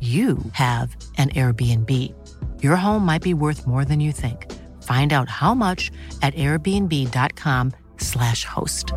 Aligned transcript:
you 0.00 0.38
have 0.52 0.96
an 1.18 1.30
Airbnb. 1.30 1.90
Your 2.62 2.76
home 2.76 3.04
might 3.04 3.22
be 3.22 3.34
worth 3.34 3.66
more 3.66 3.84
than 3.84 3.98
you 3.98 4.12
think. 4.12 4.46
Find 4.84 5.12
out 5.12 5.28
how 5.28 5.54
much 5.54 5.90
at 6.22 6.32
airbnb.com/slash 6.34 8.44
host. 8.44 8.92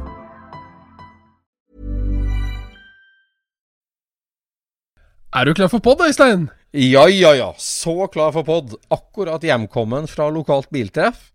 Er 5.33 5.45
du 5.45 5.53
klar 5.55 5.69
for 5.71 5.79
pod, 5.79 6.01
Øystein? 6.03 6.49
Ja, 6.73 7.07
ja, 7.07 7.33
ja. 7.33 7.53
Så 7.57 8.07
klar 8.11 8.31
for 8.35 8.43
pod. 8.43 8.75
Akkurat 8.91 9.41
hjemkommen 9.43 10.07
fra 10.07 10.29
lokalt 10.29 10.67
biltreff. 10.71 11.31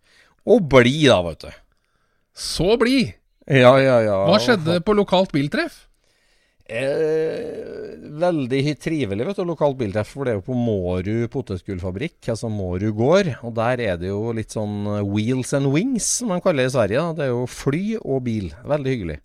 Og 0.46 0.68
blid, 0.68 1.08
da, 1.08 1.22
vet 1.24 1.40
du. 1.40 1.50
Så 2.36 2.76
blid. 2.76 3.14
Ja, 3.48 3.78
ja, 3.80 4.00
ja. 4.04 4.18
Hva 4.28 4.36
skjedde 4.42 4.80
på 4.84 4.92
lokalt 4.92 5.32
biltreff? 5.32 5.85
Eh, 6.66 7.94
veldig 8.18 8.62
trivelig, 8.82 9.26
vet 9.28 9.38
du, 9.38 9.44
lokalt 9.46 9.78
biltreff. 9.78 10.10
For 10.14 10.26
det 10.26 10.34
er 10.34 10.40
jo 10.40 10.46
på 10.48 10.56
Mårud 10.58 11.28
potetgullfabrikk, 11.32 12.18
altså 12.32 12.50
Mårud 12.52 12.96
gård. 12.98 13.30
Og 13.46 13.54
der 13.58 13.82
er 13.84 14.00
det 14.00 14.10
jo 14.10 14.32
litt 14.36 14.54
sånn 14.56 14.84
wheels 15.12 15.54
and 15.56 15.70
wings, 15.74 16.08
som 16.20 16.32
man 16.34 16.42
kaller 16.44 16.66
det 16.66 16.72
i 16.72 16.76
Sverige. 16.76 17.04
da. 17.04 17.16
Det 17.18 17.26
er 17.26 17.32
jo 17.34 17.46
fly 17.50 17.84
og 18.02 18.24
bil. 18.26 18.50
Veldig 18.66 18.94
hyggelig. 18.96 19.20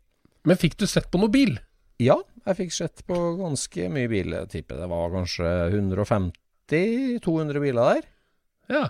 Men 0.48 0.58
fikk 0.58 0.78
du 0.82 0.88
sett 0.90 1.10
på 1.14 1.22
noe 1.22 1.34
bil? 1.34 1.58
Ja, 2.02 2.18
jeg 2.48 2.58
fikk 2.58 2.74
sett 2.74 3.04
på 3.06 3.18
ganske 3.38 3.90
mye 3.94 4.10
bil. 4.10 4.34
Tipper 4.50 4.80
det 4.82 4.90
var 4.90 5.14
kanskje 5.14 5.52
150-200 5.76 7.62
biler 7.62 7.96
der. 7.96 8.10
Ja. 8.72 8.86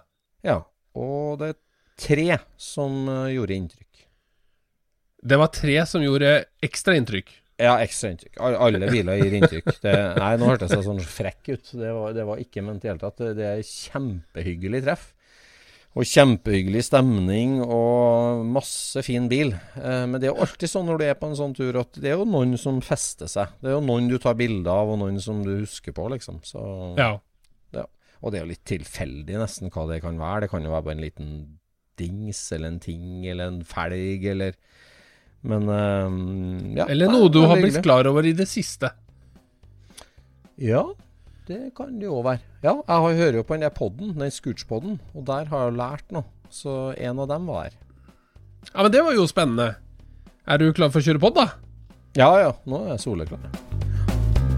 Ja. 0.47 0.61
Og 0.95 1.39
det 1.39 1.53
er 1.53 1.59
tre 2.01 2.39
som 2.59 3.03
eh, 3.07 3.33
gjorde 3.35 3.55
inntrykk. 3.57 4.05
Det 5.21 5.37
var 5.37 5.51
tre 5.53 5.75
som 5.85 6.03
gjorde 6.03 6.45
ekstra 6.65 6.95
inntrykk. 6.97 7.29
Ja, 7.61 7.77
ekstra 7.83 8.11
inntrykk. 8.11 8.37
Alle 8.41 8.89
biler 8.89 9.19
gir 9.21 9.33
inntrykk. 9.37 9.71
Det, 9.83 9.95
nei, 10.17 10.33
nå 10.41 10.47
hørtes 10.49 10.73
jeg 10.73 10.85
sånn 10.85 11.01
frekk 11.05 11.51
ut. 11.53 11.73
Det 11.77 11.91
var, 11.95 12.13
det 12.17 12.25
var 12.27 12.41
ikke 12.41 12.63
ment 12.65 12.81
i 12.81 12.87
det 12.87 12.93
hele 12.93 13.03
tatt. 13.03 13.23
Det, 13.37 13.49
er 13.51 13.65
kjempehyggelig 13.67 14.81
treff. 14.87 15.09
Og 15.91 16.07
kjempehyggelig 16.07 16.85
stemning 16.87 17.57
og 17.65 18.45
masse 18.47 19.01
fin 19.03 19.27
bil. 19.31 19.51
Eh, 19.75 20.05
men 20.07 20.15
det 20.21 20.29
er 20.29 20.31
jo 20.31 20.45
alltid 20.45 20.71
sånn 20.71 20.87
når 20.87 21.01
du 21.01 21.05
er 21.09 21.17
på 21.19 21.27
en 21.27 21.35
sånn 21.35 21.55
tur 21.57 21.81
at 21.81 21.99
det 21.99 22.13
er 22.13 22.21
jo 22.21 22.27
noen 22.29 22.55
som 22.59 22.79
fester 22.85 23.27
seg. 23.31 23.57
Det 23.59 23.73
er 23.73 23.75
jo 23.75 23.83
noen 23.83 24.07
du 24.07 24.15
tar 24.21 24.37
bilder 24.39 24.71
av, 24.71 24.93
og 24.93 25.01
noen 25.03 25.19
som 25.23 25.43
du 25.43 25.51
husker 25.57 25.95
på, 25.97 26.07
liksom. 26.15 26.39
Så, 26.47 26.63
Ja. 26.99 27.17
Det, 27.75 27.83
Og 28.21 28.31
det 28.31 28.39
er 28.39 28.45
jo 28.45 28.53
litt 28.53 28.67
tilfeldig 28.69 29.41
nesten 29.41 29.73
hva 29.73 29.87
det 29.91 29.99
kan 30.05 30.17
være. 30.21 30.45
Det 30.45 30.53
kan 30.53 30.63
jo 30.63 30.71
være 30.71 30.87
bare 30.87 30.97
en 30.97 31.03
liten 31.03 31.33
dings 31.99 32.39
eller 32.55 32.71
en 32.71 32.79
ting 32.79 33.27
eller 33.27 33.51
en 33.51 33.63
felg 33.67 34.25
eller 34.31 34.55
Men 35.41 35.69
um, 35.69 36.17
ja. 36.77 36.85
Eller 36.85 37.09
noe 37.09 37.29
du 37.33 37.39
har 37.41 37.55
blitt 37.57 37.71
hyggelig. 37.71 37.85
klar 37.85 38.09
over 38.11 38.27
i 38.29 38.33
det 38.37 38.45
siste. 38.49 38.91
Ja, 40.61 40.83
det 41.49 41.71
kan 41.77 41.95
det 41.97 42.05
jo 42.05 42.21
være. 42.21 42.43
Ja, 42.61 42.75
jeg 42.77 43.05
har, 43.05 43.15
hører 43.23 43.39
jo 43.39 43.45
på 43.47 43.57
den 43.57 43.65
der 43.65 43.73
podden, 43.73 44.13
den 44.19 44.33
Scootspoden, 44.33 44.99
og 45.17 45.25
der 45.25 45.49
har 45.49 45.65
jeg 45.65 45.77
lært 45.79 46.13
noe. 46.13 46.27
Så 46.51 46.91
en 46.99 47.19
av 47.23 47.31
dem 47.31 47.47
var 47.49 47.69
her. 47.69 47.77
Ja, 48.69 48.83
men 48.83 48.91
det 48.93 49.01
var 49.01 49.15
jo 49.17 49.25
spennende. 49.25 49.71
Er 50.45 50.61
du 50.61 50.69
klar 50.75 50.91
for 50.93 51.01
å 51.01 51.05
kjøre 51.05 51.21
pod, 51.23 51.39
da? 51.39 51.47
Ja 52.17 52.29
ja, 52.41 52.51
nå 52.67 52.83
er 52.85 52.93
jeg 52.93 53.03
soleklar. 53.05 53.39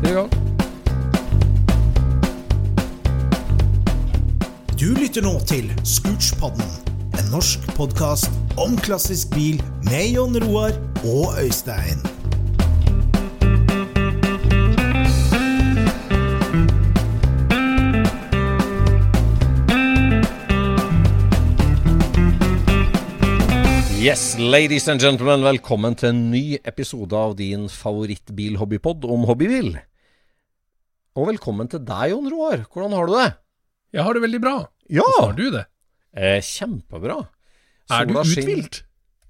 Tre 0.02 0.12
i 0.12 0.16
gang. 0.18 0.32
Du 4.74 4.90
lytter 4.98 5.24
nå 5.24 5.38
til 5.48 5.70
Scootspodden, 5.88 6.66
en 7.24 7.32
norsk 7.32 7.64
podkast 7.78 8.32
om 8.60 8.76
klassisk 8.84 9.32
bil 9.36 9.60
med 9.88 10.14
Jon 10.16 10.36
Roar 10.44 10.76
og 11.08 11.38
Øystein. 11.40 12.02
Yes, 24.04 24.36
ladies 24.38 24.90
and 24.92 25.00
gentlemen, 25.00 25.46
velkommen 25.48 25.96
til 25.96 26.12
en 26.12 26.26
ny 26.34 26.58
episode 26.68 27.16
av 27.16 27.38
din 27.40 27.70
favorittbil-hobbypod 27.72 29.06
om 29.08 29.24
hobbybil. 29.30 29.78
Og 31.16 31.30
velkommen 31.30 31.70
til 31.72 31.86
deg, 31.88 32.12
Jon 32.12 32.28
Roar. 32.34 32.66
Hvordan 32.68 32.98
har 32.98 33.08
du 33.08 33.16
det? 33.16 33.30
Jeg 33.96 34.04
har 34.04 34.18
det 34.18 34.26
veldig 34.26 34.42
bra. 34.44 34.58
Ja! 34.90 35.06
Hvordan 35.06 35.30
har 35.30 35.38
du 35.40 35.46
det? 35.56 35.64
Eh, 36.16 36.40
kjempebra. 36.46 37.20
Er 37.92 38.06
du 38.08 38.14
Sola 38.14 38.24
uthvilt? 38.26 38.84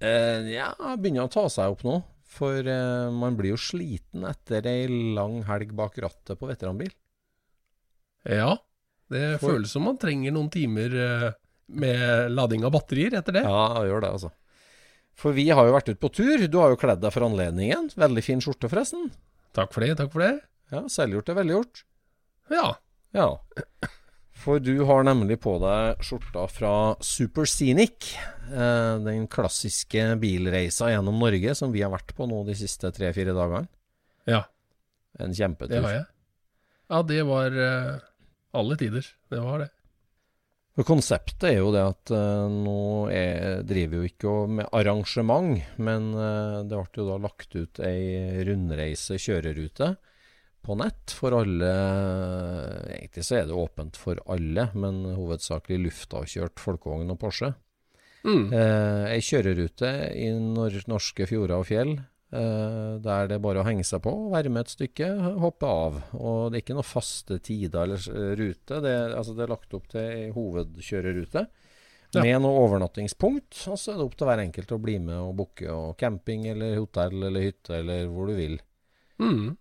Eh, 0.03 0.49
ja, 0.53 0.71
begynner 0.99 1.27
å 1.29 1.31
ta 1.31 1.45
seg 1.51 1.71
opp 1.77 1.85
nå. 1.88 2.01
For 2.33 2.66
eh, 2.66 3.09
man 3.13 3.35
blir 3.38 3.53
jo 3.53 3.59
sliten 3.61 4.25
etter 4.27 4.66
ei 4.67 4.88
lang 5.16 5.44
helg 5.47 5.71
bak 5.77 5.97
rattet 6.01 6.39
på 6.39 6.49
veteranbil. 6.49 6.91
Ja. 8.27 8.55
Det 9.11 9.39
For- 9.39 9.53
føles 9.55 9.71
som 9.75 9.85
man 9.88 9.99
trenger 10.01 10.33
noen 10.33 10.49
timer 10.51 10.95
eh, 10.97 11.27
med 11.67 12.31
lading 12.33 12.66
av 12.66 12.73
batterier 12.75 13.13
etter 13.19 13.38
det. 13.39 13.44
Ja, 13.45 13.83
gjør 13.85 14.01
det, 14.05 14.11
altså. 14.17 14.31
For 15.13 15.35
vi 15.38 15.45
har 15.53 15.67
jo 15.69 15.75
vært 15.75 15.91
ute 15.91 16.01
på 16.01 16.09
tur. 16.11 16.47
Du 16.50 16.57
har 16.57 16.73
jo 16.73 16.79
kledd 16.81 17.03
deg 17.03 17.13
for 17.13 17.27
anledningen. 17.27 17.91
Veldig 17.95 18.23
fin 18.25 18.41
skjorte, 18.41 18.65
forresten. 18.71 19.11
Takk 19.53 19.71
for 19.75 19.85
det, 19.85 19.94
takk 20.00 20.09
for 20.15 20.25
det. 20.25 20.31
Ja, 20.73 20.81
Selvgjort 20.89 21.29
er 21.29 21.38
velgjort. 21.38 21.83
Ja. 22.50 22.71
Ja. 23.13 23.27
For 24.44 24.60
du 24.60 24.74
har 24.90 25.06
nemlig 25.07 25.38
på 25.44 25.56
deg 25.63 26.01
skjorta 26.04 26.44
fra 26.51 26.72
Super 27.04 27.48
Scenic. 27.48 28.10
Eh, 28.51 28.95
den 29.06 29.28
klassiske 29.31 30.18
bilreisa 30.19 30.90
gjennom 30.92 31.22
Norge 31.22 31.54
som 31.56 31.72
vi 31.72 31.84
har 31.86 31.94
vært 31.94 32.12
på 32.18 32.28
nå 32.28 32.42
de 32.50 32.56
siste 32.60 32.92
tre-fire 32.92 33.36
dagene. 33.36 33.69
Ja, 34.28 34.44
En 35.19 35.31
kjempetur. 35.36 35.75
det 35.78 35.84
har 35.86 35.95
jeg. 36.00 36.06
Ja, 36.92 37.00
det 37.07 37.22
var 37.30 37.56
eh, 37.56 38.04
alle 38.60 38.78
tider. 38.78 39.07
Det 39.31 39.40
var 39.40 39.63
det. 39.63 39.69
For 40.74 40.88
Konseptet 40.90 41.44
er 41.51 41.60
jo 41.60 41.72
det 41.72 41.84
at 41.86 42.12
eh, 42.18 42.48
nå 42.50 42.78
er, 43.13 43.62
driver 43.69 44.01
jo 44.01 44.07
ikke 44.10 44.34
med 44.60 44.72
arrangement, 44.74 45.60
men 45.78 46.07
eh, 46.18 46.63
det 46.66 46.80
ble 46.80 47.00
jo 47.00 47.06
da 47.12 47.19
lagt 47.30 47.56
ut 47.56 47.80
ei 47.86 48.42
rundreise 48.48 49.19
kjørerute 49.22 49.94
på 50.63 50.77
nett 50.80 51.12
for 51.13 51.36
alle. 51.38 51.71
Egentlig 52.95 53.25
så 53.27 53.39
er 53.42 53.50
det 53.50 53.57
åpent 53.57 54.00
for 54.00 54.19
alle, 54.31 54.69
men 54.77 55.04
hovedsakelig 55.18 55.81
luftavkjørt 55.89 56.62
folkevogn 56.63 57.12
og 57.13 57.19
Porsche. 57.21 57.51
Mm. 58.24 58.48
Eh, 58.56 59.06
ei 59.18 59.19
kjørerute 59.24 59.89
i 60.15 60.30
nor 60.39 60.75
norske 60.88 61.27
fjorder 61.27 61.57
og 61.60 61.68
fjell. 61.68 61.98
Eh, 62.33 62.94
der 63.04 63.27
det 63.30 63.36
er 63.38 63.44
bare 63.44 63.62
å 63.62 63.68
henge 63.68 63.83
seg 63.86 64.01
på, 64.06 64.13
være 64.31 64.50
med 64.50 64.63
et 64.65 64.71
stykke, 64.74 65.10
hoppe 65.44 65.68
av. 65.69 66.00
Og 66.18 66.48
det 66.50 66.62
er 66.62 66.63
ikke 66.63 66.77
noe 66.80 66.88
faste 66.88 67.38
tider 67.44 67.83
eller 67.83 68.38
rute. 68.39 68.80
Det, 68.86 68.95
altså 69.13 69.36
det 69.38 69.45
er 69.45 69.54
lagt 69.54 69.75
opp 69.77 69.92
til 69.92 70.01
ei 70.07 70.31
hovedkjørerute 70.33 71.45
Ja. 72.13 72.21
med 72.21 72.42
noe 72.45 72.63
overnattingspunkt. 72.63 73.68
Og 73.74 73.77
så 73.81 73.92
er 73.94 74.00
det 74.00 74.07
opp 74.07 74.16
til 74.18 74.27
hver 74.30 74.42
enkelt 74.45 74.71
å 74.71 74.81
bli 74.81 75.00
med 75.01 75.18
og 75.19 75.36
booke 75.44 75.68
og 75.74 75.98
camping 76.00 76.48
eller 76.51 76.77
hotell 76.80 77.27
eller 77.27 77.50
hytte 77.51 77.80
eller 77.81 78.07
hvor 78.07 78.30
du 78.31 78.36
vil. 78.38 78.59
Mm. 79.21 79.56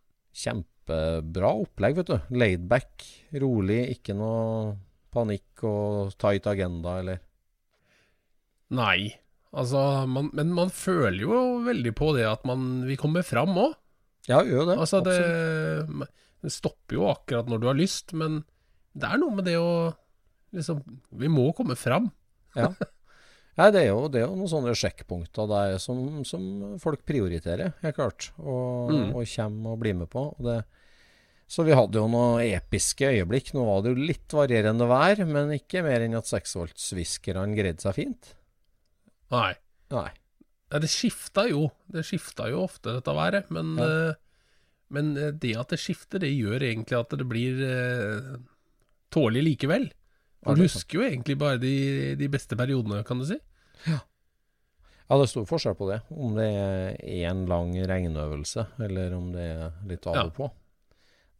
Kjempebra 0.92 1.50
opplegg, 1.62 1.96
vet 2.00 2.10
du. 2.12 2.16
Laidback, 2.36 3.04
rolig, 3.40 3.80
ikke 3.96 4.14
noe 4.16 4.76
panikk 5.12 5.64
og 5.68 6.12
tight 6.20 6.46
agenda 6.48 6.98
eller 7.02 7.20
Nei. 8.72 9.12
Altså, 9.52 9.80
man, 10.08 10.30
men 10.32 10.52
man 10.56 10.70
føler 10.72 11.26
jo 11.26 11.40
veldig 11.66 11.92
på 11.98 12.14
det 12.16 12.24
at 12.24 12.46
man 12.48 12.86
vil 12.88 12.96
komme 13.00 13.20
fram 13.26 13.52
òg. 13.60 13.74
Ja, 14.30 14.38
gjør 14.46 14.70
det. 14.70 14.76
Altså, 14.80 15.02
det, 15.04 15.18
det 16.40 16.52
stopper 16.54 16.96
jo 16.96 17.08
akkurat 17.10 17.50
når 17.50 17.60
du 17.60 17.66
har 17.68 17.76
lyst, 17.76 18.14
men 18.16 18.40
det 18.96 19.10
er 19.10 19.20
noe 19.20 19.34
med 19.36 19.44
det 19.48 19.58
å 19.60 19.92
liksom 20.52 20.80
Vi 21.20 21.28
må 21.32 21.50
komme 21.56 21.76
fram. 21.80 22.10
Ja. 22.56 22.70
Nei, 23.60 23.66
det 23.72 23.82
er 23.82 23.90
jo, 23.90 24.06
det 24.08 24.22
er 24.22 24.26
jo 24.30 24.36
noen 24.38 24.48
sånne 24.48 24.72
sjekkpunkter 24.76 25.48
der 25.50 25.74
som, 25.80 26.22
som 26.24 26.78
folk 26.80 27.02
prioriterer, 27.08 27.74
helt 27.84 27.96
klart. 27.98 28.30
Og, 28.40 28.88
Mm. 28.92 29.10
og 29.12 29.28
kommer 29.28 29.74
og 29.76 29.82
blir 29.84 29.96
med 30.00 30.08
på. 30.12 30.22
Og 30.32 30.46
det, 30.48 30.58
så 31.52 31.64
vi 31.66 31.74
hadde 31.76 32.00
jo 32.00 32.06
noen 32.08 32.40
episke 32.46 33.10
øyeblikk. 33.12 33.50
Nå 33.52 33.64
var 33.66 33.82
det 33.84 33.92
jo 33.92 34.06
litt 34.08 34.32
varierende 34.32 34.86
vær, 34.88 35.20
men 35.28 35.52
ikke 35.58 35.82
mer 35.84 36.04
enn 36.06 36.16
at 36.16 36.30
seksvoltsviskerne 36.30 37.52
greide 37.58 37.84
seg 37.84 37.98
fint. 37.98 38.30
Nei. 39.34 39.52
Nei. 39.92 40.08
Det 40.72 40.88
skifta 40.88 41.44
jo. 41.50 41.66
Det 41.92 42.04
skifta 42.08 42.46
jo 42.48 42.62
ofte, 42.64 42.94
dette 42.96 43.12
været. 43.16 43.50
Men, 43.52 43.74
Ja. 43.76 43.84
eh, 43.84 44.14
men 44.92 45.12
eh, 45.16 45.32
det 45.32 45.52
at 45.60 45.68
det 45.74 45.80
skifter, 45.82 46.22
det 46.24 46.30
gjør 46.32 46.64
egentlig 46.64 46.96
at 46.98 47.12
det 47.20 47.28
blir 47.28 47.60
eh, 47.66 48.30
tålelig 49.12 49.44
likevel. 49.50 49.90
For 50.42 50.56
du 50.56 50.64
er 50.64 50.70
husker 50.72 50.98
jo 50.98 51.04
egentlig 51.06 51.36
bare 51.38 51.60
de, 51.60 52.16
de 52.18 52.28
beste 52.32 52.56
periodene, 52.58 53.04
kan 53.06 53.20
du 53.20 53.26
si. 53.28 53.36
Ja, 53.86 54.00
det 55.18 55.26
er 55.26 55.30
stor 55.30 55.44
forskjell 55.46 55.76
på 55.76 55.90
det. 55.90 56.00
Om 56.16 56.34
det 56.38 56.48
er 56.48 56.96
én 57.28 57.44
lang 57.50 57.74
regnøvelse, 57.76 58.64
eller 58.80 59.12
om 59.18 59.28
det 59.36 59.44
er 59.52 59.72
litt 59.86 60.08
av 60.08 60.16
og 60.24 60.34
på. 60.40 60.48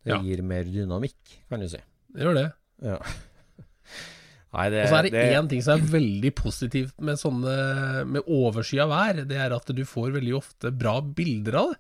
Det 0.03 0.11
Ja. 0.17 0.21
gir 0.23 0.43
mer 0.43 0.65
dynamikk, 0.67 1.37
kan 1.49 1.61
du 1.63 1.69
si. 1.71 1.79
Det 2.13 2.25
gjør 2.27 2.35
det. 2.41 2.49
Ja. 2.83 2.99
Nei, 4.53 4.67
det, 4.69 4.83
Og 4.85 4.91
så 4.91 4.97
er 4.99 5.07
det 5.09 5.21
én 5.33 5.47
ting 5.49 5.63
som 5.65 5.79
er 5.79 5.87
veldig 5.95 6.31
positivt 6.37 6.99
med 7.01 7.17
sånne 7.21 7.53
med 8.05 8.27
overskya 8.29 8.85
vær. 8.91 9.23
Det 9.25 9.39
er 9.41 9.55
at 9.57 9.71
du 9.73 9.81
får 9.89 10.11
veldig 10.19 10.35
ofte 10.37 10.73
bra 10.77 10.99
bilder 11.01 11.57
av 11.63 11.71
det. 11.73 11.79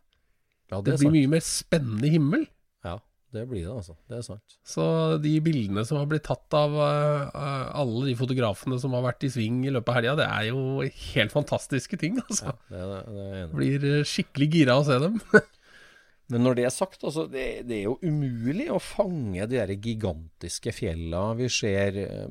ja, 0.72 0.78
det 0.80 0.84
Det 0.86 0.94
blir 1.02 1.04
sant. 1.04 1.16
mye 1.18 1.32
mer 1.34 1.44
spennende 1.44 2.08
himmel. 2.14 2.46
Ja, 2.86 2.94
det 3.34 3.44
blir 3.50 3.66
det, 3.66 3.74
altså. 3.76 3.96
Det 4.08 4.16
er 4.16 4.24
sant. 4.24 4.56
Så 4.64 4.86
de 5.20 5.34
bildene 5.44 5.84
som 5.84 5.98
har 6.00 6.06
blitt 6.08 6.24
tatt 6.24 6.56
av 6.56 6.72
uh, 6.72 7.76
alle 7.76 8.06
de 8.08 8.14
fotografene 8.16 8.80
som 8.80 8.96
har 8.96 9.04
vært 9.04 9.28
i 9.28 9.32
sving 9.36 9.66
i 9.68 9.72
løpet 9.74 9.92
av 9.92 9.98
helga, 10.00 10.16
det 10.22 10.30
er 10.30 10.48
jo 10.48 10.80
helt 11.12 11.32
fantastiske 11.36 12.00
ting, 12.00 12.22
altså. 12.24 12.54
Ja, 12.72 12.86
det, 12.88 13.04
det. 13.12 13.50
Blir 13.52 13.84
eh, 13.98 14.04
skikkelig 14.08 14.48
gira 14.54 14.78
å 14.80 14.86
se 14.88 14.96
dem. 15.02 15.20
Men 16.32 16.42
når 16.46 16.56
det 16.58 16.64
er 16.66 16.72
sagt, 16.74 17.02
altså, 17.04 17.26
det, 17.30 17.42
det 17.68 17.76
er 17.78 17.84
jo 17.90 17.98
umulig 18.02 18.70
å 18.72 18.78
fange 18.80 19.44
de 19.50 19.58
der 19.60 19.72
gigantiske 19.76 20.72
fjella 20.74 21.26
vi 21.38 21.48
ser 21.52 21.98
eh, 22.02 22.28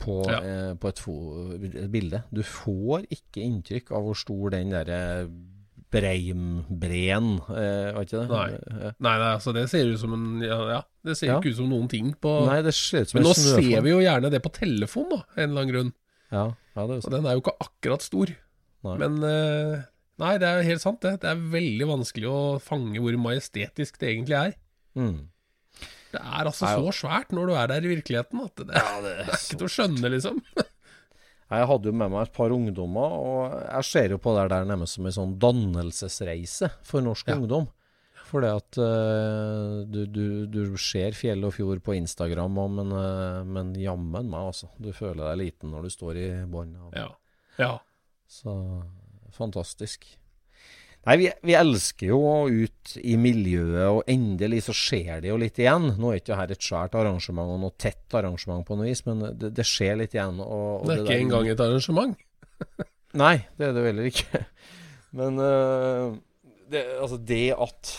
på, 0.00 0.20
Ja. 0.32 0.38
eh, 0.40 0.70
på 0.80 0.88
et, 0.90 1.02
et 1.84 1.90
bilde. 1.92 2.22
Du 2.32 2.40
får 2.42 3.04
ikke 3.12 3.44
inntrykk 3.44 3.92
av 3.92 4.08
hvor 4.08 4.16
stor 4.16 4.54
den 4.56 4.72
derre 4.74 5.02
Breimbreen 5.94 7.36
eh, 7.54 7.92
Var 7.94 8.02
ikke 8.06 8.18
det? 8.18 8.24
Nei. 8.30 8.46
Eh, 8.56 8.94
Nei, 9.04 9.12
nei, 9.20 9.28
altså 9.36 9.52
det 9.54 9.66
ser 9.70 9.86
ut 9.92 10.00
som 10.00 10.14
en 10.16 10.42
Ja, 10.42 10.56
ja 10.72 10.80
det 11.06 11.14
ser 11.20 11.28
Ja. 11.30 11.36
ikke 11.38 11.52
ut 11.52 11.58
som 11.60 11.68
noen 11.70 11.86
ting 11.92 12.08
på 12.18 12.32
Nei, 12.48 12.60
det 12.66 12.72
ser 12.74 13.04
ut 13.04 13.12
som 13.12 13.18
Men 13.20 13.26
en 13.26 13.30
nå 13.30 13.34
snøfall. 13.38 13.68
ser 13.70 13.84
vi 13.86 13.92
jo 13.92 14.00
gjerne 14.02 14.30
det 14.32 14.40
på 14.42 14.52
telefon, 14.56 15.08
da, 15.12 15.20
en 15.36 15.44
eller 15.50 15.60
annen 15.62 15.72
grunn. 15.74 15.92
Ja, 16.34 16.44
ja, 16.74 16.86
det 16.88 16.96
er 16.96 16.98
jo 16.98 17.04
Og 17.06 17.12
den 17.14 17.26
er 17.30 17.36
jo 17.36 17.42
ikke 17.44 17.56
akkurat 17.68 18.02
stor. 18.02 18.32
Nei. 18.84 18.96
Men 19.04 19.18
eh, 19.28 19.84
Nei, 20.22 20.34
det 20.38 20.46
er 20.46 20.66
helt 20.68 20.82
sant, 20.84 21.00
det. 21.02 21.16
Det 21.24 21.30
er 21.32 21.40
veldig 21.54 21.86
vanskelig 21.90 22.28
å 22.30 22.42
fange 22.62 23.00
hvor 23.02 23.16
majestetisk 23.18 23.96
det 23.98 24.12
egentlig 24.12 24.36
er. 24.38 24.52
Mm. 24.94 25.16
Det 26.14 26.20
er 26.22 26.46
altså 26.46 26.68
Nei, 26.68 26.74
så 26.78 26.92
svært 27.00 27.32
når 27.34 27.50
du 27.50 27.56
er 27.58 27.72
der 27.72 27.86
i 27.88 27.90
virkeligheten 27.96 28.44
at 28.44 28.60
det, 28.62 28.68
det 29.04 29.14
er 29.24 29.32
ikke 29.34 29.58
til 29.58 29.66
å 29.66 29.72
skjønne, 29.78 30.12
liksom. 30.14 30.38
Jeg 31.54 31.66
hadde 31.68 31.90
jo 31.90 31.94
med 31.94 32.10
meg 32.10 32.24
et 32.24 32.34
par 32.34 32.50
ungdommer, 32.54 33.12
og 33.20 33.52
jeg 33.68 33.86
ser 33.86 34.14
jo 34.14 34.16
på 34.18 34.32
det 34.34 34.46
der 34.50 34.64
nærmest 34.66 34.96
som 34.96 35.06
en 35.06 35.14
sånn 35.14 35.34
dannelsesreise 35.38 36.70
for 36.88 37.04
norsk 37.04 37.28
Ja. 37.30 37.36
ungdom. 37.36 37.68
For 38.24 38.42
det 38.42 38.50
at 38.56 38.78
uh, 38.80 39.84
du, 39.86 40.00
du, 40.10 40.24
du 40.50 40.62
ser 40.80 41.14
fjell 41.14 41.44
og 41.46 41.52
fjord 41.54 41.82
på 41.84 41.94
Instagram 41.98 42.56
og, 42.58 42.72
men, 42.80 42.90
uh, 42.96 43.44
men 43.46 43.74
jammen 43.78 44.32
meg, 44.32 44.48
altså. 44.48 44.70
Du 44.82 44.88
føler 44.96 45.20
deg 45.28 45.42
liten 45.44 45.70
når 45.76 45.86
du 45.86 45.92
står 45.94 46.18
i 46.18 46.26
bånn 46.50 46.72
Ja. 46.96 47.10
ja. 47.60 47.74
Så 48.26 48.56
fantastisk. 49.36 50.06
Nei, 51.04 51.18
vi, 51.20 51.26
vi 51.44 51.56
elsker 51.58 52.08
jo 52.08 52.18
å 52.24 52.36
ut 52.48 52.94
i 52.96 53.18
miljøet, 53.20 53.82
og 53.90 54.08
endelig 54.08 54.62
så 54.68 54.74
skjer 54.76 55.20
det 55.20 55.28
jo 55.28 55.36
litt 55.40 55.60
igjen. 55.60 55.90
Nå 56.00 56.10
er 56.10 56.22
ikke 56.22 56.38
dette 56.38 56.56
et 56.56 56.64
svært 56.64 56.96
arrangement 56.96 57.52
og 57.52 57.60
noe 57.60 57.76
tett 57.76 58.16
arrangement 58.16 58.64
på 58.64 58.78
noe 58.78 58.88
vis, 58.88 59.04
men 59.04 59.20
det, 59.36 59.52
det 59.58 59.66
skjer 59.68 60.00
litt 60.00 60.16
igjen. 60.16 60.40
Og, 60.40 60.80
og 60.80 60.88
Det 60.88 60.96
er 60.96 61.04
ikke 61.04 61.20
engang 61.26 61.50
et 61.52 61.60
arrangement. 61.60 62.16
Nei, 63.24 63.36
det 63.58 63.68
er 63.68 63.76
det 63.76 63.84
heller 63.90 64.08
ikke. 64.08 64.42
Men 65.14 65.36
uh, 65.38 66.16
det, 66.72 66.86
altså 67.04 67.20
det 67.20 67.46
at 67.52 67.94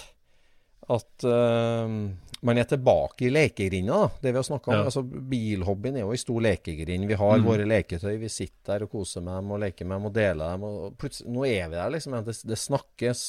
at 0.86 1.26
øh, 1.26 2.10
man 2.46 2.58
er 2.62 2.68
tilbake 2.70 3.26
i 3.26 3.32
lekegrinda, 3.34 3.98
da. 4.06 4.08
Det 4.22 4.32
vi 4.32 4.38
har 4.40 4.46
snakka 4.48 4.70
om. 4.72 4.78
Ja. 4.78 4.84
Altså, 4.90 5.02
bilhobbyen 5.34 5.96
er 5.98 6.04
jo 6.06 6.12
ei 6.14 6.20
stor 6.22 6.42
lekegrind. 6.46 7.08
Vi 7.10 7.18
har 7.18 7.38
Mm. 7.40 7.46
våre 7.48 7.66
leketøy. 7.66 8.18
Vi 8.22 8.30
sitter 8.30 8.74
der 8.80 8.84
og 8.86 8.92
koser 8.92 9.22
med 9.26 9.34
dem 9.42 9.52
og 9.52 9.60
leker 9.64 9.86
med 9.90 9.96
dem 9.98 10.06
og 10.06 10.14
deler 10.14 10.52
dem. 10.54 10.64
Og 10.70 10.98
plutselig, 11.02 11.32
nå 11.34 11.46
er 11.50 11.70
vi 11.70 11.76
der, 11.76 11.90
liksom. 11.96 12.18
Det, 12.26 12.36
det 12.46 12.58
snakkes. 12.62 13.24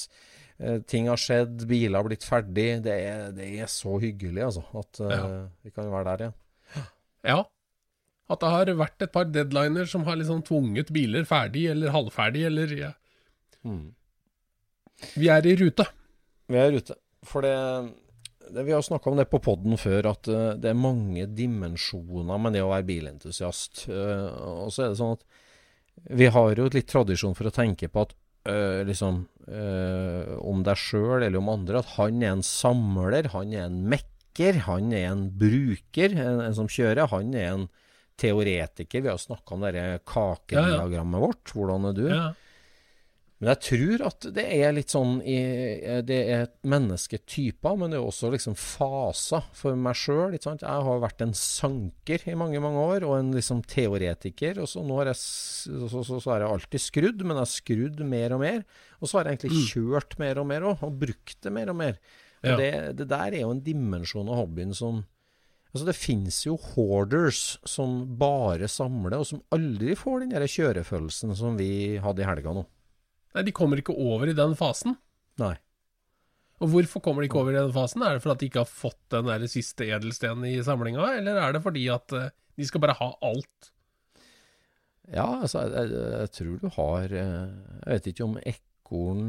eh, 0.58 0.78
ting 0.88 1.06
har 1.08 1.16
skjedd. 1.20 1.66
Biler 1.68 1.98
har 1.98 2.04
blitt 2.08 2.24
ferdig. 2.24 2.82
Det 2.82 2.92
er, 2.92 3.30
det 3.32 3.48
er 3.60 3.66
så 3.66 3.98
hyggelig, 4.00 4.42
altså. 4.42 4.64
At 4.74 5.00
eh, 5.00 5.10
Ja. 5.16 5.48
vi 5.64 5.70
kan 5.70 5.90
være 5.92 6.04
der 6.16 6.16
igjen. 6.26 6.86
Ja. 7.24 7.42
At 8.28 8.40
det 8.40 8.48
har 8.50 8.66
vært 8.66 9.02
et 9.02 9.12
par 9.12 9.24
deadliner 9.24 9.86
som 9.86 10.02
har 10.04 10.16
liksom 10.16 10.42
tvunget 10.42 10.88
biler 10.92 11.24
ferdig 11.24 11.68
eller 11.70 11.90
halvferdig, 11.94 12.44
eller 12.46 12.66
ja. 12.76 12.92
Mm. 13.64 13.94
Vi 15.16 15.28
er 15.28 15.46
i 15.46 15.54
rute. 15.60 15.86
Vi 16.48 16.56
er 16.56 16.72
ute. 16.72 16.94
For 17.26 17.42
det, 17.42 17.52
det 17.52 18.05
Vi 18.50 18.72
har 18.72 18.82
snakka 18.82 19.10
om 19.10 19.16
det 19.18 19.26
på 19.30 19.40
poden 19.42 19.78
før, 19.80 20.12
at 20.12 20.28
eh, 20.30 20.52
det 20.60 20.70
er 20.70 20.78
mange 20.78 21.26
dimensjoner 21.26 22.38
med 22.38 22.54
det 22.56 22.62
å 22.64 22.70
være 22.70 22.86
bilentusiast. 22.88 23.86
Eh, 23.90 24.28
og 24.66 24.70
så 24.74 24.86
er 24.86 24.92
det 24.92 25.00
sånn 25.00 25.16
at 25.16 25.26
vi 26.12 26.28
har 26.30 26.52
jo 26.54 26.68
litt 26.70 26.88
tradisjon 26.92 27.34
for 27.34 27.48
å 27.48 27.54
tenke 27.54 27.88
på 27.88 28.04
at 28.04 28.12
eh, 28.50 28.82
liksom 28.86 29.24
eh, 29.48 30.36
om 30.38 30.62
deg 30.66 30.78
sjøl 30.78 31.24
eller 31.24 31.40
om 31.40 31.50
andre, 31.54 31.80
at 31.80 31.96
han 31.96 32.22
er 32.22 32.36
en 32.36 32.44
samler, 32.46 33.30
han 33.32 33.54
er 33.56 33.66
en 33.66 33.80
mekker, 33.90 34.62
han 34.68 34.92
er 34.94 35.08
en 35.10 35.26
bruker, 35.40 36.14
en, 36.14 36.42
en 36.44 36.56
som 36.56 36.68
kjører. 36.70 37.08
Han 37.10 37.32
er 37.34 37.52
en 37.54 37.68
teoretiker. 38.20 39.02
Vi 39.04 39.08
har 39.10 39.20
snakka 39.20 39.56
om 39.56 39.64
det 39.64 39.86
kakediagrammet 40.08 41.22
vårt. 41.22 41.54
Hvordan 41.56 41.88
er 41.90 41.96
du? 41.96 42.06
Ja. 42.12 42.26
Men 43.36 43.50
jeg 43.52 43.60
tror 43.66 44.02
at 44.06 44.26
det 44.32 44.44
er 44.48 44.70
litt 44.72 44.88
sånn 44.94 45.18
i, 45.20 45.34
Det 46.08 46.16
er 46.32 46.46
mennesketyper, 46.64 47.74
men 47.76 47.92
det 47.92 47.98
er 47.98 48.06
også 48.08 48.30
liksom 48.32 48.54
faser 48.56 49.44
for 49.56 49.76
meg 49.76 49.98
sjøl. 50.00 50.32
Jeg 50.40 50.62
har 50.64 51.02
vært 51.02 51.20
en 51.20 51.34
sanker 51.36 52.24
i 52.30 52.36
mange 52.38 52.62
mange 52.64 52.80
år, 52.80 53.04
og 53.04 53.18
en 53.18 53.34
liksom 53.36 53.60
teoretiker. 53.68 54.62
Og 54.64 54.70
så 54.72 54.84
har 54.88 55.10
jeg, 55.12 55.18
så, 55.20 55.90
så, 56.00 56.16
så 56.16 56.32
er 56.32 56.46
jeg 56.46 56.54
alltid 56.54 56.84
skrudd, 56.86 57.24
men 57.26 57.36
jeg 57.36 57.44
har 57.44 57.52
skrudd 57.52 58.00
mer 58.08 58.36
og 58.38 58.40
mer. 58.40 58.62
Og 59.02 59.10
så 59.10 59.18
har 59.18 59.28
jeg 59.28 59.36
egentlig 59.36 59.66
kjørt 59.74 60.16
mer 60.22 60.40
og 60.40 60.48
mer 60.48 60.64
òg, 60.72 60.86
og 60.88 60.96
brukt 61.04 61.36
det 61.44 61.52
mer 61.52 61.74
og 61.74 61.78
mer. 61.82 62.00
Og 62.40 62.48
Ja. 62.52 62.56
det, 62.60 62.72
det 63.00 63.08
der 63.10 63.34
er 63.34 63.40
jo 63.42 63.50
en 63.50 63.62
dimensjon 63.64 64.28
av 64.32 64.42
hobbyen 64.44 64.74
som 64.76 65.04
Altså 65.74 65.90
Det 65.90 65.96
finnes 65.98 66.36
jo 66.46 66.54
hoarders 66.56 67.58
som 67.68 67.98
bare 68.16 68.64
samler, 68.70 69.18
og 69.18 69.26
som 69.28 69.42
aldri 69.52 69.92
får 69.98 70.22
den 70.22 70.30
der 70.32 70.46
kjørefølelsen 70.48 71.34
som 71.36 71.58
vi 71.58 71.98
hadde 72.00 72.22
i 72.22 72.28
helga 72.28 72.54
nå. 72.56 72.62
Nei, 73.36 73.44
de 73.44 73.52
kommer 73.52 73.80
ikke 73.80 73.92
over 73.92 74.30
i 74.32 74.36
den 74.36 74.56
fasen. 74.56 74.96
Nei. 75.42 75.54
Og 76.64 76.70
hvorfor 76.72 77.02
kommer 77.04 77.20
de 77.20 77.28
ikke 77.28 77.42
over 77.42 77.52
i 77.52 77.58
den 77.58 77.72
fasen? 77.74 78.04
Er 78.06 78.16
det 78.16 78.24
fordi 78.24 78.46
de 78.46 78.50
ikke 78.50 78.62
har 78.62 78.70
fått 78.70 79.00
den 79.12 79.28
der 79.28 79.44
siste 79.52 79.84
edelstenen 79.84 80.46
i 80.48 80.56
samlinga, 80.64 81.10
eller 81.18 81.40
er 81.42 81.56
det 81.56 81.60
fordi 81.64 81.84
at 81.92 82.14
eh, 82.16 82.30
de 82.56 82.68
skal 82.68 82.80
bare 82.80 82.96
ha 82.96 83.10
alt? 83.28 83.72
Ja, 85.12 85.26
altså, 85.42 85.66
jeg, 85.68 85.92
jeg, 85.92 86.30
tror 86.34 86.54
du 86.58 86.70
har 86.74 87.12
eh, 87.14 87.50
Jeg 87.84 87.92
vet 87.92 88.08
ikke 88.10 88.24
om 88.24 88.38
ekorn 88.40 89.28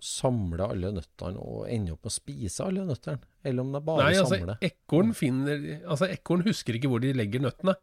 samler 0.00 0.62
alle 0.64 0.94
nøttene 0.96 1.42
og 1.42 1.66
ender 1.68 1.92
opp 1.92 2.06
med 2.06 2.08
å 2.08 2.14
spise 2.14 2.64
alle 2.64 2.86
nøttene, 2.88 3.20
eller 3.44 3.66
om 3.66 3.74
det 3.74 3.82
bare 3.84 4.06
Nei, 4.06 4.14
altså, 4.22 4.38
samler. 4.38 4.62
ekorn 4.64 5.12
finner 5.18 5.66
Altså, 5.82 6.08
ekorn 6.08 6.46
husker 6.46 6.78
ikke 6.78 6.88
hvor 6.88 7.02
de 7.04 7.12
legger 7.12 7.44
nøttene. 7.44 7.74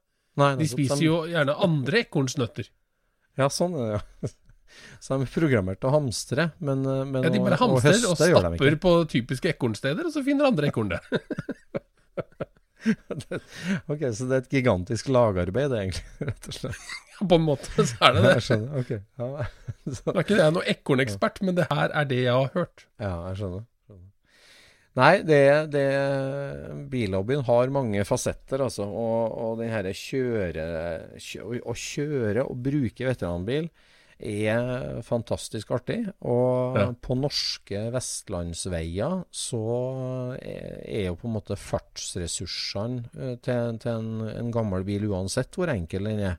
Nei, 0.42 0.52
De 0.58 0.70
spiser 0.70 1.04
jo 1.04 1.20
gjerne 1.30 1.54
andre 1.68 2.02
ekorns 2.08 2.38
nøtter. 2.42 2.72
Ja, 3.38 3.52
sånn 3.54 3.78
er 3.78 3.92
det, 3.92 4.00
ja. 4.00 4.32
Så 5.00 5.18
de 5.18 5.26
er 5.28 5.34
programmert 5.34 5.82
til 5.82 5.90
å 5.90 5.96
hamstre, 5.96 6.52
men, 6.60 6.86
eh, 6.86 7.04
men 7.08 7.28
Ja, 7.28 7.34
de 7.34 7.44
bare 7.44 7.60
hamstrer 7.62 7.98
og, 7.98 8.16
høste 8.16 8.32
og 8.34 8.42
stapper 8.44 8.80
på 8.84 8.94
typiske 9.14 9.54
ekornsteder, 9.54 10.08
og 10.08 10.16
så 10.16 10.24
finner 10.26 10.50
andre 10.52 10.72
ekorn 10.72 10.96
det. 10.96 11.02
Ok, 12.88 14.04
Så 14.16 14.28
det 14.30 14.36
er 14.36 14.44
et 14.44 14.54
gigantisk 14.54 15.10
lagarbeid, 15.12 15.74
egentlig, 15.76 16.04
rett 16.30 16.48
og 16.48 16.56
slett. 16.56 16.84
På 17.18 17.40
en 17.40 17.48
måte 17.48 17.82
så 17.82 17.98
er 18.06 18.14
det 18.14 18.22
det. 18.24 18.34
Jeg 18.38 18.46
skjønner. 18.46 18.84
Ok. 18.84 18.92
Ja, 18.94 19.48
så, 19.98 20.14
er 20.14 20.22
ikke 20.22 20.38
jeg 20.38 20.54
noen 20.54 20.70
ekornekspert, 20.76 21.42
men 21.44 21.58
det 21.58 21.66
her 21.72 21.90
er 21.90 22.08
det 22.08 22.22
jeg 22.22 22.36
har 22.36 22.54
hørt. 22.54 22.86
ja 23.02 23.16
jeg 23.32 23.42
skjønner. 23.42 23.66
Nei, 24.98 25.20
det, 25.22 25.42
det 25.70 25.88
Billobbyen 26.90 27.44
har 27.46 27.74
mange 27.74 28.06
fasetter, 28.08 28.64
altså. 28.66 28.88
Og, 28.88 29.36
og 29.38 29.60
den 29.60 29.70
herre 29.70 29.94
kjøre, 29.94 30.64
kjø, 31.22 31.60
Å 31.62 31.76
kjøre 31.78 32.48
og 32.50 32.64
bruke 32.66 33.06
veteranbil 33.06 33.70
er 34.20 35.02
fantastisk 35.06 35.70
artig. 35.76 36.00
Og 36.26 36.78
Ja. 36.78 36.86
på 36.94 37.16
norske 37.18 37.92
vestlandsveier 37.94 39.26
så 39.32 39.62
er, 40.42 41.06
jo 41.06 41.16
på 41.16 41.28
en 41.30 41.36
måte 41.36 41.58
fartsressursene 41.58 43.04
eh, 43.18 43.36
til, 43.46 43.78
til 43.80 43.92
en, 43.92 44.10
en 44.32 44.52
gammel 44.52 44.84
bil, 44.88 45.06
uansett 45.12 45.54
hvor 45.58 45.70
enkel 45.74 46.10
den 46.10 46.20
er, 46.32 46.38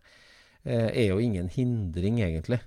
eh, 0.65 0.89
er 0.91 1.09
jo 1.13 1.19
ingen 1.23 1.49
hindring, 1.49 2.19
egentlig. 2.21 2.61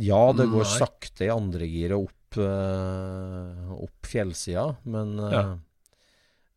Ja, 0.00 0.32
det 0.32 0.48
går 0.50 0.64
Nei. 0.64 0.78
sakte 0.78 1.26
i 1.28 1.30
andregiret 1.30 1.94
opp, 1.94 2.38
eh, 2.40 3.74
opp 3.84 4.08
fjellsida, 4.10 4.76
men, 4.90 5.16
Ja. 5.18 5.44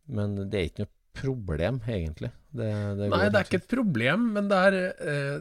men 0.07 0.35
det 0.49 0.55
er 0.57 0.69
ikke 0.71 0.85
noe 0.87 0.93
problem, 1.17 1.79
egentlig. 1.89 2.31
Det, 2.53 2.71
det 2.97 3.09
Nei, 3.11 3.27
det 3.29 3.35
er 3.39 3.45
ikke 3.45 3.59
et 3.63 3.69
problem, 3.69 4.33
men 4.33 4.47
det 4.49 4.57
er 4.57 4.75
eh, 5.01 5.39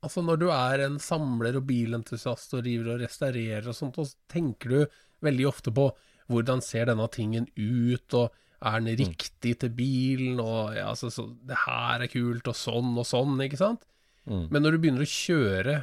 Altså, 0.00 0.22
når 0.24 0.38
du 0.40 0.46
er 0.54 0.84
en 0.86 0.98
samler 1.02 1.58
og 1.58 1.66
bilentusiast 1.68 2.54
og 2.56 2.64
river 2.64 2.94
og 2.94 3.02
restaurerer 3.02 3.66
og 3.68 3.76
sånt, 3.76 3.98
så 4.00 4.16
tenker 4.32 4.72
du 4.72 4.78
veldig 5.26 5.48
ofte 5.50 5.72
på 5.76 5.90
hvordan 6.30 6.62
ser 6.64 6.88
denne 6.88 7.08
tingen 7.12 7.48
ut, 7.58 8.16
og 8.16 8.30
er 8.60 8.80
den 8.80 8.96
riktig 9.00 9.54
til 9.60 9.72
bilen, 9.76 10.40
og 10.40 10.76
ja, 10.76 10.86
altså, 10.92 11.10
så, 11.12 11.26
det 11.48 11.58
her 11.66 12.04
er 12.04 12.12
kult, 12.12 12.48
og 12.48 12.56
sånn 12.56 12.92
og 12.94 13.06
sånn, 13.08 13.36
ikke 13.44 13.60
sant? 13.60 13.84
Mm. 14.28 14.46
Men 14.52 14.62
når 14.62 14.76
du 14.76 14.80
begynner 14.84 15.04
å 15.04 15.10
kjøre, 15.10 15.76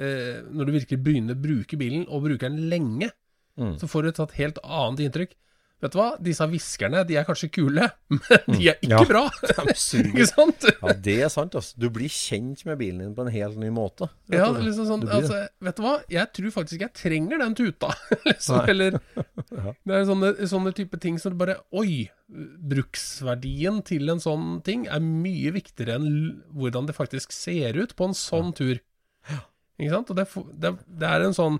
eh, 0.00 0.40
når 0.50 0.66
du 0.66 0.74
virkelig 0.78 1.00
begynner 1.04 1.38
å 1.38 1.42
bruke 1.44 1.78
bilen, 1.78 2.06
og 2.08 2.24
bruker 2.26 2.48
den 2.48 2.70
lenge, 2.72 3.10
Mm. 3.58 3.74
så 3.76 3.88
får 3.90 4.02
du 4.02 4.08
et 4.08 4.36
helt 4.38 4.58
annet 4.64 5.00
inntrykk. 5.04 5.32
Vet 5.80 5.94
du 5.94 5.96
hva, 5.96 6.08
disse 6.20 6.44
hviskerne, 6.44 7.00
de 7.08 7.14
er 7.16 7.24
kanskje 7.24 7.48
kule, 7.54 7.86
men 8.12 8.42
de 8.52 8.66
er 8.68 8.76
ikke 8.84 8.90
Ja. 8.92 9.04
bra. 9.08 9.22
Ikke 9.70 10.26
sant? 10.28 10.66
Ja, 10.68 10.92
det 10.92 11.14
er 11.24 11.30
sant. 11.32 11.54
altså. 11.56 11.78
Du 11.80 11.86
blir 11.94 12.10
kjent 12.12 12.66
med 12.68 12.76
bilen 12.82 12.98
din 13.00 13.14
på 13.16 13.24
en 13.24 13.32
helt 13.32 13.56
ny 13.60 13.70
måte. 13.72 14.10
Ja, 14.28 14.50
liksom 14.52 14.86
sånn, 14.90 15.06
altså, 15.08 15.38
vet 15.64 15.78
du 15.78 15.82
hva, 15.86 15.94
jeg 16.12 16.28
tror 16.36 16.52
faktisk 16.58 16.84
jeg 16.84 16.92
trenger 17.00 17.40
den 17.40 17.56
tuta, 17.56 17.94
liksom, 18.28 18.60
eller 18.68 18.98
Ja. 19.50 19.72
Det 19.88 19.96
er 19.96 20.04
sånne, 20.10 20.32
sånne 20.50 20.74
type 20.76 21.00
ting 21.00 21.16
som 21.18 21.34
bare 21.40 21.56
Oi, 21.72 22.10
bruksverdien 22.30 23.80
til 23.86 24.08
en 24.12 24.20
sånn 24.22 24.60
ting 24.66 24.84
er 24.90 25.00
mye 25.02 25.50
viktigere 25.56 25.96
enn 25.98 26.42
hvordan 26.54 26.86
det 26.88 26.94
faktisk 26.96 27.32
ser 27.34 27.78
ut 27.80 27.96
på 27.98 28.10
en 28.10 28.16
sånn 28.16 28.52
tur. 28.56 28.78
Ikke 29.80 29.92
sant? 29.94 30.12
Og 30.12 30.18
det, 30.20 30.26
det, 30.60 30.74
det 31.00 31.08
er 31.08 31.24
en 31.24 31.34
sånn 31.36 31.54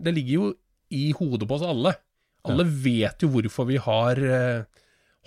Det 0.00 0.12
ligger 0.16 0.34
jo 0.34 0.46
i 0.90 1.10
hodet 1.14 1.46
på 1.46 1.54
oss 1.58 1.62
alle. 1.66 1.92
Alle 2.48 2.64
vet 2.64 3.20
jo 3.24 3.28
hvorfor 3.34 3.66
vi 3.68 3.76
har 3.82 4.20
eh, 4.24 4.62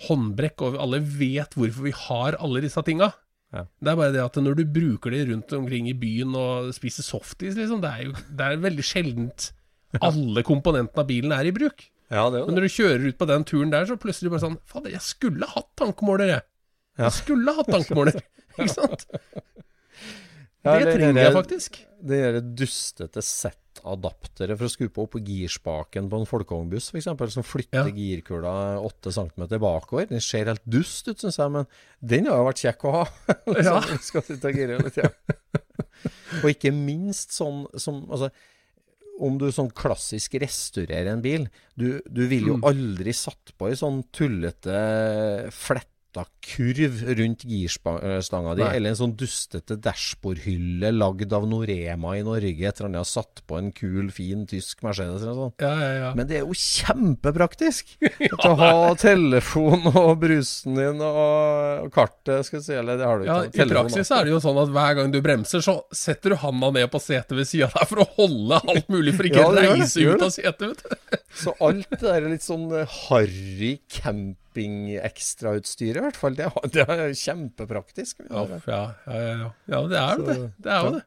håndbrekk, 0.08 0.64
og 0.66 0.78
alle 0.82 0.98
vet 1.00 1.54
hvorfor 1.54 1.86
vi 1.86 1.92
har 1.94 2.38
alle 2.42 2.62
disse 2.64 2.82
tinga. 2.86 3.12
Ja. 3.54 3.66
Det 3.78 3.92
er 3.92 3.98
bare 4.00 4.12
det 4.16 4.22
at 4.24 4.38
når 4.42 4.56
du 4.58 4.64
bruker 4.66 5.14
det 5.14 5.28
rundt 5.28 5.52
omkring 5.54 5.86
i 5.86 5.94
byen 5.94 6.34
og 6.34 6.72
spiser 6.74 7.06
softis, 7.06 7.54
liksom, 7.54 7.80
det 7.84 7.90
er 7.92 8.08
jo 8.08 8.14
det 8.34 8.48
er 8.48 8.62
veldig 8.64 8.86
sjeldent 8.86 9.52
alle 10.02 10.42
komponentene 10.46 11.04
av 11.04 11.06
bilen 11.06 11.34
er 11.36 11.46
i 11.46 11.54
bruk. 11.54 11.86
Ja, 12.10 12.26
det 12.30 12.42
jo 12.42 12.48
Men 12.48 12.58
når 12.58 12.66
du 12.66 12.72
kjører 12.74 13.06
ut 13.08 13.18
på 13.20 13.28
den 13.30 13.46
turen 13.48 13.70
der, 13.72 13.86
så 13.88 13.96
plutselig 14.00 14.32
bare 14.34 14.42
sånn 14.42 14.58
Fader, 14.68 14.90
jeg 14.92 15.02
skulle 15.06 15.46
hatt 15.54 15.70
tankemåler, 15.80 16.34
jeg. 16.34 16.42
Ja. 16.98 17.06
Jeg 17.06 17.14
skulle 17.22 17.54
hatt 17.56 17.70
tankemåler. 17.70 18.18
Ikke 18.58 18.70
sant? 18.74 19.06
Ja, 20.64 20.74
det 20.80 20.94
trenger 20.94 21.14
det- 21.16 21.24
jeg 21.28 21.34
faktisk. 21.38 21.78
Det 22.04 22.20
der 22.24 22.40
dustete 22.58 23.22
Z-adapteret 23.74 24.56
for 24.58 24.68
å 24.68 24.72
skru 24.72 24.88
på 24.92 25.04
opp 25.06 25.16
girspaken 25.20 26.08
på 26.10 26.20
en 26.20 26.28
folkevognbuss, 26.28 26.90
f.eks., 26.94 27.08
som 27.34 27.42
flytter 27.46 27.88
Ja. 27.88 27.94
girkula 27.94 28.52
8 28.80 29.12
cm 29.12 29.46
bakover. 29.60 30.08
Den 30.08 30.20
ser 30.24 30.46
helt 30.46 30.64
dust 30.64 31.08
ut, 31.08 31.18
syns 31.20 31.38
jeg, 31.38 31.50
men 31.50 31.66
den 32.00 32.26
har 32.30 32.38
jo 32.38 32.48
vært 32.48 32.62
kjekk 32.64 32.84
å 32.88 32.92
ha. 32.98 33.04
Ja. 33.66 33.80
skal 34.00 34.22
sitte 34.22 34.48
og 34.50 34.54
gire 34.58 34.78
litt, 34.82 34.96
ja. 34.96 35.10
Og 36.42 36.50
ikke 36.50 36.72
minst 36.74 37.32
sånn 37.32 37.64
som 37.80 38.02
Altså, 38.10 38.30
om 39.22 39.36
du 39.38 39.46
sånn 39.54 39.70
klassisk 39.70 40.34
restaurerer 40.42 41.12
en 41.12 41.20
bil 41.22 41.44
Du, 41.78 42.00
du 42.10 42.24
vil 42.26 42.48
jo 42.50 42.56
Mm. 42.58 42.64
aldri 42.66 43.12
satt 43.14 43.52
på 43.56 43.68
ei 43.70 43.76
sånn 43.78 44.02
tullete 44.12 45.50
fletta 45.54 45.90
kurv 46.44 47.00
rundt 47.18 47.42
girstanga 47.48 48.54
di, 48.54 48.62
eller 48.62 48.92
en 48.92 48.98
sånn 48.98 49.14
dustete 49.18 49.76
dashbordhylle 49.82 50.92
lagd 50.94 51.32
av 51.34 51.46
Norema 51.50 52.14
i 52.18 52.22
Norge 52.26 52.68
etter 52.68 52.84
at 52.84 52.88
han 52.88 52.98
har 53.00 53.08
satt 53.08 53.42
på 53.48 53.58
en 53.58 53.72
kul, 53.74 54.12
fin 54.14 54.44
tysk 54.48 54.84
Mercedes 54.86 55.24
eller 55.24 55.32
noe 55.32 55.48
sånt. 55.48 55.64
Ja, 55.64 55.72
ja, 55.80 55.90
ja. 56.02 56.12
Men 56.14 56.28
det 56.30 56.38
er 56.38 56.44
jo 56.44 56.54
kjempepraktisk! 56.58 57.96
Å 58.44 58.52
ha 58.60 58.72
telefon 59.00 59.88
og 59.90 60.12
brusen 60.22 60.78
din 60.78 61.02
og 61.04 61.90
kartet, 61.94 62.46
skal 62.46 62.60
vi 62.60 62.64
si. 62.68 62.76
Eller 62.78 63.00
det 63.00 63.08
har 63.08 63.20
du 63.20 63.28
ja, 63.28 63.40
ikke. 63.48 63.64
I 63.66 63.74
praksis 63.74 64.12
er 64.14 64.28
det 64.28 64.34
jo 64.34 64.42
sånn 64.44 64.60
at 64.62 64.72
hver 64.74 65.00
gang 65.00 65.14
du 65.14 65.20
bremser, 65.24 65.64
så 65.64 65.80
setter 65.94 66.34
du 66.34 66.40
handa 66.44 66.70
ned 66.78 66.90
på 66.92 67.02
setet 67.02 67.34
ved 67.38 67.48
sida 67.50 67.70
der 67.74 67.90
for 67.90 68.04
å 68.04 68.08
holde 68.18 68.60
alt 68.62 68.92
mulig, 68.92 69.16
for 69.16 69.28
ikke 69.28 69.48
å 69.48 69.54
reise 69.56 70.04
ut 70.04 70.22
av 70.22 70.32
setet. 70.34 70.86
Så 71.34 71.56
alt 71.64 71.90
det 71.90 72.04
der 72.04 72.30
litt 72.30 72.44
sånn 72.46 72.68
harry 73.08 73.76
campingekstrautstyret, 74.54 75.98
i 75.98 76.04
hvert 76.04 76.16
fall, 76.18 76.36
det, 76.38 76.50
det 76.74 76.84
er 76.86 77.12
kjempepraktisk. 77.18 78.22
Ja, 78.30 78.46
ja, 78.66 78.94
ja, 79.06 79.50
ja, 79.66 79.82
det 79.88 79.98
er 79.98 80.14
jo 80.14 80.28
det. 80.28 80.52
Det 80.58 80.70
er 80.70 80.86
jo 80.86 80.94
det. 80.98 81.02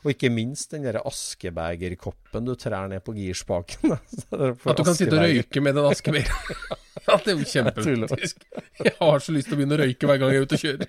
Og 0.00 0.14
ikke 0.14 0.30
minst 0.32 0.70
den 0.72 0.86
askebegerkoppen 0.96 2.46
du 2.46 2.54
trær 2.56 2.86
ned 2.88 3.02
på 3.04 3.12
girspaken. 3.12 3.92
At 4.32 4.78
du 4.78 4.84
kan 4.86 4.96
sitte 4.96 5.18
og 5.18 5.26
røyke 5.26 5.60
med 5.60 5.76
den 5.76 5.84
askebegeren. 5.90 6.40
Det 7.10 7.32
er 7.32 7.36
jo 7.36 7.44
kjempepraktisk. 7.48 8.44
Jeg 8.84 8.92
har 9.00 9.18
så 9.24 9.32
lyst 9.34 9.48
til 9.48 9.56
å 9.56 9.58
begynne 9.58 9.74
å 9.74 9.80
røyke 9.80 10.06
hver 10.06 10.18
gang 10.20 10.30
jeg 10.30 10.38
er 10.38 10.44
ute 10.46 10.56
og 10.56 10.62
kjører. 10.64 10.88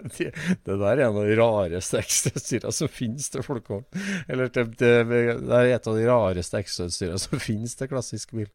Det, 0.20 0.30
der 0.66 0.84
er 0.90 1.02
en 1.06 1.18
av 1.20 1.26
de 1.28 1.36
rareste 1.38 2.00
ekstrautstyrene 2.00 2.74
som 2.74 2.90
finnes 2.92 3.30
til 3.32 3.44
folkevogn. 3.44 3.86
Eller 4.28 4.50
det, 4.52 4.66
det, 4.80 4.92
det 5.08 5.56
er 5.56 5.74
et 5.74 5.88
av 5.90 5.98
de 5.98 6.06
rareste 6.08 6.60
ekstrautstyrene 6.60 7.20
som 7.20 7.42
finnes 7.48 7.76
til 7.78 7.90
klassisk 7.90 8.34
bil. 8.36 8.48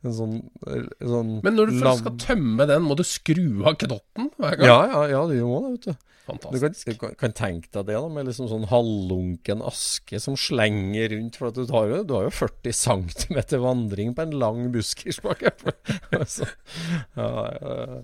En 0.00 0.14
sånn, 0.16 0.36
en 0.64 0.86
sånn 1.04 1.32
Men 1.44 1.58
når 1.58 1.72
du 1.72 1.80
først 1.82 2.04
skal 2.04 2.14
tømme 2.22 2.66
den, 2.70 2.86
må 2.86 2.96
du 2.96 3.04
skru 3.04 3.66
av 3.68 3.76
knotten 3.82 4.30
hver 4.40 4.56
gang? 4.56 4.70
Ja, 4.70 4.78
ja, 4.88 5.02
ja, 5.12 5.26
du 5.28 5.42
må 5.44 5.60
det, 5.66 5.74
vet 5.74 5.90
du. 5.90 6.06
Du 6.30 6.38
kan, 6.38 6.38
Fantastisk. 6.52 6.86
du 6.86 6.98
kan, 7.00 7.14
kan 7.18 7.32
tenke 7.34 7.68
deg 7.74 7.88
det, 7.88 7.96
da, 7.98 8.08
med 8.12 8.28
liksom 8.28 8.46
sånn 8.50 8.68
halvlunken 8.70 9.64
aske 9.66 10.20
som 10.22 10.36
slenger 10.38 11.10
rundt. 11.10 11.38
For 11.40 11.50
du, 11.50 11.64
tar 11.66 11.90
du 12.06 12.14
har 12.14 12.28
jo 12.28 12.32
40 12.36 12.76
cm 12.76 13.40
vandring 13.64 14.14
på 14.14 14.28
en 14.28 14.36
lang 14.38 14.68
buskersbakke. 14.74 15.52
altså, 16.14 16.46
ja, 17.18 17.30
ja, 17.58 18.00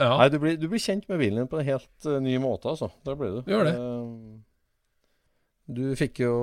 ja. 0.00 0.10
Nei, 0.16 0.28
du 0.32 0.38
blir, 0.42 0.58
du 0.58 0.66
blir 0.72 0.82
kjent 0.82 1.06
med 1.10 1.20
bilen 1.22 1.42
din 1.42 1.50
på 1.50 1.60
en 1.60 1.68
helt 1.68 2.08
uh, 2.08 2.18
ny 2.24 2.36
måte, 2.42 2.72
altså. 2.72 2.90
Der 3.06 3.18
blir 3.20 3.38
du. 3.38 3.50
Gjør 3.50 3.68
det. 3.68 3.74
Uh, 3.76 4.40
du 5.70 5.84
fikk 5.94 6.24
jo 6.24 6.34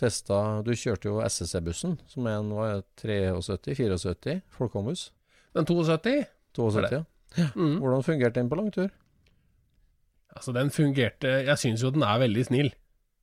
testa 0.00 0.38
Du 0.64 0.72
kjørte 0.72 1.10
jo 1.10 1.20
SSC-bussen, 1.22 1.98
som 2.10 2.26
en 2.30 2.50
hva 2.56 2.70
er 2.72 2.84
73-74 3.02 4.40
Folkomhus. 4.56 5.10
Den 5.54 5.68
72, 5.68 6.24
72, 6.56 7.04
ja. 7.36 7.50
mm. 7.54 7.76
Hvordan 7.82 8.06
fungerte 8.06 8.40
den 8.40 8.50
på 8.50 8.58
langtur? 8.58 8.88
altså 10.34 10.52
den 10.52 10.70
fungerte 10.70 11.28
Jeg 11.46 11.58
syns 11.58 11.82
jo 11.82 11.92
den 11.94 12.02
er 12.02 12.18
veldig 12.18 12.44
snill. 12.44 12.72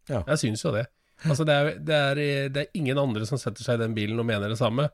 Ja. 0.09 0.23
Jeg 0.27 0.39
syns 0.39 0.65
jo 0.65 0.73
det. 0.75 0.85
Altså 1.27 1.45
det 1.45 1.53
er, 1.53 1.73
det, 1.77 1.95
er, 1.95 2.15
det 2.49 2.61
er 2.63 2.77
ingen 2.77 2.97
andre 2.97 3.25
som 3.29 3.37
setter 3.37 3.63
seg 3.63 3.77
i 3.77 3.83
den 3.83 3.95
bilen 3.95 4.19
og 4.19 4.25
mener 4.25 4.49
det 4.49 4.57
samme. 4.57 4.89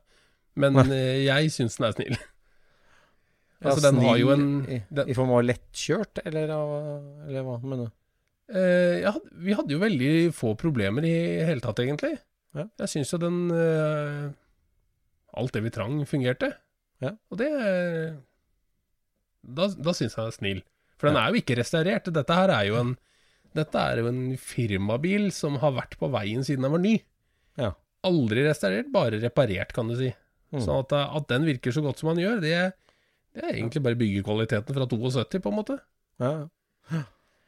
Men 0.58 0.76
Nei. 0.76 0.98
jeg 1.24 1.52
syns 1.54 1.78
den 1.78 1.88
er 1.88 1.94
snill. 1.96 2.18
Altså, 3.64 3.82
den 3.88 3.96
har 4.04 4.18
jo 4.20 4.28
en 4.30 4.44
den, 4.66 5.08
I 5.10 5.14
form 5.18 5.32
av 5.34 5.40
lettkjørt, 5.42 6.20
eller, 6.28 6.52
eller 7.26 7.42
hva 7.42 7.56
mener 7.62 7.88
du? 7.88 7.94
eh, 8.54 9.00
ja, 9.02 9.12
Vi 9.34 9.56
hadde 9.58 9.74
jo 9.74 9.80
veldig 9.82 10.10
få 10.36 10.52
problemer 10.60 11.02
i 11.08 11.14
hele 11.48 11.60
tatt, 11.64 11.80
egentlig. 11.82 12.14
Ja. 12.54 12.68
Jeg 12.84 12.88
syns 12.94 13.10
jo 13.12 13.18
den 13.20 13.40
eh, 13.50 14.28
Alt 15.38 15.52
det 15.58 15.64
vi 15.66 15.70
trang, 15.74 15.98
fungerte. 16.08 16.52
Ja. 17.02 17.12
Og 17.30 17.38
det 17.42 17.50
Da, 19.42 19.68
da 19.74 19.94
syns 19.94 20.14
jeg 20.16 20.22
den 20.22 20.30
er 20.32 20.36
snill. 20.38 20.62
For 20.98 21.08
den 21.10 21.16
Ja. 21.18 21.26
er 21.26 21.34
jo 21.34 21.40
ikke 21.42 21.56
restaurert. 21.58 22.08
Dette 22.12 22.34
her 22.34 22.50
er 22.50 22.64
jo 22.70 22.78
en 22.80 22.96
Dette 23.56 23.80
er 23.80 23.98
jo 24.02 24.08
en 24.10 24.36
firmabil 24.36 25.30
som 25.32 25.56
har 25.62 25.72
vært 25.72 25.94
på 25.98 26.10
veien 26.12 26.44
siden 26.44 26.62
den 26.66 26.70
var 26.74 26.82
ny. 26.82 26.98
Ja. 27.56 27.70
Aldri 28.04 28.42
restaurert, 28.44 28.90
bare 28.92 29.18
reparert, 29.22 29.72
kan 29.72 29.88
du 29.88 29.96
si. 29.96 30.10
Mm. 30.52 30.60
Sånn 30.62 30.82
at, 30.84 30.92
at 30.92 31.26
den 31.32 31.46
virker 31.48 31.72
så 31.72 31.80
godt 31.82 31.98
som 31.98 32.10
den 32.12 32.20
gjør, 32.26 32.42
det, 32.44 32.74
det 33.34 33.44
er 33.44 33.54
egentlig 33.54 33.82
bare 33.84 33.98
byggekvaliteten 34.00 34.76
fra 34.76 34.86
72, 34.90 35.42
på 35.44 35.52
en 35.52 35.58
måte. 35.58 35.78
Ja, 36.22 36.32
ja. 36.92 37.02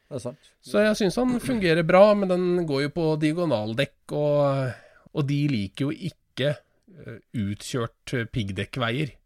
det 0.07 0.19
er 0.19 0.23
sant. 0.23 0.51
Så 0.63 0.83
jeg 0.85 0.99
syns 0.99 1.19
han 1.19 1.39
fungerer 1.43 1.87
bra, 1.87 2.03
men 2.17 2.31
den 2.31 2.67
går 2.69 2.85
jo 2.85 2.93
på 2.95 3.07
diagonaldekk, 3.21 4.15
og, 4.17 4.75
og 5.11 5.27
de 5.27 5.39
liker 5.51 5.89
jo 5.89 6.11
ikke 6.11 6.53
eh, 6.53 7.17
utkjørt 7.43 8.15
piggdekkveier. 8.31 9.17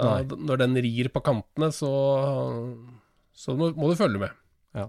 Da, 0.00 0.20
når 0.22 0.60
den 0.62 0.78
rir 0.84 1.10
på 1.12 1.22
kantene, 1.24 1.70
så, 1.74 1.90
så 3.34 3.56
må, 3.58 3.72
må 3.74 3.90
du 3.90 3.98
følge 3.98 4.22
med. 4.22 4.36
Ja. 4.76 4.86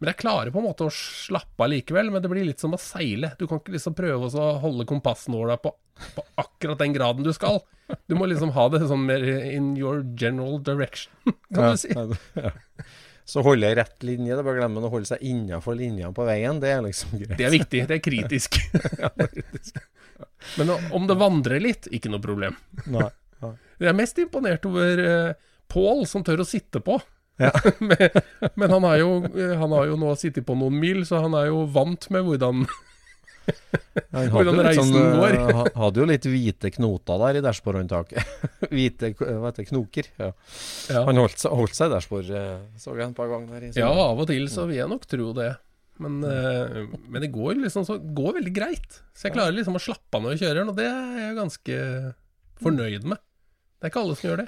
Men 0.00 0.14
jeg 0.14 0.20
klarer 0.22 0.52
på 0.52 0.62
en 0.62 0.64
måte 0.64 0.86
å 0.88 0.92
slappe 0.94 1.64
av 1.64 1.68
likevel, 1.68 2.08
men 2.12 2.22
det 2.24 2.30
blir 2.32 2.46
litt 2.48 2.62
som 2.62 2.72
å 2.72 2.80
seile. 2.80 3.34
Du 3.36 3.44
kan 3.44 3.60
ikke 3.60 3.74
liksom 3.74 3.96
prøve 3.98 4.30
å 4.32 4.46
holde 4.62 4.86
kompassnåla 4.88 5.58
på, 5.60 5.74
på 6.16 6.24
akkurat 6.40 6.80
den 6.80 6.96
graden 6.96 7.26
du 7.26 7.34
skal. 7.36 7.60
Du 8.08 8.16
må 8.16 8.28
liksom 8.30 8.54
ha 8.56 8.64
det 8.72 8.80
sånn 8.88 9.04
mer 9.04 9.26
in 9.50 9.74
your 9.76 10.00
general 10.16 10.56
direction, 10.64 11.12
kan 11.54 11.74
du 11.74 11.82
si. 11.82 11.92
ja, 11.92 12.06
ja. 12.40 12.54
Så 13.30 13.44
holde 13.46 13.68
rett 13.76 14.02
linje. 14.02 14.32
Det 14.32 14.40
er 14.40 14.46
bare 14.46 14.56
å 14.56 14.62
glemme 14.64 14.80
å 14.82 14.90
holde 14.90 15.06
seg 15.06 15.20
innafor 15.22 15.76
linja 15.78 16.08
på 16.16 16.24
veien. 16.26 16.58
Det 16.58 16.72
er 16.74 16.80
liksom 16.82 17.12
greit. 17.20 17.36
Det 17.38 17.46
er 17.46 17.52
viktig, 17.54 17.82
det 17.86 17.98
er 17.98 18.02
kritisk. 18.02 18.56
Men 20.58 20.72
om 20.96 21.06
det 21.06 21.14
vandrer 21.20 21.62
litt, 21.62 21.86
ikke 21.94 22.10
noe 22.10 22.24
problem. 22.24 22.56
Nei. 22.90 23.06
Jeg 23.78 23.92
er 23.92 23.96
mest 23.96 24.18
imponert 24.20 24.66
over 24.66 25.04
uh, 25.04 25.50
Pål, 25.70 26.02
som 26.10 26.24
tør 26.26 26.42
å 26.42 26.48
sitte 26.48 26.82
på. 26.82 26.98
Ja. 27.40 27.50
men, 27.88 28.20
men 28.54 28.70
han, 28.74 28.84
har 28.84 29.00
jo, 29.00 29.10
eh, 29.32 29.56
han 29.56 29.72
har 29.72 29.88
jo 29.88 29.98
nå 30.00 30.12
sittet 30.20 30.46
på 30.46 30.56
noen 30.58 30.76
mil, 30.80 31.02
så 31.08 31.22
han 31.24 31.36
er 31.38 31.48
jo 31.50 31.64
vant 31.72 32.08
med 32.12 32.26
hvordan 32.26 32.66
ja, 34.12 34.26
Hvordan 34.30 34.60
reisen 34.62 34.92
sånn, 34.92 35.16
går. 35.16 35.38
eh, 35.38 35.70
hadde 35.80 36.02
jo 36.02 36.08
litt 36.10 36.28
hvite 36.28 36.70
knoter 36.76 37.22
der 37.24 37.40
i 37.40 37.42
dashbordhåndtaket. 37.46 38.36
hvite 38.74 39.12
hva 39.16 39.48
heter 39.48 39.66
knoker. 39.72 40.10
Ja. 40.20 40.28
ja. 40.92 41.02
Han 41.08 41.18
holdt 41.18 41.48
holdt 41.48 41.74
seg 41.78 41.90
i 41.90 41.94
dashbord, 41.96 42.30
eh, 42.30 42.52
så 42.78 42.94
jeg 42.94 43.08
en 43.08 43.16
par 43.16 43.32
ganger. 43.32 43.56
Der, 43.56 43.80
ja, 43.80 43.90
av 43.90 44.20
og 44.20 44.30
til 44.30 44.46
så 44.52 44.68
vil 44.70 44.82
jeg 44.82 44.92
nok 44.92 45.08
tro 45.10 45.32
det. 45.40 45.50
Men, 46.00 46.22
men 46.24 47.20
det 47.20 47.28
går 47.28 47.58
liksom 47.60 47.84
så, 47.84 47.98
går 48.00 48.38
veldig 48.38 48.52
greit. 48.56 49.02
Så 49.12 49.26
jeg 49.28 49.34
klarer 49.34 49.52
liksom 49.52 49.74
å 49.76 49.82
slappe 49.84 50.16
av 50.16 50.22
når 50.24 50.32
jeg 50.32 50.46
kjører 50.46 50.62
den, 50.62 50.70
og 50.72 50.78
det 50.78 50.86
er 50.88 51.18
jeg 51.18 51.34
ganske 51.36 51.80
fornøyd 52.62 53.04
med. 53.10 53.20
Det 53.76 53.88
er 53.88 53.92
ikke 53.92 54.04
alle 54.06 54.16
som 54.16 54.30
gjør 54.30 54.40
det. 54.40 54.46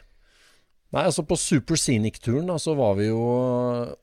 Nei, 0.93 1.07
altså 1.09 1.25
På 1.25 1.39
Super 1.41 1.79
Scenic-turen 1.81 2.51
da, 2.51 2.59
så 2.61 2.75
var 2.77 2.99
vi 2.99 3.07
jo 3.09 3.23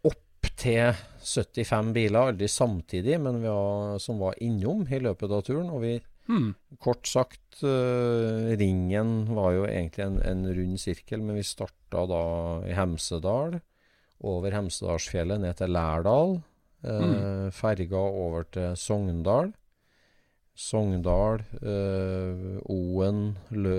opp 0.10 0.50
til 0.60 0.96
75 1.22 1.92
biler, 1.96 2.32
aldri 2.32 2.48
samtidig, 2.50 3.20
men 3.22 3.42
vi 3.44 3.52
var, 3.52 4.00
som 4.02 4.18
var 4.24 4.40
innom 4.44 4.86
i 4.90 5.00
løpet 5.04 5.32
av 5.36 5.44
turen. 5.48 5.70
Og 5.70 5.84
vi, 5.86 6.00
Hmm. 6.30 6.52
kort 6.78 7.08
sagt, 7.10 7.64
uh, 7.64 8.54
ringen 8.54 9.26
var 9.34 9.54
jo 9.56 9.64
egentlig 9.66 10.04
en, 10.06 10.20
en 10.22 10.44
rund 10.54 10.78
sirkel, 10.78 11.24
men 11.26 11.40
vi 11.40 11.46
starta 11.48 12.04
da 12.06 12.20
i 12.70 12.76
Hemsedal, 12.78 13.60
over 14.22 14.54
Hemsedalsfjellet 14.54 15.42
ned 15.42 15.58
til 15.58 15.74
Lærdal. 15.74 16.36
Eh, 16.84 17.50
Ferga 17.52 17.98
over 17.98 18.46
til 18.52 18.76
Sogndal. 18.78 19.50
Sogndal, 20.56 21.42
uh, 21.64 22.60
Oen, 22.70 23.38
Lø, 23.50 23.78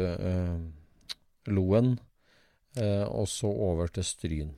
Loen, 1.46 1.98
eh, 2.76 3.06
og 3.08 3.28
så 3.30 3.50
over 3.50 3.90
til 3.94 4.06
Stryn. 4.06 4.54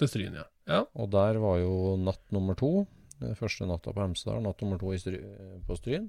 Til 0.00 0.10
Stryn, 0.10 0.38
ja. 0.38 0.46
ja. 0.70 0.84
Og 0.94 1.10
der 1.12 1.40
var 1.42 1.58
jo 1.62 1.96
natt 2.00 2.22
nummer 2.34 2.58
to. 2.58 2.86
Den 3.20 3.36
første 3.36 3.68
natta 3.68 3.92
på 3.92 4.00
Hemsedal, 4.00 4.40
natt 4.44 4.62
nummer 4.64 4.80
to 4.80 4.94
i 4.94 5.00
stry, 5.00 5.18
på 5.66 5.76
Stryn. 5.76 6.08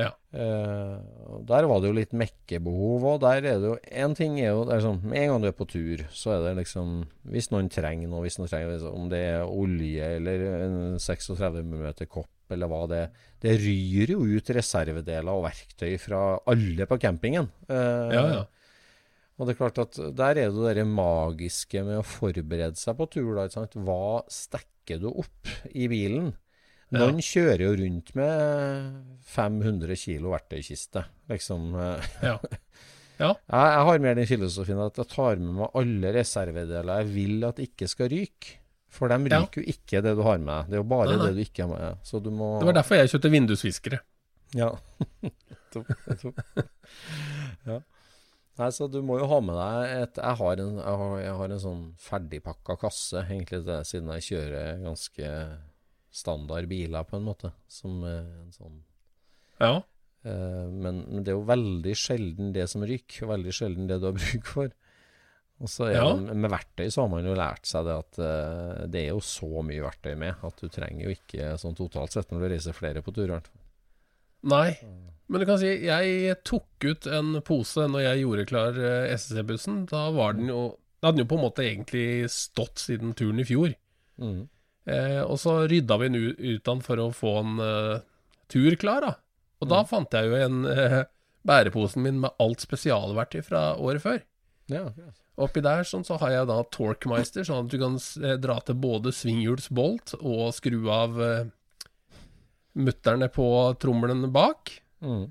Ja. 0.00 0.08
Eh, 0.32 1.00
der 1.44 1.66
var 1.68 1.82
det 1.82 1.90
jo 1.90 1.96
litt 1.98 2.14
mekkebehov, 2.16 3.04
og 3.10 3.18
der 3.20 3.44
er 3.44 3.58
det 3.60 3.68
jo 3.68 3.74
En 3.92 4.14
ting 4.16 4.38
er 4.40 4.54
jo 4.54 4.62
er 4.72 4.80
sånn, 4.80 5.02
Med 5.04 5.20
en 5.20 5.34
gang 5.34 5.42
du 5.42 5.48
er 5.50 5.56
på 5.56 5.66
tur, 5.68 6.04
så 6.16 6.32
er 6.32 6.46
det 6.46 6.54
liksom 6.62 7.02
Hvis 7.28 7.50
noen 7.52 7.68
trenger 7.72 8.08
noe, 8.08 8.22
hvis 8.24 8.38
noen 8.40 8.48
trenger 8.48 8.72
liksom, 8.72 8.96
om 8.96 9.10
det 9.12 9.20
er 9.34 9.44
olje 9.44 10.08
eller 10.16 10.46
en 10.62 10.78
36 10.96 11.60
mm 11.60 11.84
kopp, 12.08 12.32
eller 12.48 12.72
hva 12.72 12.86
det 12.88 13.02
er 13.02 13.28
Det 13.44 13.54
ryr 13.60 14.14
jo 14.14 14.24
ut 14.32 14.54
reservedeler 14.56 15.32
og 15.32 15.44
verktøy 15.50 15.92
fra 16.00 16.22
alle 16.48 16.88
på 16.88 16.98
campingen. 17.02 17.50
Eh, 17.68 18.16
ja, 18.16 18.26
ja. 18.38 18.42
Og 19.42 19.48
det 19.48 19.56
er 19.56 19.58
klart 19.58 19.78
at 19.82 19.96
der 20.14 20.38
er 20.38 20.52
det 20.54 20.76
det 20.78 20.86
magiske 20.86 21.82
med 21.82 21.98
å 21.98 22.04
forberede 22.06 22.78
seg 22.78 22.94
på 23.00 23.08
tur. 23.10 23.32
Da? 23.34 23.64
Hva 23.82 24.22
stekker 24.30 25.02
du 25.02 25.08
opp 25.10 25.50
i 25.74 25.88
bilen? 25.90 26.30
Noen 26.92 27.18
kjører 27.24 27.62
jo 27.64 27.72
rundt 27.80 28.10
med 28.14 29.18
500 29.34 29.96
kilo 29.98 30.30
verktøykiste. 30.36 31.02
Liksom. 31.32 31.72
Ja. 32.28 32.36
Ja. 33.20 33.28
Jeg, 33.34 33.66
jeg 33.74 33.84
har 33.86 34.00
mer 34.02 34.16
den 34.18 34.26
filosofien 34.26 34.80
at 34.82 34.96
jeg 34.98 35.08
tar 35.12 35.36
med 35.38 35.52
meg 35.60 35.74
alle 35.78 36.10
reservedeler 36.16 37.02
jeg 37.02 37.10
vil 37.12 37.44
at 37.46 37.60
ikke 37.62 37.86
skal 37.90 38.08
ryke. 38.12 38.56
For 38.92 39.08
de 39.08 39.18
Ja. 39.30 39.40
ryker 39.44 39.62
jo 39.62 39.72
ikke 39.72 40.02
det 40.04 40.14
du 40.18 40.22
har 40.26 40.38
med. 40.42 40.68
Det 40.68 40.76
er 40.78 40.82
jo 40.82 40.88
bare 40.90 41.12
Nei, 41.12 41.16
nei. 41.20 41.26
det 41.30 41.36
du 41.36 41.42
ikke 41.46 41.64
har 41.66 41.70
med. 41.74 42.02
Så 42.08 42.20
du 42.22 42.30
må 42.34 42.54
Det 42.60 42.66
var 42.70 42.78
derfor 42.80 42.98
jeg 43.00 43.12
kjøpte 43.12 43.32
vindusviskere. 43.34 44.00
Ja. 44.58 44.70
Ja. 47.64 47.78
Nei, 48.60 48.68
så 48.74 48.86
du 48.90 48.98
må 49.04 49.16
jo 49.16 49.28
ha 49.30 49.38
med 49.40 49.56
deg 49.56 49.92
et 50.02 50.18
Jeg 50.20 50.38
har 50.42 50.60
en, 50.60 50.74
jeg 50.76 50.96
har, 51.02 51.12
jeg 51.22 51.36
har 51.38 51.52
en 51.54 51.62
sånn 51.62 51.84
ferdigpakka 52.02 52.76
kasse, 52.82 53.22
egentlig, 53.24 53.62
det, 53.68 53.78
siden 53.88 54.12
jeg 54.18 54.26
kjører 54.28 54.82
ganske 54.84 55.30
standard 56.12 56.68
biler, 56.68 57.06
på 57.08 57.16
en 57.16 57.26
måte. 57.30 57.54
Som 57.72 58.02
en 58.04 58.52
sånn 58.52 58.82
Ja. 59.62 59.78
Uh, 60.22 60.68
men, 60.70 61.00
men 61.08 61.24
det 61.24 61.32
er 61.32 61.38
jo 61.40 61.48
veldig 61.48 61.94
sjelden 61.98 62.52
det 62.54 62.68
som 62.70 62.84
ryker, 62.86 63.24
og 63.24 63.32
veldig 63.32 63.54
sjelden 63.56 63.88
det 63.90 63.98
du 64.02 64.10
har 64.10 64.18
bruk 64.20 64.52
for. 64.52 64.76
Og 65.62 65.70
så 65.70 65.88
Ja. 65.94 66.04
Med 66.18 66.50
verktøy 66.52 66.90
så 66.90 67.04
har 67.04 67.10
man 67.12 67.26
jo 67.26 67.38
lært 67.38 67.66
seg 67.70 67.88
det 67.88 67.96
at 68.04 68.20
uh, 68.20 68.84
det 68.90 69.06
er 69.06 69.10
jo 69.14 69.24
så 69.24 69.64
mye 69.64 69.82
verktøy 69.84 70.12
med 70.18 70.44
at 70.44 70.60
du 70.60 70.68
trenger 70.68 71.06
jo 71.06 71.16
ikke 71.16 71.54
sånn 71.62 71.78
totalt 71.78 72.14
sett 72.14 72.32
når 72.34 72.44
du 72.44 72.48
reiser 72.52 72.76
flere 72.76 73.02
på 73.04 73.14
tur. 73.14 73.30
i 73.30 73.34
hvert 73.34 73.48
fall. 73.48 73.61
Nei. 74.50 74.74
Men 75.32 75.40
du 75.40 75.48
kan 75.48 75.60
si, 75.60 75.70
jeg 75.86 76.36
tok 76.44 76.84
ut 76.84 77.08
en 77.08 77.36
pose 77.46 77.86
når 77.88 78.04
jeg 78.04 78.24
gjorde 78.24 78.48
klar 78.50 78.80
eh, 78.80 79.12
SSC-bussen. 79.14 79.84
Da 79.90 80.08
var 80.14 80.36
den 80.36 80.50
jo 80.52 80.74
Da 81.00 81.08
hadde 81.08 81.18
den 81.18 81.24
jo 81.24 81.30
på 81.32 81.38
en 81.38 81.46
måte 81.46 81.64
egentlig 81.66 82.30
stått 82.30 82.82
siden 82.82 83.14
turen 83.18 83.40
i 83.42 83.46
fjor. 83.46 83.72
Mm. 84.22 84.42
Eh, 84.92 85.22
og 85.22 85.38
så 85.40 85.62
rydda 85.70 85.98
vi 86.02 86.10
den 86.10 86.20
ut 86.36 86.66
den 86.68 86.84
for 86.84 87.00
å 87.02 87.08
få 87.14 87.32
en 87.40 87.62
uh, 87.62 88.02
tur 88.50 88.76
klar, 88.78 89.06
da. 89.06 89.14
Og 89.62 89.70
da 89.70 89.80
fant 89.86 90.14
jeg 90.14 90.30
jo 90.30 90.38
en 90.38 90.66
uh, 90.66 91.02
bæreposen 91.46 92.02
min 92.04 92.20
med 92.22 92.38
alt 92.42 92.62
spesialverktøy 92.62 93.42
fra 93.46 93.64
året 93.78 94.04
før. 94.04 94.22
Ja, 94.70 94.86
greit. 94.94 95.18
Oppi 95.40 95.62
der 95.64 95.86
sånn, 95.88 96.04
så 96.04 96.18
har 96.20 96.34
jeg 96.34 96.48
da 96.50 96.58
Torkmeister, 96.74 97.44
sånn 97.48 97.66
at 97.66 97.72
du 97.72 97.78
kan 97.80 97.96
eh, 98.20 98.36
dra 98.40 98.58
til 98.60 98.76
både 98.82 99.14
svinghjulsbolt 99.16 100.18
og 100.20 100.50
skru 100.52 100.90
av 100.92 101.16
eh, 101.24 101.46
mutterne 102.78 103.28
på 103.32 103.46
trommelen 103.80 104.28
bak. 104.32 104.72
Mm. 105.04 105.26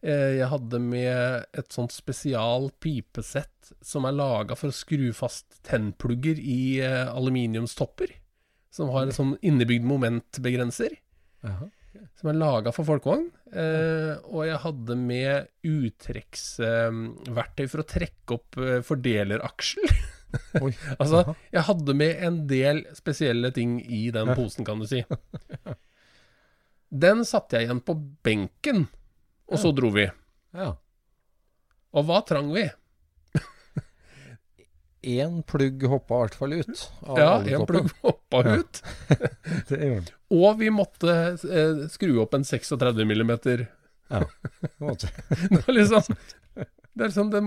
Eh, 0.00 0.38
jeg 0.38 0.48
hadde 0.48 0.80
med 0.80 1.44
et 1.52 1.74
sånt 1.74 1.92
spesial 1.92 2.70
pipesett 2.80 3.72
som 3.84 4.06
er 4.08 4.16
laga 4.16 4.56
for 4.58 4.72
å 4.72 4.74
skru 4.74 5.10
fast 5.16 5.60
tennplugger 5.66 6.40
i 6.40 6.80
eh, 6.84 7.10
aluminiumstopper. 7.10 8.14
Som 8.72 8.92
har 8.94 9.06
en 9.06 9.14
sånn 9.14 9.34
innebygd 9.44 9.84
momentbegrenser. 9.88 10.96
Jaha. 11.44 11.68
Som 12.20 12.30
er 12.30 12.38
laga 12.38 12.70
for 12.72 12.86
folkevogn. 12.86 13.26
Eh, 13.50 14.14
og 14.30 14.46
jeg 14.46 14.62
hadde 14.62 14.96
med 14.96 15.50
uttrekksverktøy 15.66 17.66
for 17.66 17.82
å 17.82 17.88
trekke 17.90 18.38
opp 18.38 18.60
fordeleraksjel. 18.86 19.94
Oi. 20.62 20.70
altså, 20.94 21.34
jeg 21.50 21.66
hadde 21.66 21.94
med 21.98 22.20
en 22.22 22.36
del 22.46 22.84
spesielle 22.94 23.50
ting 23.50 23.80
i 23.82 24.12
den 24.14 24.30
posen, 24.38 24.62
kan 24.64 24.78
du 24.78 24.86
si. 24.86 25.02
Den 26.90 27.24
satte 27.24 27.56
jeg 27.58 27.68
igjen 27.68 27.80
på 27.86 27.94
benken, 28.26 28.88
og 29.50 29.58
så 29.62 29.70
dro 29.74 29.90
vi. 29.94 30.08
Ja. 30.56 30.72
Og 31.94 32.04
hva 32.08 32.20
trang 32.26 32.50
vi? 32.54 32.64
Én 35.02 35.42
plugg 35.48 35.82
hoppa 35.88 36.14
i 36.18 36.22
hvert 36.26 36.34
fall 36.36 36.52
ut. 36.58 36.82
Ja, 37.06 37.30
én 37.40 37.54
en 37.60 37.66
plugg 37.66 37.88
hoppa 38.02 38.42
Ja. 38.44 38.56
ut. 38.60 38.82
Og 40.30 40.58
vi 40.60 40.68
måtte 40.70 41.14
eh, 41.32 41.86
skru 41.90 42.18
opp 42.22 42.34
en 42.36 42.44
36 42.44 43.06
millimeter. 43.08 43.66
Ja. 44.10 44.20
Det 44.68 45.62
var 45.66 45.72
liksom 45.74 46.02
Det 46.52 47.04
er 47.04 47.08
liksom 47.08 47.30
det 47.32 47.40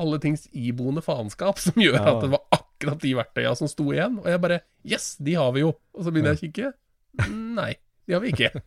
alle 0.00 0.18
tings 0.22 0.46
iboende 0.56 1.02
faenskap 1.04 1.58
som 1.60 1.74
gjør 1.82 1.98
Ja. 1.98 2.14
at 2.14 2.22
det 2.24 2.30
var 2.32 2.44
akkurat 2.54 3.00
de 3.02 3.12
verktøya 3.18 3.52
som 3.58 3.68
sto 3.68 3.90
igjen. 3.92 4.16
Og 4.22 4.26
jeg 4.30 4.40
bare 4.40 4.60
Yes, 4.86 5.16
de 5.20 5.34
har 5.36 5.52
vi 5.52 5.60
jo. 5.66 5.74
Og 5.92 6.04
så 6.06 6.10
begynner 6.14 6.32
jeg 6.32 6.40
å 6.40 6.44
kikke. 6.46 6.72
Nei, 7.58 7.74
de 8.06 8.16
har 8.16 8.22
vi 8.24 8.32
ikke. 8.34 8.50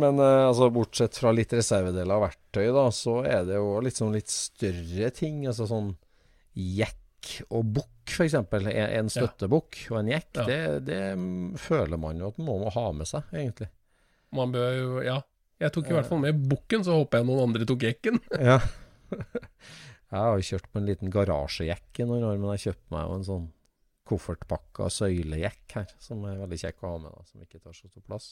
Men 0.00 0.18
eh, 0.18 0.46
altså, 0.48 0.70
bortsett 0.74 1.16
fra 1.20 1.32
litt 1.34 1.52
reservedeler 1.54 2.16
og 2.16 2.24
verktøy, 2.26 2.66
da, 2.74 2.88
så 2.94 3.20
er 3.28 3.44
det 3.46 3.58
jo 3.60 3.92
sånn 3.94 4.16
litt 4.16 4.32
større 4.32 5.10
ting. 5.14 5.44
Altså 5.50 5.68
sånn 5.70 5.92
jekk 6.54 7.36
og 7.54 7.70
bukk, 7.78 8.10
f.eks. 8.10 8.34
En, 8.36 8.68
en 8.74 9.12
støttebukk 9.12 9.84
og 9.92 10.00
en 10.02 10.10
jekk. 10.12 10.42
Ja. 10.42 10.46
Det, 10.48 10.58
det 10.88 11.60
føler 11.62 12.00
man 12.00 12.20
jo 12.20 12.32
at 12.32 12.40
man 12.42 12.64
må 12.66 12.74
ha 12.74 12.88
med 12.96 13.08
seg, 13.10 13.30
egentlig. 13.32 13.70
Man 14.34 14.54
bør 14.54 14.74
jo 14.80 14.90
Ja. 15.06 15.20
Jeg 15.62 15.70
tok 15.70 15.86
i 15.86 15.94
hvert 15.94 16.08
fall 16.08 16.18
med 16.18 16.40
bukken, 16.50 16.82
så 16.84 16.96
håper 16.98 17.20
jeg 17.20 17.28
noen 17.28 17.44
andre 17.46 17.66
tok 17.68 17.84
jekken. 17.86 18.18
Ja. 18.50 18.58
jeg 19.14 20.18
har 20.18 20.34
jo 20.34 20.46
kjørt 20.48 20.66
på 20.72 20.80
en 20.80 20.88
liten 20.88 21.12
garasjejekk 21.14 22.00
i 22.02 22.06
noen 22.08 22.26
år, 22.26 22.40
men 22.42 22.50
jeg 22.56 22.64
kjøpte 22.66 22.90
meg 22.92 23.04
jo 23.06 23.14
en 23.14 23.26
sånn 23.28 23.44
koffertpakka 24.08 24.88
søylejekk 24.92 25.76
her, 25.78 25.92
som 26.02 26.24
er 26.28 26.40
veldig 26.42 26.58
kjekk 26.60 26.82
å 26.84 26.90
ha 26.94 26.98
med, 27.06 27.14
da, 27.16 27.24
som 27.30 27.44
ikke 27.46 27.62
tar 27.64 27.76
så 27.76 27.88
stor 27.88 28.04
plass. 28.06 28.28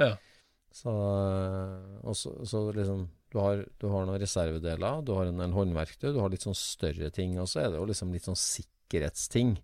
Ja. 0.00 0.14
Så, 0.72 0.92
eh, 0.92 2.12
så, 2.16 2.32
så 2.48 2.62
liksom 2.72 3.06
du 3.32 3.38
har, 3.40 3.62
du 3.80 3.86
har 3.92 4.06
noen 4.08 4.20
reservedeler, 4.20 5.02
du 5.04 5.14
har 5.16 5.28
en 5.28 5.40
del 5.40 5.52
håndverktøy, 5.56 6.10
du 6.12 6.20
har 6.20 6.32
litt 6.32 6.44
sånn 6.44 6.56
større 6.56 7.08
ting, 7.12 7.38
og 7.40 7.48
så 7.48 7.62
er 7.64 7.70
det 7.72 7.80
jo 7.80 7.86
liksom 7.88 8.12
litt 8.12 8.28
sånn 8.28 8.36
sikkerhetsting. 8.40 9.56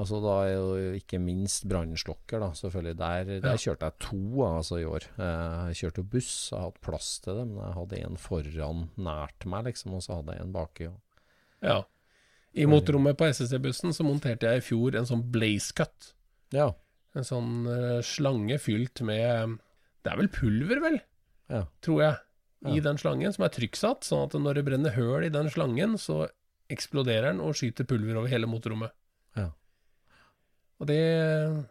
Altså 0.00 0.22
Da 0.24 0.34
er 0.46 0.54
jo 0.54 0.92
ikke 0.96 1.18
minst 1.20 1.66
brannslokker, 1.68 2.40
da, 2.40 2.48
selvfølgelig. 2.56 2.96
Der, 2.98 3.32
der 3.44 3.58
kjørte 3.60 3.90
jeg 3.90 3.98
to 4.06 4.44
altså 4.46 4.78
i 4.80 4.86
år. 4.88 5.04
Eh, 5.20 5.58
Jeg 5.70 5.78
kjørte 5.82 6.04
buss, 6.14 6.30
jeg 6.50 6.62
hadde 6.64 6.82
plass 6.86 7.10
til 7.22 7.36
det, 7.38 7.44
men 7.50 7.60
jeg 7.60 7.76
hadde 7.76 8.00
en 8.08 8.16
foran 8.22 8.86
nært 8.96 9.46
meg, 9.52 9.68
liksom, 9.68 9.98
og 9.98 10.02
så 10.06 10.16
hadde 10.18 10.38
jeg 10.38 10.46
en 10.46 10.54
baki. 10.56 10.88
Ja. 11.62 11.76
I 12.54 12.66
motorrommet 12.68 13.16
på 13.16 13.24
SSC-bussen 13.32 13.94
så 13.96 14.04
monterte 14.04 14.44
jeg 14.50 14.60
i 14.60 14.64
fjor 14.66 14.96
en 14.98 15.06
sånn 15.08 15.22
blaze 15.32 15.72
cut. 15.74 16.12
ja. 16.52 16.70
En 17.14 17.24
sånn 17.28 17.66
eh, 17.68 17.98
slange 18.00 18.56
fylt 18.58 19.02
med 19.04 19.58
Det 20.02 20.12
er 20.12 20.16
vel 20.16 20.28
pulver, 20.32 20.78
vel? 20.80 20.94
Ja. 21.52 21.66
Tror 21.84 21.98
jeg. 22.02 22.14
I 22.64 22.76
Ja. 22.78 22.82
den 22.86 22.96
slangen, 22.96 23.32
som 23.34 23.44
er 23.44 23.50
trykksatt. 23.52 24.00
Sånn 24.08 24.22
at 24.24 24.32
når 24.40 24.54
det 24.54 24.64
brenner 24.64 24.90
høl 24.96 25.24
i 25.24 25.28
den 25.28 25.50
slangen, 25.50 25.98
så 26.00 26.30
eksploderer 26.70 27.32
den 27.32 27.40
og 27.40 27.52
skyter 27.54 27.84
pulver 27.84 28.16
over 28.16 28.28
hele 28.32 28.46
motorrommet. 28.48 28.92
Ja. 29.36 29.50
Og 30.80 30.86
det 30.86 31.66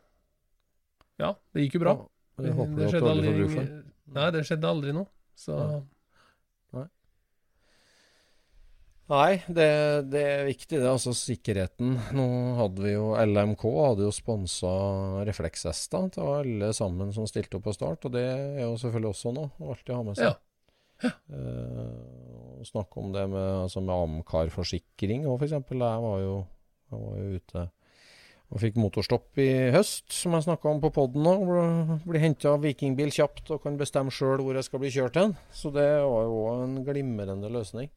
Ja, 1.18 1.34
det 1.54 1.66
gikk 1.66 1.74
jo 1.74 1.80
bra. 1.88 1.96
Ja, 2.38 2.44
det 2.44 2.54
håper 2.54 2.76
det 2.78 2.92
skjedde 2.92 3.10
aldri 3.10 3.34
aldri. 3.34 3.84
Nei, 4.14 4.30
det 4.32 4.46
skjedde 4.46 4.70
aldri 4.70 4.94
noe. 4.94 5.08
Så 5.36 5.58
Ja. 6.74 6.86
Nei, 9.12 9.42
det, 9.52 9.68
det 10.08 10.22
er 10.24 10.46
viktig, 10.48 10.78
det. 10.78 10.88
Altså 10.88 11.12
sikkerheten. 11.18 11.98
Nå 12.16 12.28
hadde 12.56 12.86
vi 12.86 12.94
jo 12.94 13.10
LMK 13.20 13.66
hadde 13.76 14.06
jo 14.06 14.14
sponsa 14.16 14.72
reflekshester 15.28 16.08
til 16.16 16.30
alle 16.38 16.72
sammen 16.78 17.12
som 17.16 17.28
stilte 17.28 17.60
opp 17.60 17.68
på 17.68 17.76
start, 17.76 18.08
og 18.08 18.16
det 18.16 18.24
er 18.24 18.64
jo 18.64 18.78
selvfølgelig 18.80 19.12
også 19.12 19.36
noe 19.36 19.52
å 19.60 19.74
alltid 19.76 19.94
ha 19.98 20.06
med 20.08 20.22
seg. 20.22 20.32
Ja. 20.32 21.12
Eh, 21.34 22.64
snakke 22.72 23.02
om 23.02 23.12
det 23.12 23.28
med, 23.34 23.50
altså 23.66 23.84
med 23.84 23.96
Amcar-forsikring 23.98 25.28
òg, 25.28 25.42
f.eks. 25.42 25.58
Jeg 25.60 26.02
var 26.08 26.18
jo, 26.24 26.42
jeg 26.92 27.04
var 27.04 27.22
jo 27.22 27.40
ute 27.42 27.68
og 28.52 28.60
fikk 28.60 28.78
motorstopp 28.84 29.40
i 29.40 29.52
høst, 29.72 30.10
som 30.12 30.36
jeg 30.36 30.44
snakka 30.44 30.68
om 30.68 30.82
på 30.84 30.92
poden 30.92 31.24
nå. 31.24 31.36
Blir 32.04 32.24
henta 32.24 32.58
vikingbil 32.60 33.12
kjapt 33.16 33.48
og 33.56 33.64
kan 33.64 33.80
bestemme 33.80 34.12
sjøl 34.12 34.44
hvor 34.44 34.60
jeg 34.60 34.68
skal 34.68 34.84
bli 34.84 34.92
kjørt 34.92 35.20
hen. 35.20 35.36
Så 35.56 35.72
det 35.72 35.88
var 36.04 36.28
jo 36.28 36.42
en 36.58 36.82
glimrende 36.88 37.52
løsning. 37.52 37.88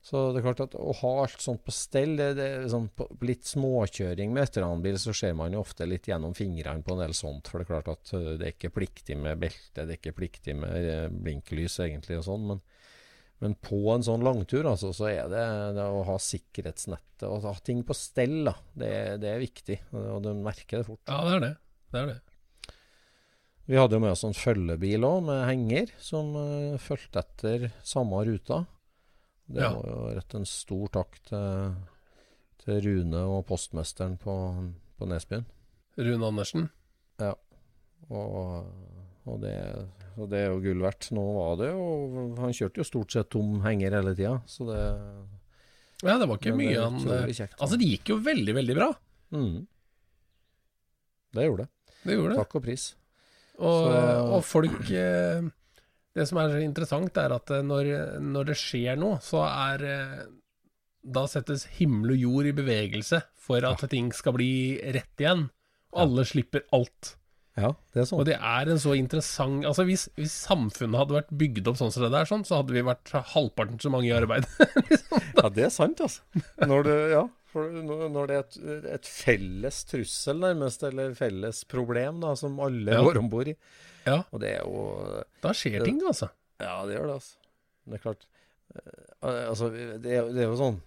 Så 0.00 0.30
det 0.32 0.40
er 0.40 0.46
klart 0.46 0.62
at 0.64 0.74
å 0.80 0.92
ha 1.02 1.10
alt 1.22 1.42
sånt 1.44 1.60
på 1.66 1.72
stell, 1.76 2.14
det, 2.16 2.30
det 2.38 2.48
sånn 2.72 2.88
på 2.96 3.04
litt 3.26 3.44
småkjøring 3.44 4.32
med 4.32 4.46
veteranbil, 4.46 4.96
så 5.00 5.12
ser 5.16 5.34
man 5.36 5.52
jo 5.52 5.60
ofte 5.60 5.84
litt 5.88 6.08
gjennom 6.08 6.32
fingrene 6.36 6.80
på 6.86 6.96
en 6.96 7.02
del 7.04 7.12
sånt. 7.16 7.50
For 7.50 7.60
det 7.60 7.66
er 7.66 7.72
klart 7.74 7.90
at 7.92 8.12
øh, 8.16 8.30
det 8.40 8.46
er 8.46 8.54
ikke 8.54 8.72
pliktig 8.78 9.18
med 9.20 9.42
belte, 9.42 9.84
det 9.84 9.84
er 9.84 9.98
ikke 9.98 10.16
pliktig 10.16 10.56
med 10.56 10.88
eh, 10.88 11.04
blinklys 11.12 11.76
egentlig 11.84 12.16
og 12.22 12.24
sånn. 12.30 12.48
Men, 12.48 12.64
men 13.44 13.58
på 13.60 13.82
en 13.92 14.06
sånn 14.08 14.24
langtur, 14.24 14.64
altså, 14.72 14.94
så 14.96 15.10
er 15.12 15.28
det, 15.32 15.44
det 15.76 15.84
å 15.84 16.00
ha 16.08 16.16
sikkerhetsnettet 16.30 17.28
og 17.28 17.44
ha 17.44 17.54
ting 17.60 17.84
på 17.84 17.96
stell, 17.96 18.40
da. 18.48 18.56
Det, 18.72 18.90
det 19.20 19.34
er 19.34 19.44
viktig. 19.44 19.78
Og 20.00 20.24
du 20.24 20.32
merker 20.40 20.80
det 20.80 20.88
fort. 20.88 21.04
ja, 21.04 21.20
det 21.28 21.36
er 21.36 21.44
det. 21.44 21.54
Det 21.92 22.00
er 22.00 22.12
det. 22.14 22.20
Vi 23.70 23.78
hadde 23.78 23.94
jo 23.94 24.02
med 24.02 24.16
oss 24.16 24.24
en 24.26 24.34
følgebil 24.34 25.04
òg, 25.06 25.20
med 25.28 25.44
henger, 25.46 25.92
som 26.02 26.32
uh, 26.34 26.80
fulgte 26.82 27.20
etter 27.20 27.68
samme 27.86 28.24
ruta. 28.26 28.64
Det 29.50 29.62
Ja. 29.64 29.72
var 29.74 29.86
jo 29.90 30.02
rett 30.14 30.34
en 30.38 30.44
stor 30.46 30.88
takk 30.94 31.16
til, 31.26 31.72
til 32.62 32.80
Rune 32.84 33.22
og 33.26 33.40
postmesteren 33.48 34.16
på, 34.20 34.34
på 34.98 35.08
Nesbyen. 35.10 35.44
Rune 35.98 36.26
Andersen. 36.28 36.68
Og, 38.10 38.64
og, 39.26 39.34
det, 39.42 39.52
og 40.16 40.30
det 40.32 40.38
er 40.44 40.48
jo 40.54 40.60
gull 40.64 40.80
verdt. 40.82 41.10
Nå 41.14 41.24
var 41.36 41.58
det 41.60 41.68
jo 41.74 41.84
Han 42.40 42.54
kjørte 42.56 42.80
jo 42.80 42.86
stort 42.88 43.12
sett 43.14 43.28
tom 43.30 43.60
henger 43.62 43.92
hele 43.98 44.14
tida, 44.18 44.38
så 44.50 44.66
det 44.70 44.80
Ja, 46.06 46.14
det 46.16 46.26
var 46.30 46.38
ikke 46.40 46.54
mye 46.56 46.78
han 46.80 46.96
kjekt. 47.28 47.58
Altså, 47.60 47.76
det 47.76 47.90
gikk 47.90 48.08
jo 48.14 48.16
veldig, 48.24 48.54
veldig 48.56 48.76
bra. 48.78 48.88
mm. 49.36 49.66
Det 51.36 51.44
gjorde 51.46 51.66
det. 51.66 51.70
Det 52.06 52.14
gjorde 52.16 52.32
det. 52.32 52.38
Takk 52.40 52.54
og 52.58 52.62
pris. 52.64 52.84
Og, 53.60 53.84
Så- 53.84 54.32
og 54.34 54.44
folk 54.48 54.90
eh, 54.90 55.42
Det 56.20 56.26
som 56.28 56.40
er 56.42 56.58
interessant, 56.60 57.16
er 57.16 57.32
at 57.32 57.52
eh, 57.54 57.64
når, 57.64 57.94
når 58.20 58.50
det 58.52 58.58
skjer 58.60 59.00
noe, 59.00 59.20
så 59.24 59.46
er 59.48 59.86
eh, 59.88 60.18
Da 61.00 61.24
settes 61.30 61.64
himmel 61.78 62.12
og 62.12 62.26
jord 62.26 62.50
i 62.50 62.56
bevegelse 62.56 63.22
for 63.40 63.64
at 63.64 63.86
ting 63.88 64.10
skal 64.12 64.36
bli 64.36 64.52
rett 64.92 65.22
igjen. 65.22 65.48
Og 65.94 66.04
alle 66.04 66.26
slipper 66.28 66.66
alt. 66.76 67.14
Ja, 67.58 67.72
det 67.94 68.02
er 68.02 68.06
sånn. 68.06 68.20
Og 68.22 68.28
det 68.28 68.36
er 68.36 68.68
en 68.70 68.78
så 68.78 68.92
interessant 68.94 69.66
Altså 69.66 69.82
Hvis, 69.88 70.04
hvis 70.14 70.32
samfunnet 70.46 71.00
hadde 71.00 71.16
vært 71.16 71.32
bygd 71.34 71.66
opp 71.68 71.80
sånn 71.80 71.90
som 71.92 72.04
det 72.04 72.12
der, 72.14 72.28
sånn, 72.28 72.44
så 72.46 72.60
hadde 72.60 72.76
vi 72.76 72.84
vært 72.86 73.10
halvparten 73.32 73.80
så 73.82 73.90
mange 73.92 74.06
i 74.08 74.14
arbeid. 74.14 74.46
Ja, 75.40 75.48
det 75.48 75.66
er 75.66 75.72
sant, 75.72 76.00
altså. 76.04 76.20
Når 76.60 76.84
det, 76.84 76.96
ja, 77.14 77.24
for 77.52 77.70
når 77.70 78.26
det 78.30 78.36
er 78.36 78.44
et, 78.44 78.58
et 78.96 79.06
felles 79.10 79.78
trussel, 79.90 80.38
nærmest, 80.42 80.82
eller 80.86 81.14
felles 81.18 81.64
problem, 81.70 82.20
da, 82.22 82.34
som 82.38 82.58
alle 82.62 82.92
Ja. 82.94 83.02
går 83.02 83.18
om 83.18 83.30
bord 83.32 83.48
i. 83.50 83.56
ja, 84.06 84.22
Og 84.32 84.40
det 84.40 84.52
er 84.56 84.62
jo 84.64 85.22
da 85.42 85.52
skjer 85.56 85.84
ting, 85.84 86.00
altså. 86.06 86.28
Ja, 86.60 86.76
det 86.86 86.94
gjør 86.98 87.06
det, 87.10 87.16
altså. 87.20 87.36
Det 87.90 87.94
er 87.98 88.04
klart. 88.04 88.26
Eh, 88.76 89.06
Altså, 89.50 89.68
det 89.74 90.12
er, 90.14 90.28
det 90.32 90.44
er 90.44 90.48
jo 90.48 90.56
sånn 90.56 90.78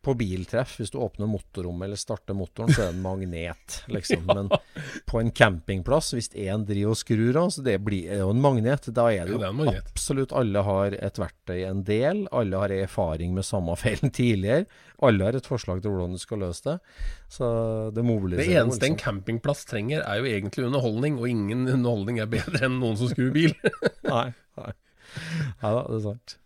På 0.00 0.14
biltreff, 0.16 0.78
hvis 0.80 0.92
du 0.94 0.98
åpner 1.02 1.28
motorrommet 1.28 1.86
eller 1.86 1.98
starter 2.00 2.36
motoren, 2.36 2.72
så 2.72 2.86
er 2.86 2.90
det 2.90 2.96
en 2.96 3.02
magnet, 3.04 3.74
liksom. 3.92 4.22
Men 4.36 4.48
på 5.10 5.20
en 5.20 5.30
campingplass, 5.36 6.12
hvis 6.16 6.30
én 6.34 6.64
driver 6.68 6.94
og 6.94 7.00
skrur 7.00 7.36
av, 7.36 7.50
så 7.52 7.64
det 7.66 7.76
blir 7.84 8.08
jo 8.20 8.30
en 8.32 8.40
magnet. 8.40 8.88
Da 8.96 9.08
er 9.12 9.28
det 9.28 9.36
Ja, 9.36 9.50
jo 9.52 9.64
det 9.66 9.74
er 9.74 9.82
absolutt 9.84 10.32
alle 10.32 10.64
har 10.64 10.96
et 10.96 11.20
verktøy, 11.20 11.58
en 11.68 11.84
del. 11.84 12.24
Alle 12.32 12.62
har 12.64 12.74
erfaring 12.80 13.34
med 13.36 13.44
samme 13.44 13.76
feilen 13.82 14.12
tidligere. 14.16 14.66
Alle 15.04 15.24
har 15.28 15.36
et 15.36 15.46
forslag 15.48 15.80
til 15.84 15.92
hvordan 15.94 16.16
du 16.16 16.20
skal 16.20 16.42
løse 16.46 16.64
det. 16.66 16.78
Så 17.32 17.46
det 17.90 18.00
Det 18.00 18.04
mobiliserer 18.08 18.54
jo, 18.56 18.64
eneste 18.64 18.88
en 18.88 18.96
campingplass 19.00 19.64
trenger, 19.68 20.00
er 20.04 20.20
jo 20.20 20.28
egentlig 20.28 20.66
underholdning, 20.66 21.18
og 21.20 21.28
ingen 21.28 21.68
underholdning 21.68 22.20
er 22.20 22.28
bedre 22.32 22.64
enn 22.66 22.80
noen 22.80 22.96
som 23.00 23.12
skrur 23.12 23.32
bil. 23.36 23.52
Nei, 24.08 24.30
nei. 24.56 24.72
Nei 25.60 25.70
da, 25.74 25.82
det 25.84 25.98
er 25.98 26.04
sant. 26.04 26.36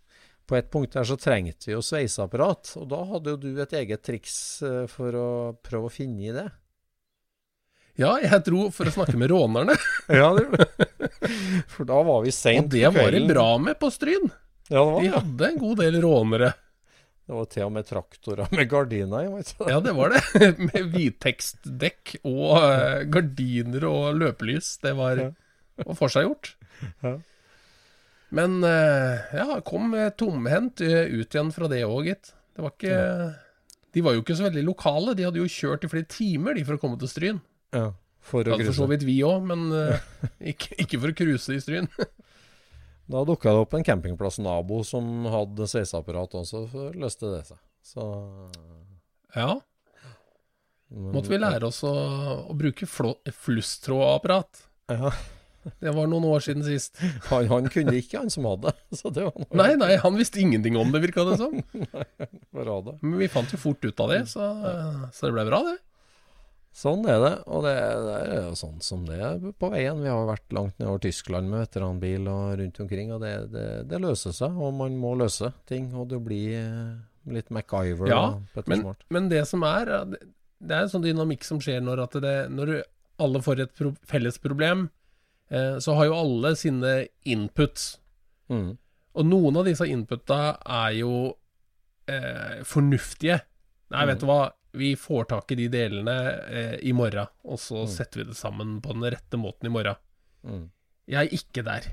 På 0.45 0.57
et 0.59 0.67
punkt 0.69 0.93
der 0.93 1.07
så 1.07 1.17
trengte 1.17 1.69
vi 1.69 1.73
jo 1.73 1.81
sveiseapparat, 1.81 2.75
og 2.77 2.85
da 2.91 2.99
hadde 3.09 3.33
jo 3.33 3.39
du 3.41 3.61
et 3.63 3.73
eget 3.79 4.03
triks 4.05 4.35
eh, 4.65 4.83
for 4.91 5.17
å 5.17 5.29
prøve 5.65 5.89
å 5.89 5.93
finne 5.93 6.27
i 6.27 6.35
det. 6.35 6.45
Ja, 7.97 8.11
jeg 8.19 8.43
dro 8.45 8.67
for 8.75 8.89
å 8.89 8.93
snakke 8.93 9.15
med 9.17 9.31
rånerne, 9.31 9.77
Ja, 10.11 10.33
det 10.35 10.45
gjorde. 10.45 10.89
For 11.71 11.87
da 11.87 12.01
var 12.05 12.25
vi 12.25 12.33
seint 12.35 12.67
og 12.67 12.75
det 12.75 12.91
var 12.93 13.15
de 13.15 13.23
bra 13.29 13.47
med 13.61 13.79
på 13.79 13.89
Stryn. 13.93 14.29
Ja, 14.67 14.81
det 14.81 14.85
var 14.91 15.01
De 15.01 15.11
hadde 15.15 15.49
en 15.49 15.59
god 15.61 15.81
del 15.81 15.99
rånere. 16.03 16.51
Det 17.25 17.33
var 17.33 17.47
til 17.49 17.65
og 17.65 17.71
med 17.73 17.87
traktorer 17.89 18.51
med 18.53 18.67
gardiner 18.69 19.25
i. 19.25 19.45
Ja, 19.65 19.79
det 19.81 19.95
var 19.97 20.13
det. 20.13 20.21
Med 20.67 20.91
hvittekstdekk 20.93 22.19
og 22.21 22.59
eh, 22.59 22.99
gardiner 23.09 23.87
og 23.89 24.19
løpelys. 24.19 24.75
Det 24.83 24.91
var, 24.93 25.23
var 25.81 25.97
forseggjort. 25.97 26.51
Ja. 27.01 27.15
Men 28.33 28.63
eh, 28.63 29.35
ja, 29.37 29.59
kom 29.67 29.93
tomhendt 30.17 30.81
eh, 30.81 31.05
ut 31.13 31.29
igjen 31.35 31.51
fra 31.53 31.67
det 31.71 31.83
òg, 31.85 32.07
gitt. 32.09 32.31
Det 32.55 32.63
var 32.63 32.71
ikke 32.73 32.97
De 33.95 34.01
var 34.03 34.15
jo 34.15 34.23
ikke 34.23 34.35
så 34.35 34.47
veldig 34.47 34.63
lokale. 34.65 35.13
De 35.15 35.23
hadde 35.27 35.39
jo 35.39 35.45
kjørt 35.51 35.85
i 35.85 35.91
flere 35.91 36.07
timer 36.09 36.55
de 36.57 36.63
for 36.67 36.75
å 36.75 36.81
komme 36.81 36.97
til 36.99 37.07
Stryn. 37.11 37.37
Ja, 37.75 37.91
for 38.25 38.41
å 38.47 38.55
hadde 38.55 38.65
for 38.71 38.75
så 38.81 38.87
vidt 38.89 39.05
vi 39.07 39.19
òg, 39.23 39.43
men 39.45 39.67
eh, 39.71 39.99
ikke, 40.51 40.73
ikke 40.83 40.99
for 41.03 41.13
å 41.13 41.17
cruise 41.21 41.55
i 41.55 41.61
Stryn. 41.63 41.87
Da 43.05 43.19
dukka 43.21 43.51
det 43.53 43.59
opp 43.61 43.73
en 43.77 43.83
campingplass 43.85 44.39
nabo 44.41 44.79
som 44.81 45.27
hadde 45.29 45.67
sveiseapparat 45.69 46.31
også, 46.39 46.63
så 46.71 46.85
løste 46.97 47.29
det 47.35 47.43
seg. 47.51 47.59
Så 47.85 48.01
Ja, 49.35 49.51
men- 50.89 51.11
måtte 51.13 51.29
vi 51.29 51.37
lære 51.37 51.67
oss 51.69 51.83
å, 51.85 51.91
å 52.49 52.55
bruke 52.57 52.87
flå- 52.89 53.19
flusstrådapparat. 53.29 54.63
Ja. 54.89 55.11
Det 55.81 55.93
var 55.95 56.09
noen 56.11 56.27
år 56.29 56.43
siden 56.45 56.65
sist. 56.65 56.99
Han, 57.31 57.47
han 57.49 57.69
kunne 57.73 57.95
ikke, 57.97 58.21
han 58.21 58.31
som 58.33 58.47
hadde. 58.49 58.73
Så 58.99 59.11
det 59.13 59.25
var 59.27 59.49
Nei, 59.57 59.71
nei, 59.81 59.95
han 60.01 60.19
visste 60.19 60.41
ingenting 60.41 60.77
om 60.77 60.93
det, 60.93 61.01
virka 61.07 61.25
det 61.27 61.39
som. 61.41 61.57
Sånn. 62.65 62.95
Men 63.01 63.17
vi 63.19 63.29
fant 63.31 63.51
jo 63.51 63.59
fort 63.59 63.83
ut 63.85 63.99
av 64.01 64.13
det, 64.13 64.21
så, 64.31 64.45
så 65.13 65.27
det 65.27 65.35
ble 65.35 65.43
bra, 65.49 65.59
det. 65.67 65.75
Sånn 66.75 67.05
er 67.07 67.21
det, 67.23 67.33
og 67.47 67.63
det, 67.63 67.73
det 68.03 68.15
er 68.19 68.47
jo 68.49 68.55
sånn 68.59 68.81
som 68.83 69.03
det 69.07 69.15
er 69.23 69.43
på 69.55 69.69
veien. 69.71 70.01
Vi 70.03 70.11
har 70.11 70.25
vært 70.27 70.55
langt 70.55 70.79
nedover 70.81 71.05
Tyskland 71.05 71.47
med 71.47 71.61
veteranbil 71.63 72.27
og 72.27 72.57
rundt 72.59 72.81
omkring, 72.83 73.13
og 73.15 73.21
det, 73.23 73.31
det, 73.53 73.67
det 73.87 73.99
løser 74.03 74.35
seg. 74.35 74.57
Og 74.59 74.73
man 74.75 74.97
må 74.99 75.13
løse 75.19 75.53
ting, 75.69 75.87
og 75.95 76.09
det 76.11 76.19
blir 76.25 76.57
eh, 76.59 76.97
litt 77.31 77.51
MacGyver 77.55 78.11
Ja, 78.11 78.19
og 78.33 78.49
Petter 78.57 78.73
Men, 78.73 78.99
men 79.07 79.31
det 79.31 79.45
som 79.47 79.63
er 79.67 79.93
Det 80.11 80.67
er 80.67 80.81
en 80.81 80.91
sånn 80.91 81.05
dynamikk 81.05 81.47
som 81.47 81.63
skjer 81.63 81.79
når, 81.85 82.03
at 82.09 82.19
det, 82.25 82.35
når 82.51 82.75
alle 83.23 83.41
får 83.45 83.63
et 83.63 83.75
pro 83.79 83.93
felles 84.11 84.41
problem, 84.43 84.89
så 85.79 85.93
har 85.97 86.05
jo 86.09 86.15
alle 86.17 86.55
sine 86.57 87.07
inputs. 87.29 87.97
Mm. 88.49 88.77
Og 89.15 89.25
noen 89.29 89.57
av 89.61 89.65
disse 89.67 89.85
inputa 89.87 90.57
er 90.65 90.95
jo 90.99 91.11
eh, 92.09 92.63
fornuftige. 92.67 93.39
Nei, 93.93 94.05
vet 94.09 94.19
du 94.23 94.25
hva, 94.29 94.39
vi 94.75 94.89
får 94.99 95.27
tak 95.31 95.53
i 95.53 95.59
de 95.61 95.67
delene 95.71 96.15
eh, 96.49 96.73
i 96.83 96.91
morgen, 96.97 97.29
og 97.47 97.59
så 97.61 97.83
Mm. 97.85 97.91
setter 97.93 98.19
vi 98.19 98.25
det 98.31 98.35
sammen 98.37 98.81
på 98.81 98.91
den 98.97 99.05
rette 99.13 99.37
måten 99.39 99.69
i 99.69 99.71
morgen. 99.71 99.95
Mm. 100.43 100.65
Jeg 101.07 101.21
er 101.29 101.37
ikke 101.37 101.63
der. 101.63 101.87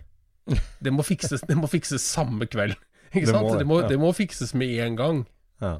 Det 0.82 0.90
må 0.92 1.04
fikses, 1.06 1.44
det 1.46 1.54
må 1.56 1.68
fikses 1.70 2.02
samme 2.02 2.48
kveld. 2.50 2.74
Ikke 3.12 3.26
Det 3.28 3.34
sant? 3.34 3.44
må 3.44 3.52
det, 3.52 3.58
det, 3.60 3.66
må, 3.68 3.76
ja. 3.82 3.88
det 3.92 3.98
må 4.00 4.08
fikses 4.16 4.54
med 4.56 4.70
en 4.80 4.96
gang. 4.96 5.18
Ja. 5.60 5.74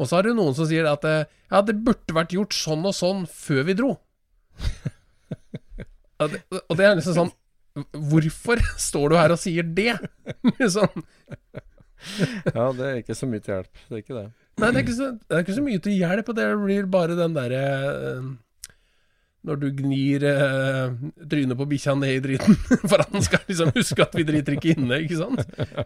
Og 0.00 0.08
så 0.08 0.16
er 0.18 0.22
det 0.30 0.32
noen 0.38 0.54
som 0.56 0.64
sier 0.66 0.88
at 0.88 1.04
eh, 1.04 1.26
ja, 1.52 1.60
det 1.62 1.76
burde 1.84 2.16
vært 2.16 2.32
gjort 2.32 2.56
sånn 2.56 2.86
og 2.88 2.94
sånn 2.96 3.26
før 3.28 3.62
vi 3.68 3.74
dro. 3.78 3.90
Det, 6.20 6.40
og 6.60 6.76
det 6.76 6.84
er 6.86 6.98
liksom 6.98 7.16
sånn 7.16 7.30
Hvorfor 7.94 8.60
står 8.82 9.12
du 9.12 9.14
her 9.16 9.32
og 9.32 9.38
sier 9.40 9.62
det? 9.62 9.94
sånn, 10.74 11.04
ja, 12.56 12.66
det 12.76 12.86
er 12.86 13.00
ikke 13.00 13.16
så 13.16 13.28
mye 13.30 13.42
til 13.44 13.54
hjelp. 13.54 13.82
Det 13.86 13.94
er 13.96 14.02
ikke 14.02 14.16
det. 14.16 14.26
nei, 14.60 14.68
det 14.68 14.70
er, 14.74 14.84
ikke 14.84 14.96
så, 14.96 15.08
det 15.22 15.36
er 15.36 15.44
ikke 15.44 15.56
så 15.58 15.64
mye 15.64 15.82
til 15.84 15.96
hjelp, 15.96 16.30
og 16.32 16.38
det 16.38 16.46
blir 16.64 16.88
bare 16.92 17.18
den 17.18 17.36
derre 17.36 17.62
eh, 18.10 18.30
Når 19.48 19.60
du 19.62 19.68
gnir 19.78 20.26
eh, 20.28 20.98
trynet 21.30 21.60
på 21.60 21.68
bikkja 21.70 21.96
ned 22.00 22.18
i 22.18 22.22
driten 22.26 22.58
for 22.90 23.00
at 23.04 23.14
den 23.14 23.24
skal 23.24 23.46
liksom 23.48 23.72
huske 23.76 24.04
at 24.04 24.18
vi 24.18 24.26
driter 24.28 24.58
ikke 24.58 24.74
inne, 24.74 25.02
ikke 25.06 25.20
sant? 25.22 25.44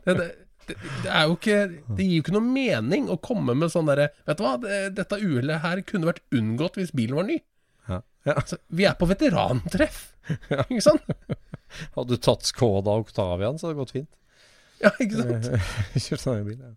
Det, 0.08 0.16
det, 0.18 0.28
det, 0.68 0.78
det 1.04 1.10
er 1.12 1.26
jo 1.28 1.36
ikke 1.36 1.58
Det 1.68 2.06
gir 2.06 2.14
jo 2.16 2.24
ikke 2.24 2.38
noe 2.38 2.48
mening 2.48 3.10
å 3.12 3.20
komme 3.20 3.56
med 3.58 3.74
sånn 3.74 3.90
derre 3.90 4.08
Vet 4.24 4.40
du 4.40 4.46
hva, 4.46 4.56
dette 4.96 5.20
uhellet 5.20 5.62
her 5.66 5.84
kunne 5.86 6.08
vært 6.08 6.24
unngått 6.34 6.80
hvis 6.80 6.94
bilen 6.96 7.20
var 7.20 7.28
ny. 7.28 7.42
Ja. 7.90 8.00
Ja. 8.24 8.34
Altså, 8.38 8.58
vi 8.72 8.86
er 8.88 8.96
på 8.96 9.08
veterantreff, 9.08 10.06
ikke 10.70 10.82
sant? 10.84 11.14
Hadde 11.96 12.14
du 12.14 12.20
tatt 12.22 12.46
Skoda 12.48 12.94
og 12.94 13.08
Octavian, 13.08 13.58
så 13.58 13.68
hadde 13.68 13.74
det 13.76 13.82
gått 13.82 13.96
fint. 13.96 14.12
Ja, 14.82 14.92
ikke 15.02 15.20
sant? 15.20 15.50
Kjørt 16.06 16.22
sånn 16.22 16.46
bil, 16.46 16.60
ja. 16.60 16.72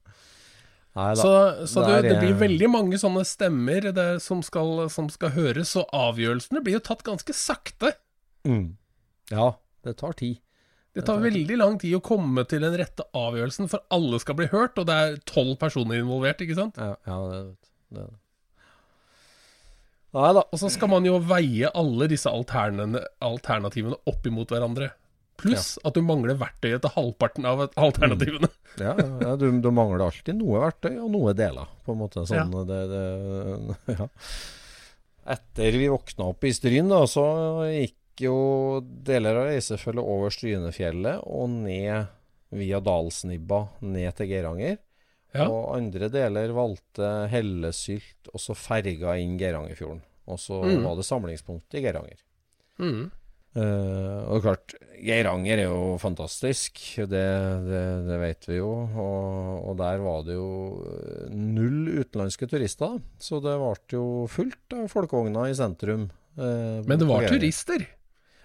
Nei 0.97 1.11
da. 1.13 1.21
Så, 1.21 1.31
så 1.69 1.83
det 1.85 1.97
det, 2.01 2.09
det 2.09 2.17
blir 2.23 2.33
eh, 2.33 2.39
veldig 2.41 2.67
mange 2.73 2.97
sånne 2.97 3.21
stemmer 3.27 3.85
som, 4.23 4.41
skal, 4.45 4.87
som 4.89 5.11
skal 5.13 5.35
høres, 5.35 5.75
og 5.77 5.91
avgjørelsene 5.93 6.63
blir 6.65 6.79
jo 6.79 6.83
tatt 6.89 7.05
ganske 7.05 7.35
sakte. 7.37 7.93
Mm. 8.47 8.71
Ja, 9.29 9.51
det 9.85 9.99
tar 10.01 10.17
tid. 10.17 10.39
Det 10.97 11.03
tar 11.05 11.19
veldig 11.21 11.59
lang 11.59 11.75
tid 11.77 11.93
å 11.93 12.01
komme 12.01 12.41
til 12.49 12.63
den 12.65 12.73
rette 12.79 13.05
avgjørelsen, 13.13 13.69
for 13.69 13.85
alle 13.93 14.17
skal 14.23 14.39
bli 14.39 14.47
hørt, 14.49 14.79
og 14.81 14.87
det 14.89 14.95
er 14.97 15.19
tolv 15.29 15.53
personer 15.61 16.01
involvert, 16.01 16.41
ikke 16.41 16.57
sant? 16.57 16.79
Ja, 16.81 16.95
ja 17.05 17.17
det, 17.29 17.41
det. 17.93 18.07
Nei 20.17 20.31
da. 20.33 20.43
Og 20.49 20.61
så 20.61 20.69
skal 20.73 20.89
man 20.91 21.05
jo 21.05 21.19
veie 21.21 21.69
alle 21.77 22.07
disse 22.09 22.31
alternativene 22.31 23.99
opp 24.09 24.29
imot 24.29 24.53
hverandre. 24.53 24.91
Pluss 25.37 25.75
at 25.85 25.93
du 25.93 26.01
mangler 26.01 26.37
verktøyet 26.39 26.81
til 26.81 26.93
halvparten 26.95 27.45
av 27.45 27.67
alternativene. 27.69 28.49
Ja, 28.81 28.95
ja, 28.97 29.07
ja 29.21 29.35
du, 29.37 29.51
du 29.61 29.69
mangler 29.73 30.07
alltid 30.07 30.39
noe 30.39 30.63
verktøy 30.63 30.95
og 30.95 31.11
noe 31.13 31.35
deler, 31.37 31.69
på 31.85 31.93
en 31.93 32.01
måte. 32.01 32.25
Sånn, 32.29 32.55
det, 32.69 32.79
det, 32.89 33.77
ja. 33.99 34.09
Etter 35.37 35.77
vi 35.77 35.91
våkna 35.91 36.31
opp 36.31 36.47
i 36.47 36.53
Stryn, 36.55 36.89
da, 36.89 37.03
så 37.09 37.27
gikk 37.69 38.25
jo 38.25 38.37
deler 38.81 39.37
av 39.43 39.51
reisefølget 39.51 40.09
over 40.15 40.33
Strynefjellet 40.33 41.21
og 41.29 41.53
ned 41.53 42.09
via 42.57 42.79
Dalsnibba 42.81 43.67
ned 43.85 44.17
til 44.17 44.31
Geiranger. 44.31 44.79
Ja. 45.35 45.47
Og 45.51 45.75
andre 45.75 46.07
deler 46.09 46.53
valgte 46.55 47.07
Hellesylt, 47.31 48.29
og 48.33 48.39
så 48.41 48.55
ferga 48.57 49.17
inn 49.19 49.37
Geirangerfjorden. 49.39 50.01
Og 50.27 50.39
så 50.39 50.61
Mm. 50.63 50.83
var 50.83 50.95
det 50.95 51.05
samlingspunkt 51.07 51.73
i 51.75 51.81
Geiranger. 51.83 52.19
Mm. 52.79 53.11
Uh, 53.57 54.21
og 54.29 54.43
klart, 54.43 54.73
Geiranger 55.01 55.57
er 55.57 55.69
jo 55.69 55.97
fantastisk, 55.97 56.77
det, 57.09 57.23
det, 57.65 57.83
det 58.05 58.17
vet 58.21 58.45
vi 58.49 58.57
jo. 58.59 58.69
Og, 58.93 59.69
og 59.71 59.77
der 59.79 59.97
var 60.03 60.21
det 60.27 60.35
jo 60.37 60.49
eh, 60.85 61.31
null 61.33 61.87
utenlandske 62.03 62.45
turister. 62.51 62.99
Så 63.17 63.39
det 63.41 63.55
ble 63.57 63.73
jo 63.97 64.27
fullt 64.29 64.75
av 64.77 64.85
folkevogner 64.93 65.49
i 65.49 65.55
sentrum. 65.57 66.09
Uh, 66.37 66.83
Men 66.85 66.99
det 67.01 67.07
var 67.09 67.25
turister. 67.31 67.87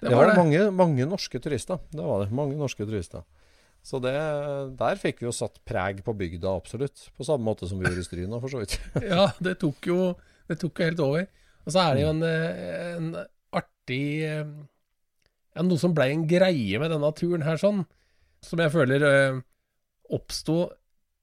Det, 0.02 0.10
var, 0.16 0.32
Mange, 0.34 0.64
mange 0.74 1.04
norske 1.06 1.38
turister. 1.44 1.78
Det 1.92 2.02
var 2.02 2.24
det. 2.24 2.32
Mange 2.34 2.56
norske 2.58 2.86
turister. 2.88 3.22
Så 3.82 3.98
det, 3.98 4.14
der 4.78 4.98
fikk 5.00 5.22
vi 5.22 5.26
jo 5.26 5.34
satt 5.34 5.58
preg 5.66 6.04
på 6.06 6.14
bygda, 6.14 6.54
absolutt. 6.54 7.08
På 7.16 7.26
samme 7.26 7.44
måte 7.48 7.66
som 7.66 7.80
vi 7.80 7.88
gjorde 7.88 8.04
i 8.04 8.06
Stryna, 8.06 8.38
for 8.42 8.52
så 8.52 8.62
vidt. 8.62 8.76
Ja, 9.12 9.32
det 9.42 9.58
tok 9.62 9.88
jo 9.90 10.12
Det 10.50 10.60
tok 10.62 10.78
jo 10.78 10.86
helt 10.86 11.02
over. 11.02 11.26
Og 11.66 11.74
så 11.74 11.82
er 11.82 11.96
det 11.96 12.04
jo 12.04 12.12
en, 12.12 12.22
eh, 12.26 12.92
en 12.96 13.08
artig 13.54 14.04
eh, 14.26 14.52
Ja, 15.52 15.64
noe 15.66 15.80
som 15.82 15.94
blei 15.96 16.12
en 16.14 16.26
greie 16.30 16.78
med 16.80 16.94
denne 16.94 17.10
turen 17.18 17.44
her, 17.46 17.58
sånn, 17.60 17.84
som 18.42 18.62
jeg 18.62 18.72
føler 18.72 19.04
eh, 19.06 19.42
oppsto 20.14 20.64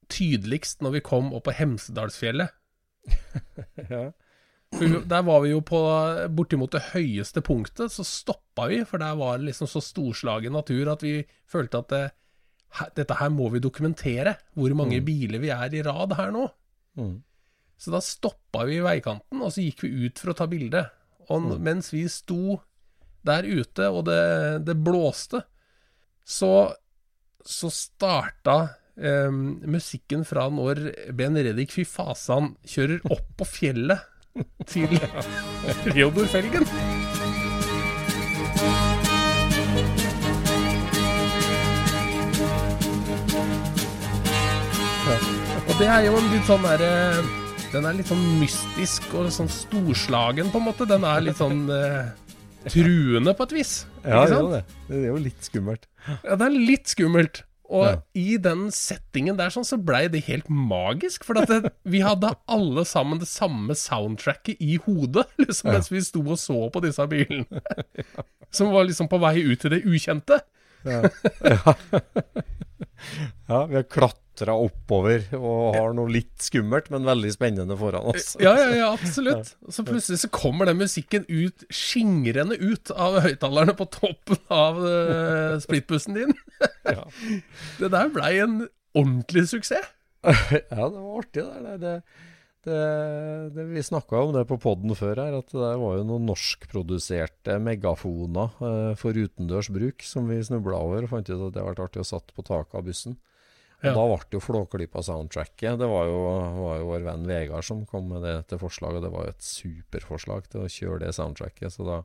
tydeligst 0.09 0.83
når 0.83 0.97
vi 0.97 1.05
kom 1.05 1.31
opp 1.37 1.47
på 1.47 1.55
Hemsedalsfjellet. 1.57 2.55
ja. 3.93 4.09
For 4.69 5.01
der 5.09 5.23
var 5.25 5.41
vi 5.41 5.51
jo 5.51 5.63
på 5.65 5.79
bortimot 6.37 6.75
det 6.75 6.91
høyeste 6.91 7.41
punktet, 7.45 7.93
så 7.93 8.05
stoppa 8.05 8.67
vi, 8.69 8.83
for 8.85 9.01
der 9.01 9.17
var 9.17 9.39
det 9.39 9.49
liksom 9.49 9.69
så 9.69 9.81
storslagen 9.81 10.53
natur 10.53 10.91
at 10.93 11.05
vi 11.05 11.23
følte 11.49 11.81
at 11.81 11.93
det, 11.93 12.03
dette 12.95 13.17
her 13.19 13.31
må 13.33 13.49
vi 13.53 13.61
dokumentere. 13.63 14.35
Hvor 14.57 14.75
mange 14.77 15.01
biler 15.05 15.41
vi 15.41 15.51
er 15.53 15.75
i 15.75 15.83
rad 15.85 16.15
her 16.19 16.31
nå. 16.35 16.45
Mm. 16.99 17.17
Så 17.79 17.93
da 17.93 18.01
stoppa 18.03 18.65
vi 18.67 18.79
i 18.79 18.83
veikanten, 18.83 19.39
og 19.39 19.53
så 19.55 19.63
gikk 19.63 19.85
vi 19.85 20.07
ut 20.07 20.19
for 20.19 20.33
å 20.33 20.37
ta 20.41 20.49
bilde. 20.51 20.83
Og 21.29 21.45
mm. 21.45 21.53
mens 21.63 21.93
vi 21.93 22.03
sto 22.11 22.59
der 23.25 23.47
ute, 23.47 23.87
og 23.87 24.05
det, 24.09 24.65
det 24.67 24.75
blåste, 24.83 25.43
så, 26.27 26.51
så 27.45 27.71
starta 27.73 28.57
eh, 28.99 29.31
musikken 29.31 30.25
fra 30.27 30.47
når 30.53 30.83
Ben 31.15 31.39
Reddik 31.39 31.73
Fy 31.75 31.87
fasan 31.87 32.53
kjører 32.67 33.03
opp 33.15 33.31
på 33.39 33.47
fjellet 33.47 34.05
til 34.69 34.99
Reodor 35.95 36.29
Felgen. 36.31 36.67
Det 45.79 45.87
er 45.87 46.05
jo 46.07 46.15
en 46.19 46.29
litt 46.33 46.45
sånn 46.47 46.63
derre 46.65 46.89
Den 47.73 47.85
er 47.85 47.93
litt 47.99 48.07
sånn 48.09 48.23
mystisk 48.41 49.03
og 49.17 49.29
sånn 49.33 49.49
storslagen, 49.53 50.49
på 50.51 50.57
en 50.59 50.65
måte. 50.65 50.85
Den 50.89 51.03
er 51.05 51.21
litt 51.21 51.37
sånn 51.37 51.67
eh, 51.69 52.07
truende, 52.65 53.35
på 53.37 53.45
et 53.45 53.51
vis. 53.59 53.73
Ja, 54.01 54.23
det 54.25 54.33
er 54.33 54.39
jo 54.41 54.49
det. 54.55 54.63
Det 54.87 54.95
er 54.97 55.05
jo 55.11 55.19
litt 55.21 55.43
skummelt. 55.45 55.83
Ja, 56.25 56.33
det 56.39 56.45
er 56.47 56.55
litt 56.57 56.87
skummelt. 56.89 57.43
Og 57.69 57.85
Ja. 57.85 57.97
i 58.17 58.37
den 58.41 58.71
settingen 58.73 59.37
der 59.37 59.49
sånn, 59.53 59.61
så 59.67 59.77
blei 59.77 60.07
det 60.09 60.23
helt 60.25 60.49
magisk. 60.49 61.21
For 61.27 61.33
det, 61.37 61.69
vi 61.85 61.99
hadde 62.01 62.31
alle 62.49 62.81
sammen 62.89 63.19
det 63.21 63.29
samme 63.29 63.75
soundtracket 63.77 64.57
i 64.59 64.79
hodet, 64.87 65.27
liksom, 65.43 65.69
mens 65.75 65.91
vi 65.93 66.01
sto 66.01 66.23
og 66.25 66.39
så 66.41 66.57
på 66.73 66.81
disse 66.81 67.05
bilene. 67.11 67.61
Som 68.49 68.73
var 68.73 68.89
liksom 68.89 69.05
på 69.11 69.21
vei 69.21 69.35
ut 69.45 69.61
til 69.61 69.69
det 69.77 69.83
ukjente. 69.85 70.41
Ja, 70.89 71.05
vi 73.69 73.77
har 73.77 73.85
klatra 74.39 74.55
oppover 74.55 75.25
og 75.35 75.75
har 75.75 75.93
noe 75.95 76.09
litt 76.11 76.39
skummelt, 76.41 76.89
men 76.93 77.07
veldig 77.07 77.31
spennende 77.33 77.77
foran 77.77 78.07
oss. 78.11 78.35
Ja, 78.39 78.55
ja, 78.57 78.69
ja, 78.75 78.93
absolutt. 78.97 79.55
Så 79.69 79.83
plutselig 79.83 80.21
så 80.23 80.29
kommer 80.31 80.69
den 80.69 80.79
musikken 80.79 81.25
ut, 81.27 81.65
skingrende 81.69 82.55
ut 82.59 82.91
av 82.95 83.19
høyttalerne 83.25 83.75
på 83.75 83.89
toppen 83.91 84.39
av 84.49 84.79
uh, 84.79 85.59
splittbussen 85.63 86.17
din. 86.17 86.33
Ja. 86.87 87.05
Det 87.79 87.91
der 87.91 88.09
blei 88.11 88.39
en 88.39 88.65
ordentlig 88.95 89.49
suksess. 89.51 89.95
Ja, 90.69 90.89
det 90.91 90.99
var 90.99 91.13
artig. 91.21 91.45
Det, 91.45 91.75
det, 91.79 91.91
det, 92.67 92.79
det 93.55 93.65
Vi 93.69 93.83
snakka 93.87 94.19
om 94.19 94.33
det 94.35 94.43
på 94.49 94.57
poden 94.59 94.91
før 94.99 95.21
her, 95.21 95.37
at 95.37 95.47
det 95.53 95.61
der 95.61 95.79
var 95.79 95.95
jo 95.95 96.03
noen 96.09 96.27
norskproduserte 96.27 97.55
megafoner 97.63 98.51
uh, 98.59 98.91
for 98.99 99.15
utendørs 99.15 99.71
bruk 99.71 100.03
som 100.03 100.27
vi 100.27 100.41
snubla 100.43 100.81
over 100.89 101.07
og 101.07 101.13
fant 101.13 101.31
ut 101.31 101.37
at 101.37 101.39
det 101.39 101.61
hadde 101.61 101.67
vært 101.71 101.83
artig 101.87 102.03
å 102.03 102.09
satt 102.11 102.35
på 102.35 102.43
taket 102.43 102.75
av 102.81 102.87
bussen. 102.89 103.15
Ja. 103.79 103.93
Da 103.95 104.03
ble 104.03 104.17
jo 104.35 104.41
Flåklypa-soundtracket 104.43 105.77
Det 105.79 105.87
var 105.87 106.09
jo, 106.09 106.15
var 106.57 106.79
jo 106.81 106.87
vår 106.89 107.03
venn 107.05 107.27
Vegard 107.29 107.63
som 107.63 107.85
kom 107.87 108.09
med 108.11 108.25
det 108.27 108.33
til 108.51 108.59
forslag, 108.59 108.97
og 108.97 109.05
det 109.05 109.11
var 109.13 109.27
jo 109.27 109.35
et 109.35 109.45
superforslag 109.45 110.49
til 110.51 110.65
å 110.65 110.71
kjøre 110.73 111.05
det 111.05 111.13
soundtracket. 111.15 111.71
Så 111.71 111.85
da 111.87 112.01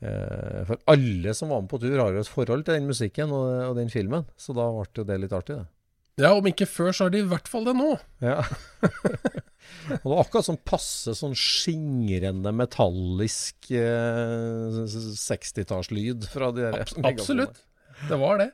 eh, 0.00 0.62
For 0.70 0.80
alle 0.88 1.34
som 1.36 1.52
var 1.52 1.60
med 1.60 1.72
på 1.72 1.82
tur, 1.82 1.98
har 2.00 2.16
jo 2.16 2.22
et 2.24 2.32
forhold 2.32 2.64
til 2.64 2.78
den 2.78 2.88
musikken 2.88 3.34
og, 3.36 3.50
og 3.68 3.76
den 3.76 3.92
filmen, 3.92 4.24
så 4.40 4.56
da 4.56 4.70
ble 4.72 4.88
jo 5.02 5.06
det 5.10 5.20
litt 5.26 5.36
artig, 5.36 5.58
det. 5.60 5.68
Ja, 6.20 6.32
om 6.36 6.48
ikke 6.48 6.68
før, 6.68 6.92
så 6.92 7.06
har 7.06 7.14
de 7.14 7.22
i 7.22 7.28
hvert 7.28 7.48
fall 7.48 7.64
det 7.68 7.74
nå. 7.76 7.92
Ja. 8.24 8.40
og 10.00 10.04
det 10.04 10.10
var 10.10 10.22
akkurat 10.24 10.48
sånn 10.48 10.60
passe 10.68 11.14
sånn 11.16 11.36
skingrende 11.38 12.52
metallisk 12.56 13.70
eh, 13.72 14.80
60-tallslyd 14.88 16.28
fra 16.32 16.50
de 16.56 16.66
der 16.66 16.80
Abs 16.82 16.96
absolutt. 17.04 17.62
Det 18.08 18.18
var 18.20 18.40
det. 18.40 18.50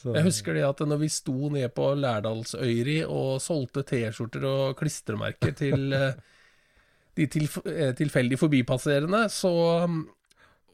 Så- 0.00 0.14
Jeg 0.16 0.24
husker 0.24 0.54
det 0.56 0.62
at 0.64 0.78
når 0.88 0.98
vi 1.02 1.08
sto 1.12 1.50
ned 1.52 1.68
på 1.76 1.90
Lærdalsøyri 2.00 3.00
og 3.04 3.40
solgte 3.44 3.82
T-skjorter 3.84 4.46
og 4.48 4.78
klistremerker 4.80 5.52
til 5.58 5.92
eh, 5.98 6.14
de 7.18 7.26
tilf 7.28 7.58
eh, 7.66 7.90
tilfeldig 7.98 8.38
forbipasserende, 8.40 9.26
så 9.34 9.50
mm, 9.90 10.00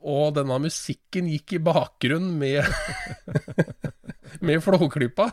Og 0.07 0.35
denne 0.37 0.59
musikken 0.63 1.27
gikk 1.33 1.57
i 1.57 1.59
bakgrunn 1.67 2.29
med 2.39 2.63
med 4.47 4.61
Flåklypa. 4.63 5.31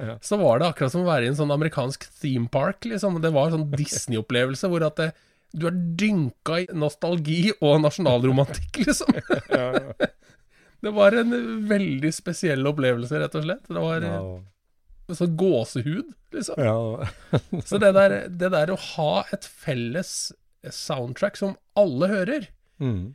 Ja. 0.00 0.16
Så 0.24 0.36
var 0.40 0.58
det 0.58 0.66
akkurat 0.72 0.92
som 0.92 1.04
å 1.04 1.08
være 1.08 1.28
i 1.28 1.30
en 1.30 1.36
sånn 1.38 1.52
amerikansk 1.54 2.08
theme 2.20 2.48
park, 2.52 2.84
liksom. 2.88 3.20
Det 3.22 3.30
var 3.32 3.46
en 3.48 3.58
sånn 3.60 3.70
Disney-opplevelse 3.78 4.68
hvor 4.72 4.82
at 4.88 4.98
det, 5.00 5.12
Du 5.56 5.68
er 5.70 5.76
dynka 6.00 6.58
i 6.64 6.66
nostalgi 6.74 7.52
og 7.62 7.78
nasjonalromantikk, 7.84 8.82
liksom. 8.88 9.14
Det 10.84 10.92
var 10.94 11.12
en 11.16 11.32
veldig 11.68 12.10
spesiell 12.14 12.66
opplevelse, 12.68 13.18
rett 13.22 13.34
og 13.38 13.44
slett. 13.46 13.64
Det 13.68 13.80
var 13.82 14.04
Ja, 14.04 14.18
eh, 15.08 15.14
sånn 15.16 15.36
gåsehud, 15.38 16.10
liksom. 16.34 16.58
ja. 16.58 17.08
Så 17.68 17.78
det 17.82 17.92
der, 17.96 18.16
det 18.28 18.50
der 18.52 18.72
å 18.74 18.78
ha 18.96 19.24
et 19.32 19.44
felles 19.48 20.32
soundtrack 20.66 21.36
som 21.38 21.56
alle 21.78 22.08
hører, 22.12 22.48
Mm. 22.80 23.14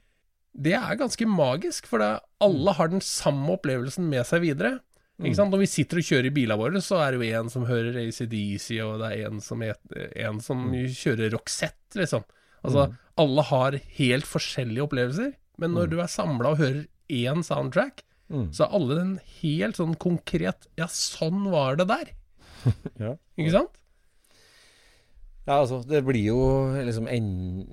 det 0.57 0.73
er 0.73 0.95
ganske 0.97 1.25
magisk, 1.29 1.85
for 1.85 1.99
det, 2.01 2.19
alle 2.41 2.73
har 2.73 2.87
den 2.89 3.01
samme 3.05 3.53
opplevelsen 3.59 4.07
med 4.09 4.25
seg 4.25 4.41
videre. 4.41 4.79
Sant? 5.35 5.51
Når 5.53 5.59
vi 5.61 5.67
sitter 5.69 5.99
og 6.01 6.07
kjører 6.07 6.25
i 6.31 6.33
bilene 6.33 6.57
våre, 6.57 6.79
så 6.81 6.97
er 7.05 7.11
det 7.13 7.19
jo 7.29 7.37
en 7.43 7.49
som 7.53 7.65
hører 7.69 7.99
ACDC, 8.07 8.79
og 8.81 9.03
det 9.03 9.11
er 9.19 9.27
en 9.27 9.37
som, 9.39 9.61
en 9.61 10.39
som 10.41 10.63
kjører 10.73 11.29
Roxette, 11.35 11.93
liksom. 11.99 12.23
Altså, 12.65 12.87
alle 13.21 13.43
har 13.51 13.77
helt 13.99 14.25
forskjellige 14.25 14.87
opplevelser, 14.87 15.35
men 15.61 15.75
når 15.77 15.91
du 15.91 15.99
er 16.01 16.09
samla 16.09 16.55
og 16.55 16.57
hører 16.63 16.87
én 17.11 17.43
soundtrack, 17.43 18.03
Mm. 18.31 18.45
så 18.55 18.63
er 18.63 18.71
alle 18.77 18.95
den 18.95 19.09
helt 19.41 19.75
sånn 19.75 19.97
konkret 19.99 20.67
Ja, 20.79 20.85
sånn 20.87 21.49
var 21.51 21.75
det 21.75 21.87
der. 21.89 22.11
Ja. 23.03 23.15
Ikke 23.35 23.51
sant? 23.51 23.75
Ja, 25.47 25.57
altså, 25.57 25.81
det 25.89 26.03
blir 26.05 26.21
jo 26.29 26.37
liksom 26.85 27.07
en, 27.11 27.27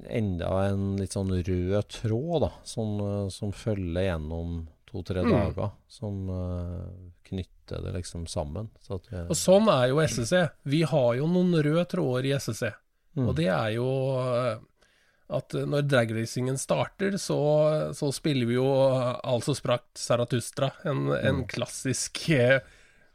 enda 0.08 0.48
en 0.70 0.96
litt 0.98 1.12
sånn 1.14 1.30
rød 1.30 1.88
tråd, 1.92 2.40
da, 2.46 2.50
som, 2.66 2.94
eh, 3.04 3.28
som 3.30 3.52
følger 3.54 4.08
gjennom 4.08 4.62
to-tre 4.88 5.20
Mm. 5.22 5.30
dager, 5.34 5.70
som 5.86 6.30
uh, 6.32 6.88
knytter 7.28 7.82
det 7.84 7.92
liksom 7.98 8.24
sammen. 8.26 8.70
Så 8.80 8.98
det, 9.04 9.26
Og 9.28 9.36
sånn 9.36 9.68
er 9.68 9.90
jo 9.92 10.00
SSC. 10.00 10.48
Vi 10.64 10.80
har 10.82 11.10
jo 11.20 11.26
noen 11.28 11.52
røde 11.62 11.84
tråder 11.92 12.24
i 12.24 12.32
SSC. 12.38 12.72
Mm. 13.14 13.28
Og 13.28 13.36
det 13.36 13.46
er 13.52 13.74
jo 13.76 13.86
eh, 14.16 14.58
at 15.30 15.52
når 15.68 15.82
dragracingen 15.84 16.56
starter, 16.56 17.18
så, 17.20 17.36
så 17.96 18.08
spiller 18.16 18.48
vi 18.48 18.54
jo 18.56 18.64
eh, 18.88 19.18
Altså 19.28 19.52
sprakt 19.58 19.98
Zarathustra. 20.00 20.70
En, 20.88 21.08
en 21.12 21.42
klassisk 21.50 22.22
eh, 22.32 22.60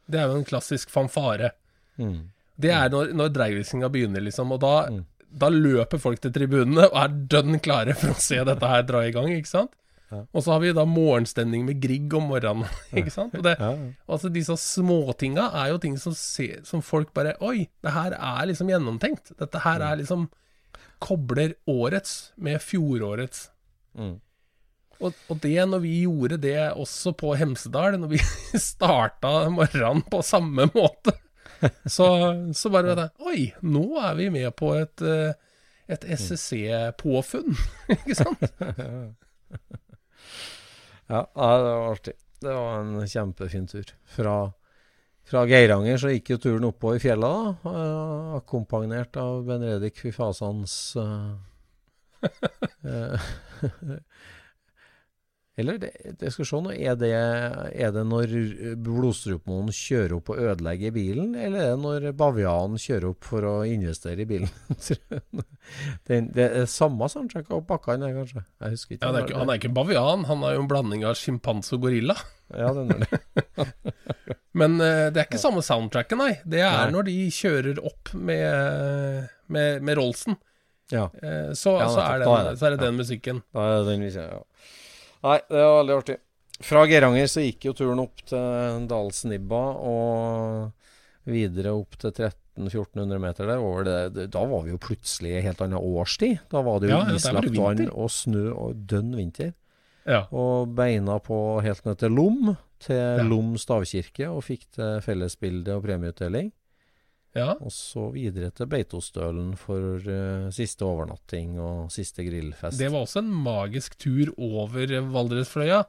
Det 0.06 0.20
er 0.20 0.28
jo 0.30 0.36
en 0.38 0.46
klassisk 0.46 0.90
fanfare. 0.94 1.50
mm. 1.98 2.20
Det 2.54 2.70
er 2.70 2.86
når, 2.92 3.08
når 3.18 3.32
dragracinga 3.34 3.88
begynner, 3.90 4.22
liksom. 4.22 4.52
Og 4.54 4.60
da, 4.62 4.74
Mm. 4.92 5.00
da 5.40 5.48
løper 5.50 5.98
folk 5.98 6.20
til 6.22 6.30
tribunene 6.30 6.84
og 6.86 6.94
er 7.00 7.16
dønn 7.32 7.58
klare 7.58 7.96
for 7.98 8.12
å 8.14 8.20
se 8.22 8.38
dette 8.46 8.68
her 8.70 8.84
dra 8.86 9.00
i 9.02 9.10
gang, 9.10 9.26
ikke 9.34 9.50
sant? 9.50 9.72
Ja. 10.12 10.20
Og 10.30 10.44
så 10.44 10.52
har 10.52 10.60
vi 10.62 10.70
da 10.76 10.84
morgenstemning 10.86 11.64
med 11.66 11.80
Grieg 11.82 12.14
om 12.14 12.28
morgenen, 12.30 12.68
ikke 12.94 13.10
sant? 13.10 13.34
Og 13.34 13.42
det. 13.42 13.56
Altså 14.06 14.30
Disse 14.30 14.54
småtinga 14.60 15.48
er 15.64 15.72
jo 15.72 15.80
ting 15.82 15.98
som, 15.98 16.14
se, 16.14 16.60
som 16.62 16.78
folk 16.84 17.10
bare 17.16 17.34
Oi, 17.42 17.64
det 17.82 17.90
her 17.96 18.14
er 18.14 18.46
liksom 18.52 18.70
gjennomtenkt. 18.70 19.34
Dette 19.40 19.64
her 19.66 19.82
er 19.82 19.98
liksom 20.04 20.28
Kobler 21.02 21.54
årets 21.70 22.32
med 22.36 22.62
fjorårets. 22.62 23.48
Mm. 23.98 24.18
Og, 25.02 25.12
og 25.28 25.40
det, 25.42 25.56
når 25.68 25.82
vi 25.82 25.94
gjorde 26.04 26.38
det 26.40 26.58
også 26.70 27.12
på 27.18 27.34
Hemsedal, 27.38 27.98
når 28.00 28.14
vi 28.14 28.20
starta 28.70 29.50
morgenen 29.52 30.04
på 30.10 30.22
samme 30.24 30.68
måte, 30.74 31.16
så, 31.96 32.08
så 32.54 32.72
bare 32.72 32.96
det, 32.98 33.08
Oi, 33.24 33.50
nå 33.62 33.86
er 34.02 34.18
vi 34.18 34.30
med 34.34 34.50
på 34.58 34.74
et, 34.78 35.04
eh, 35.04 35.34
et 35.90 36.06
SSC-påfunn, 36.16 37.56
ikke 37.98 38.18
sant? 38.18 38.44
Ja, 41.10 41.20
ja, 41.20 41.48
det 41.60 41.72
var 41.72 41.90
artig. 41.92 42.14
Det 42.40 42.52
var 42.52 42.80
en 42.80 43.08
kjempefin 43.08 43.66
tur. 43.68 43.90
Fra, 44.16 44.36
fra 45.28 45.44
Geiranger 45.48 46.00
så 46.00 46.12
gikk 46.12 46.34
jo 46.34 46.40
turen 46.42 46.68
oppover 46.68 47.00
fjella, 47.02 47.30
da, 47.32 47.72
eh, 47.72 48.36
akkompagnert 48.40 49.16
av 49.20 49.44
Benredik 49.48 49.96
Fifasans 50.00 50.74
eh, 51.00 51.32
eh, 52.92 53.30
Eller 55.56 55.76
det, 55.78 55.90
det 56.18 56.32
skal 56.34 56.46
se 56.48 56.58
nå, 56.64 56.72
er 56.74 56.96
det, 56.98 57.10
er 57.14 57.92
det 57.94 58.02
når 58.10 58.32
blodstrupmoen 58.82 59.68
kjører 59.70 60.16
opp 60.16 60.32
og 60.34 60.40
ødelegger 60.42 60.90
bilen, 60.96 61.34
eller 61.38 61.60
er 61.62 61.68
det 61.76 61.82
når 61.84 62.06
bavianen 62.18 62.80
kjører 62.82 63.06
opp 63.12 63.28
for 63.28 63.46
å 63.46 63.52
investere 63.68 64.24
i 64.24 64.26
bilen? 64.26 64.50
det, 66.08 66.18
det 66.34 66.46
er 66.48 66.66
samme 66.70 67.06
soundtrack 67.12 67.52
og 67.54 67.66
pakka 67.68 67.94
inn 67.94 68.06
er, 68.06 68.16
kanskje? 68.16 68.42
Jeg 68.64 68.74
husker 68.74 68.96
ikke. 68.96 69.06
Ja, 69.06 69.12
det 69.14 69.20
er 69.20 69.28
ikke, 69.28 69.38
han 69.44 69.52
er 69.54 69.60
ikke 69.62 69.72
bavian, 69.78 70.24
han 70.30 70.42
er 70.48 70.56
jo 70.56 70.64
en 70.64 70.70
blanding 70.74 71.06
av 71.06 71.14
sjimpanse 71.20 71.76
og 71.78 71.84
gorilla. 71.86 72.16
Ja, 72.54 72.72
den 72.76 72.90
er 72.96 73.04
det. 73.06 73.20
Men 74.58 74.76
eh, 74.82 75.06
det 75.14 75.22
er 75.22 75.28
ikke 75.28 75.40
samme 75.42 75.62
soundtracket, 75.66 76.18
nei. 76.20 76.32
Det 76.46 76.60
er 76.62 76.84
Nei. 76.88 76.92
når 76.94 77.08
de 77.08 77.14
kjører 77.34 77.78
opp 77.82 78.12
med, 78.14 79.30
med, 79.54 79.80
med 79.86 79.98
Rollsen. 80.02 80.36
Ja, 80.92 81.06
Eh, 81.16 81.52
så, 81.56 81.78
Ja, 81.80 81.86
så, 81.88 82.02
er 82.04 82.20
det. 82.20 82.58
så 82.60 82.66
er 82.68 82.74
det 82.74 82.82
den 82.84 82.98
musikken. 82.98 83.38
da 83.54 83.62
er 83.70 83.78
det 83.78 83.86
den 83.94 84.02
musikken, 84.04 84.34
ja. 84.34 84.42
Nei, 85.24 85.38
det 85.48 85.60
var 85.64 85.78
veldig 85.80 85.96
artig. 85.96 86.16
Fra 86.64 86.84
Geiranger 86.86 87.26
så 87.30 87.42
gikk 87.42 87.66
jo 87.70 87.74
turen 87.76 88.02
opp 88.02 88.20
til 88.28 88.84
Dalsnibba 88.90 89.62
og 89.82 91.30
videre 91.30 91.72
opp 91.74 91.96
til 91.98 92.12
1300-1400 92.12 93.22
meter 93.22 93.48
der. 93.50 94.10
Det, 94.14 94.26
da 94.34 94.44
var 94.46 94.62
vi 94.66 94.74
jo 94.74 94.80
plutselig 94.82 95.32
i 95.38 95.44
helt 95.46 95.62
annen 95.64 95.80
årstid. 95.80 96.44
Da 96.52 96.62
var 96.62 96.80
det 96.80 96.92
jo 96.92 96.98
Ja, 96.98 97.16
islagt 97.16 97.56
vann 97.56 97.88
og 97.90 98.12
snø 98.12 98.50
og 98.52 98.84
dønn 98.90 99.14
vinter. 99.16 99.54
Ja. 100.04 100.26
Og 100.36 100.74
beina 100.76 101.16
på 101.24 101.38
helt 101.64 101.86
ned 101.88 101.98
til 102.02 102.12
Lom, 102.12 102.52
til 102.84 103.00
Ja. 103.00 103.24
Lom 103.24 103.54
stavkirke, 103.58 104.28
og 104.28 104.44
fikk 104.44 104.68
til 104.76 105.00
fellesbilde 105.02 105.78
og 105.78 105.86
premieutdeling. 105.86 106.52
Ja. 107.34 107.54
Og 107.60 107.72
så 107.74 108.08
videre 108.14 108.50
til 108.54 108.68
Beitostølen 108.70 109.52
for 109.58 109.98
uh, 110.06 110.50
siste 110.54 110.86
overnatting 110.86 111.56
og 111.60 111.90
siste 111.94 112.22
grillfest. 112.26 112.78
Det 112.78 112.90
var 112.94 113.04
også 113.06 113.22
en 113.24 113.32
magisk 113.44 113.96
tur 113.98 114.30
over 114.38 114.86
Valdresfløya. 115.14 115.80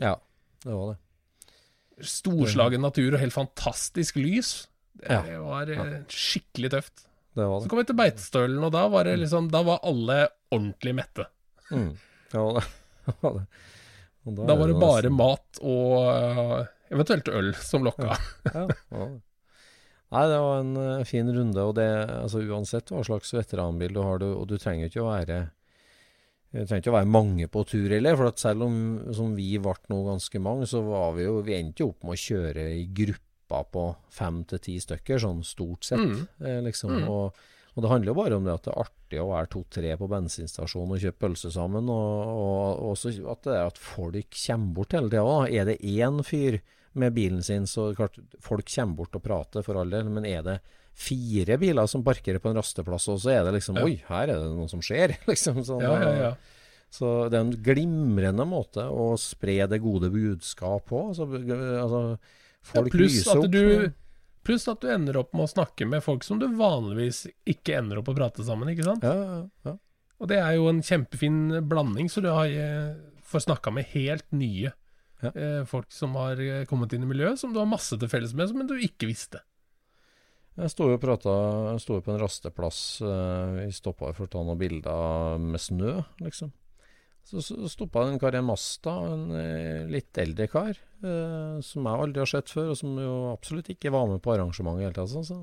Ja, 0.00 0.14
det 0.64 0.72
var 0.76 0.92
det. 0.94 0.98
Storslagen 2.08 2.82
natur 2.82 3.14
og 3.14 3.20
helt 3.22 3.34
fantastisk 3.34 4.16
lys. 4.22 4.52
Det 5.02 5.10
Ja. 5.10 5.38
var 5.42 5.70
uh, 5.70 5.98
skikkelig 6.08 6.70
tøft. 6.76 7.04
Det 7.34 7.44
var 7.48 7.60
Så 7.64 7.68
kom 7.68 7.78
vi 7.80 7.84
til 7.88 7.96
Beitostølen, 7.96 8.62
og 8.64 8.72
da 8.74 8.86
var, 8.92 9.04
det 9.08 9.18
liksom, 9.22 9.46
da 9.50 9.62
var 9.64 9.80
alle 9.88 10.28
ordentlig 10.52 10.94
mette. 10.98 11.24
Mm. 11.70 11.92
Det 12.32 12.38
var 12.40 12.60
det. 12.60 12.64
Det 13.06 13.16
var 13.22 13.32
det. 13.40 13.46
Da, 14.22 14.44
Da 14.46 14.54
var 14.54 14.68
det 14.70 14.74
bare 14.78 15.10
mat 15.10 15.58
og 15.66 15.94
uh, 16.06 16.66
eventuelt 16.94 17.26
øl 17.34 17.48
som 17.58 17.82
lokka. 17.82 18.14
Ja, 18.46 18.66
det 18.68 18.76
var 18.92 19.08
det. 19.08 19.20
Nei, 20.12 20.26
det 20.28 20.38
var 20.44 20.60
en 20.60 20.76
eh, 20.76 21.06
fin 21.08 21.28
runde, 21.32 21.64
og 21.64 21.74
det 21.78 21.88
altså 22.18 22.42
uansett 22.44 22.92
hva 22.92 23.00
slags 23.06 23.32
veteranbil 23.32 23.94
du 23.96 24.02
har, 24.04 24.20
du, 24.20 24.28
og 24.36 24.46
du 24.50 24.58
trenger 24.60 24.90
ikke 24.90 25.04
å 25.04 25.10
være 25.10 25.42
det 26.52 26.66
trengte 26.68 26.84
ikke 26.84 26.92
å 26.92 26.98
være 26.98 27.08
mange 27.08 27.46
på 27.48 27.62
tur 27.64 27.88
heller, 27.88 28.16
for 28.18 28.28
at 28.28 28.40
selv 28.42 28.66
om 28.66 28.74
som 29.16 29.32
vi 29.36 29.54
ble 29.62 29.72
nå 29.88 30.02
ganske 30.04 30.42
mange, 30.44 30.68
så 30.68 30.82
var 30.84 31.14
vi 31.16 31.24
jo 31.24 31.38
Vi 31.46 31.56
endte 31.56 31.80
jo 31.80 31.92
opp 31.94 32.04
med 32.04 32.12
å 32.18 32.22
kjøre 32.26 32.66
i 32.76 32.82
grupper 32.92 33.70
på 33.72 33.86
fem 34.12 34.42
til 34.48 34.60
ti 34.64 34.76
stykker, 34.80 35.20
sånn 35.20 35.40
stort 35.44 35.88
sett. 35.88 36.04
Mm. 36.04 36.20
Eh, 36.44 36.60
liksom. 36.68 36.92
Mm. 36.92 37.08
Og, 37.08 37.40
og 37.72 37.84
det 37.84 37.90
handler 37.90 38.12
jo 38.12 38.18
bare 38.20 38.36
om 38.36 38.44
det 38.44 38.52
at 38.52 38.68
det 38.68 38.72
er 38.74 38.84
artig 38.84 39.22
å 39.22 39.30
være 39.30 39.50
to-tre 39.52 39.96
på 40.00 40.08
bensinstasjonen 40.12 40.96
og 40.96 41.02
kjøpe 41.06 41.24
pølse 41.24 41.52
sammen, 41.56 41.88
og, 41.92 42.36
og 42.36 42.92
også 42.92 43.14
at 43.32 43.48
det 43.48 43.56
er 43.56 43.72
at 43.72 43.80
folk 43.80 44.38
kommer 44.44 44.76
bort 44.76 44.96
hele 44.96 45.12
tida. 45.12 45.36
Er 45.48 45.68
det 45.72 45.80
én 45.80 46.20
fyr 46.24 46.60
med 46.98 47.14
bilen 47.16 47.42
sin, 47.44 47.66
så 47.66 47.90
klart 47.96 48.18
folk 48.42 48.68
kommer 48.68 48.98
bort 49.02 49.18
og 49.18 49.24
prater 49.24 49.64
for 49.66 49.80
all 49.80 49.92
del, 49.92 50.10
men 50.12 50.26
er 50.28 50.42
det 50.46 50.58
fire 50.92 51.56
biler 51.60 51.88
som 51.88 52.04
parkerer 52.04 52.42
på 52.42 52.50
en 52.50 52.58
rasteplass, 52.60 53.08
og 53.08 53.22
så 53.22 53.32
er 53.32 53.46
det 53.46 53.54
liksom 53.56 53.78
Ja. 53.80 53.86
Oi, 53.88 53.94
her 54.08 54.28
er 54.28 54.42
det 54.42 54.50
noe 54.52 54.68
som 54.68 54.82
skjer. 54.84 55.16
liksom 55.30 55.62
sånn, 55.64 55.84
Ja, 55.84 55.96
ja, 56.02 56.12
ja. 56.28 56.34
Så 56.92 57.30
det 57.32 57.38
er 57.38 57.46
en 57.46 57.56
glimrende 57.64 58.44
måte 58.44 58.84
å 58.84 59.14
spre 59.16 59.62
det 59.64 59.78
gode 59.80 60.10
budskap 60.12 60.90
på. 60.90 61.06
Altså, 61.08 61.24
altså 61.24 62.02
ja 62.12 62.40
folk 62.62 62.92
pluss, 62.94 63.16
lyser 63.18 63.32
at 63.32 63.46
opp. 63.46 63.52
du, 63.52 63.92
pluss 64.46 64.68
at 64.70 64.82
du 64.82 64.90
ender 64.92 65.18
opp 65.22 65.32
med 65.36 65.46
å 65.46 65.52
snakke 65.52 65.86
med 65.88 66.04
folk 66.04 66.26
som 66.26 66.40
du 66.42 66.48
vanligvis 66.58 67.24
ikke 67.48 67.78
ender 67.80 68.02
opp 68.02 68.12
å 68.12 68.16
prate 68.16 68.46
sammen, 68.46 68.70
ikke 68.72 68.86
sant? 68.86 69.06
Ja, 69.06 69.16
ja, 69.16 69.40
ja. 69.70 69.76
Og 70.22 70.30
det 70.30 70.38
er 70.38 70.54
jo 70.54 70.68
en 70.70 70.82
kjempefin 70.86 71.40
blanding, 71.66 72.10
så 72.12 72.22
du 72.22 72.30
har, 72.30 72.46
eh, 72.46 72.94
får 73.26 73.48
snakka 73.48 73.72
med 73.74 73.90
helt 73.96 74.28
nye 74.30 74.70
Ja. 75.22 75.30
eh, 75.34 75.62
folk 75.68 75.90
som 75.94 76.16
har 76.18 76.40
eh, 76.42 76.64
kommet 76.70 76.92
inn 76.96 77.06
i 77.06 77.10
miljøet, 77.10 77.38
som 77.38 77.52
du 77.54 77.60
har 77.62 77.68
masse 77.70 77.98
til 77.98 78.10
felles 78.10 78.34
med, 78.34 78.54
men 78.56 78.66
du 78.70 78.74
ikke 78.78 79.08
visste. 79.10 79.42
Jeg 80.58 80.68
sto 80.68 80.84
jo 80.90 80.98
og 80.98 81.00
prata 81.00 81.32
sto 81.80 81.96
jo 81.96 82.02
på 82.04 82.12
en 82.12 82.20
rasteplass. 82.20 82.80
eh, 83.00 83.60
Vi 83.62 83.72
stoppa 83.72 84.12
for 84.12 84.26
å 84.26 84.32
ta 84.32 84.42
noen 84.44 84.58
bilder 84.60 85.38
med 85.40 85.62
snø, 85.62 86.02
liksom. 86.20 86.52
Så, 87.24 87.38
så 87.38 87.54
stoppa 87.70 88.02
en 88.02 88.18
kar 88.18 88.34
i 88.34 88.40
en 88.40 88.48
Masta, 88.48 88.96
en 89.12 89.28
eh, 89.38 89.86
litt 89.86 90.18
eldre 90.18 90.48
kar, 90.50 90.74
eh, 91.06 91.60
som 91.62 91.86
jeg 91.86 92.02
aldri 92.04 92.18
har 92.18 92.26
sett 92.32 92.50
før, 92.50 92.72
og 92.72 92.80
som 92.80 92.96
jo 92.98 93.12
absolutt 93.30 93.70
ikke 93.70 93.92
var 93.94 94.08
med 94.10 94.18
på 94.24 94.34
arrangementet 94.34 94.82
i 94.82 94.86
hele 94.88 94.96
tatt. 94.96 95.14
Så, 95.30 95.38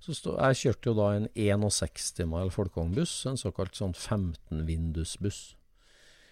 så 0.00 0.16
stå, 0.16 0.34
jeg 0.40 0.60
kjørte 0.62 0.88
jo 0.90 0.96
da 0.96 1.10
en 1.18 1.28
61 1.36 2.24
mile 2.32 2.54
folkevognbuss, 2.54 3.14
en 3.28 3.36
såkalt 3.36 3.76
sånn 3.76 3.92
15-vindusbuss. 3.92 5.57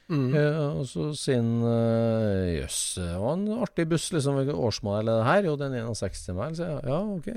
Mm. 0.08 0.26
Eh, 0.38 0.56
og 0.78 0.84
så 0.86 1.08
sier 1.18 1.40
han 1.40 1.62
eh, 1.66 2.60
jøss, 2.60 2.80
det 3.00 3.08
var 3.18 3.32
en 3.34 3.46
artig 3.64 3.88
buss, 3.90 4.04
liksom. 4.14 4.38
Årsmodell 4.54 5.08
er 5.10 5.18
det 5.20 5.26
her? 5.26 5.48
Jo, 5.50 5.56
den 5.58 5.74
61 5.80 6.28
mil. 6.38 6.54
Så 6.58 6.68
jeg. 6.68 6.82
Ja, 6.86 7.00
ok. 7.16 7.30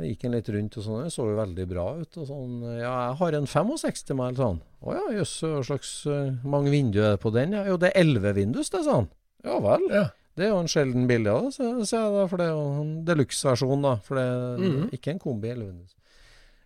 Jeg 0.00 0.14
gikk 0.14 0.24
en 0.24 0.32
litt 0.34 0.48
rundt 0.54 0.76
og 0.80 0.84
sånn, 0.86 1.00
det 1.04 1.12
så 1.12 1.26
jo 1.28 1.36
veldig 1.36 1.66
bra 1.68 1.84
ut. 2.00 2.16
og 2.22 2.26
sånn, 2.26 2.52
Ja, 2.80 2.92
jeg 3.10 3.16
har 3.20 3.36
en 3.36 3.46
65 3.50 4.14
mil, 4.16 4.34
sånn. 4.38 4.60
Å 4.80 4.94
ja, 4.96 5.02
jøss, 5.18 5.34
hva 5.44 5.62
slags 5.66 5.90
uh, 6.08 6.30
mange 6.46 6.70
vinduer 6.72 7.10
er 7.10 7.16
det 7.18 7.22
på 7.22 7.32
den? 7.34 7.52
Ja, 7.58 7.66
jo, 7.68 7.76
det 7.76 7.90
er 7.92 8.00
11 8.00 8.32
vindus, 8.38 8.70
det, 8.72 8.84
sa 8.86 9.00
han. 9.02 9.10
Ja 9.44 9.58
vel. 9.60 9.86
Ja. 9.92 10.06
Det 10.38 10.46
er 10.46 10.52
jo 10.54 10.60
en 10.62 10.70
sjelden 10.72 11.06
bilde 11.10 11.34
da, 11.34 11.50
sier 11.52 11.74
jeg 11.82 12.12
da, 12.14 12.26
for 12.30 12.40
det 12.40 12.46
er 12.46 12.54
jo 12.54 12.66
en 12.80 12.92
deluxe-versjon, 13.04 13.82
da. 13.84 13.96
For 14.06 14.16
det 14.16 14.24
er 14.24 14.62
Mhm. 14.62 14.90
ikke 14.96 15.10
en 15.12 15.18
kombi 15.20 15.50
11 15.52 15.66
vindus. 15.68 15.94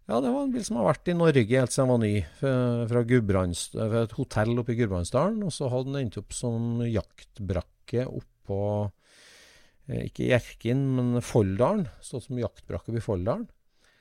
Ja, 0.05 0.19
det 0.21 0.35
var 0.35 0.43
en 0.45 0.53
bil 0.53 0.65
som 0.67 0.77
har 0.77 0.91
vært 0.91 1.09
i 1.09 1.17
Norge 1.17 1.61
helt 1.61 1.73
siden 1.73 1.89
den 1.89 1.93
var 1.95 2.03
ny. 2.03 2.13
Fra, 2.41 2.53
fra, 2.91 3.03
fra 3.25 4.03
et 4.03 4.17
hotell 4.19 4.59
oppe 4.61 4.75
i 4.75 4.79
Gudbrandsdalen. 4.83 5.41
Og 5.47 5.55
så 5.55 5.71
hadde 5.73 5.93
den 5.93 6.03
endt 6.03 6.19
opp 6.21 6.37
som 6.37 6.83
jaktbrakke 6.85 8.05
oppå 8.11 8.61
eh, 9.89 10.05
Ikke 10.11 10.29
Hjerkinn, 10.29 10.85
men 10.99 11.25
Folldalen. 11.25 11.87
Stått 12.05 12.29
som 12.29 12.41
jaktbrakke 12.43 12.93
oppe 12.93 13.01
i 13.01 13.07
Folldalen. 13.07 13.49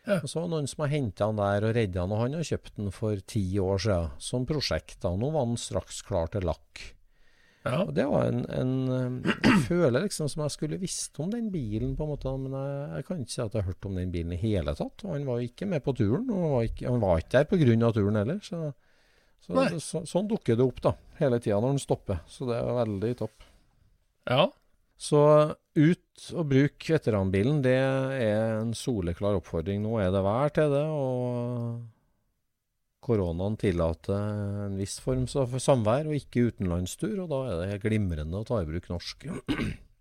Ja. 0.04 0.18
Og 0.20 0.28
så 0.28 0.42
var 0.42 0.50
det 0.50 0.58
noen 0.58 0.68
som 0.68 0.84
har 0.84 0.92
henta 0.92 1.30
han 1.30 1.40
der 1.40 1.70
og 1.70 1.78
redda 1.78 2.04
han, 2.04 2.12
og 2.12 2.20
han 2.26 2.36
har 2.36 2.50
kjøpt 2.50 2.76
den 2.82 2.92
for 2.92 3.24
ti 3.24 3.46
år 3.64 3.80
siden 3.86 4.12
som 4.28 4.48
prosjekt. 4.50 4.98
da. 5.06 5.14
Nå 5.16 5.32
var 5.32 5.48
den 5.48 5.62
straks 5.62 6.04
klar 6.04 6.28
til 6.34 6.44
lakk. 6.50 6.84
Ja. 7.64 7.78
Og 7.86 7.94
det 7.96 8.04
var 8.12 8.28
en, 8.28 8.42
en 8.52 9.22
Jeg 9.24 9.60
føler 9.70 10.04
liksom 10.04 10.28
som 10.32 10.44
jeg 10.44 10.56
skulle 10.56 10.80
visst 10.82 11.20
om 11.24 11.30
den 11.32 11.48
bilen, 11.54 11.94
på 11.96 12.04
en 12.04 12.12
måte, 12.12 12.34
men 12.40 12.56
jeg, 12.58 12.88
jeg 12.98 13.08
kan 13.08 13.22
ikke 13.24 13.36
si 13.36 13.44
at 13.44 13.54
jeg 13.56 13.64
har 13.64 13.70
hørt 13.72 13.88
om 13.88 14.00
den 14.00 14.12
bilen 14.12 14.34
i 14.36 14.42
hele 14.42 14.74
tatt. 14.76 15.06
Og 15.06 15.14
han 15.16 15.28
var 15.30 15.44
ikke 15.46 15.70
med 15.72 15.86
på 15.86 15.96
turen, 15.96 16.26
og 16.28 16.42
han 16.42 16.56
var 16.56 16.68
ikke, 16.68 16.90
han 16.90 17.04
var 17.04 17.24
ikke 17.24 17.38
der 17.38 17.48
pga. 17.52 17.94
turen 17.96 18.20
heller. 18.20 18.42
Så, 18.44 18.74
så, 19.44 19.64
så, 19.80 20.04
sånn 20.10 20.28
dukker 20.32 20.60
det 20.60 20.68
opp 20.68 20.84
da, 20.84 20.94
hele 21.22 21.40
tida 21.40 21.62
når 21.62 21.78
den 21.78 21.86
stopper. 21.86 22.20
Så 22.28 22.50
det 22.52 22.60
er 22.60 22.78
veldig 22.84 23.16
topp. 23.24 23.48
ja. 24.30 24.50
Så 25.04 25.20
ut 25.76 26.28
og 26.38 26.46
bruk 26.48 26.86
veteranbilen, 26.88 27.58
det 27.66 27.76
er 27.76 28.60
en 28.62 28.70
soleklar 28.78 29.36
oppfordring. 29.40 29.82
Nå 29.84 29.98
er 30.00 30.14
det 30.14 30.22
vær 30.24 30.54
til 30.54 30.70
det, 30.72 30.84
og 30.86 31.82
koronaen 33.04 33.58
tillater 33.60 34.68
en 34.68 34.78
viss 34.80 34.98
form 35.04 35.26
for 35.28 35.62
samvær 35.62 36.10
og 36.10 36.18
ikke 36.18 36.48
utenlandstur, 36.50 37.18
og 37.24 37.32
da 37.32 37.42
er 37.48 37.58
det 37.60 37.72
helt 37.74 37.88
glimrende 37.88 38.40
å 38.40 38.48
ta 38.48 38.62
i 38.64 38.70
bruk 38.70 38.88
norsk. 38.92 39.28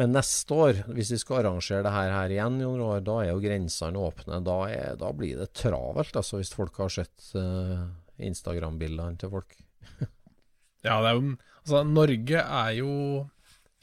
Men 0.00 0.14
neste 0.16 0.56
år, 0.56 0.78
hvis 0.96 1.12
vi 1.12 1.20
skal 1.20 1.42
arrangere 1.42 1.84
det 1.84 1.92
her, 1.92 2.10
her 2.16 2.32
igjen, 2.32 2.60
Jon 2.64 2.80
Roar, 2.80 3.02
da 3.04 3.18
er 3.22 3.30
jo 3.30 3.42
grensene 3.44 4.00
åpne. 4.00 4.40
Da, 4.46 4.56
er, 4.72 4.94
da 4.98 5.10
blir 5.14 5.36
det 5.42 5.52
travelt, 5.58 6.16
altså, 6.16 6.40
hvis 6.40 6.54
folk 6.56 6.80
har 6.80 6.90
sett 6.94 7.28
uh, 7.36 7.84
Instagram-bildene 8.18 9.20
til 9.20 9.32
folk. 9.36 9.56
Ja, 10.82 10.96
det 10.98 11.12
er 11.12 11.14
jo 11.14 11.26
Altså, 11.62 11.84
Norge 11.86 12.40
er 12.42 12.70
jo 12.74 12.92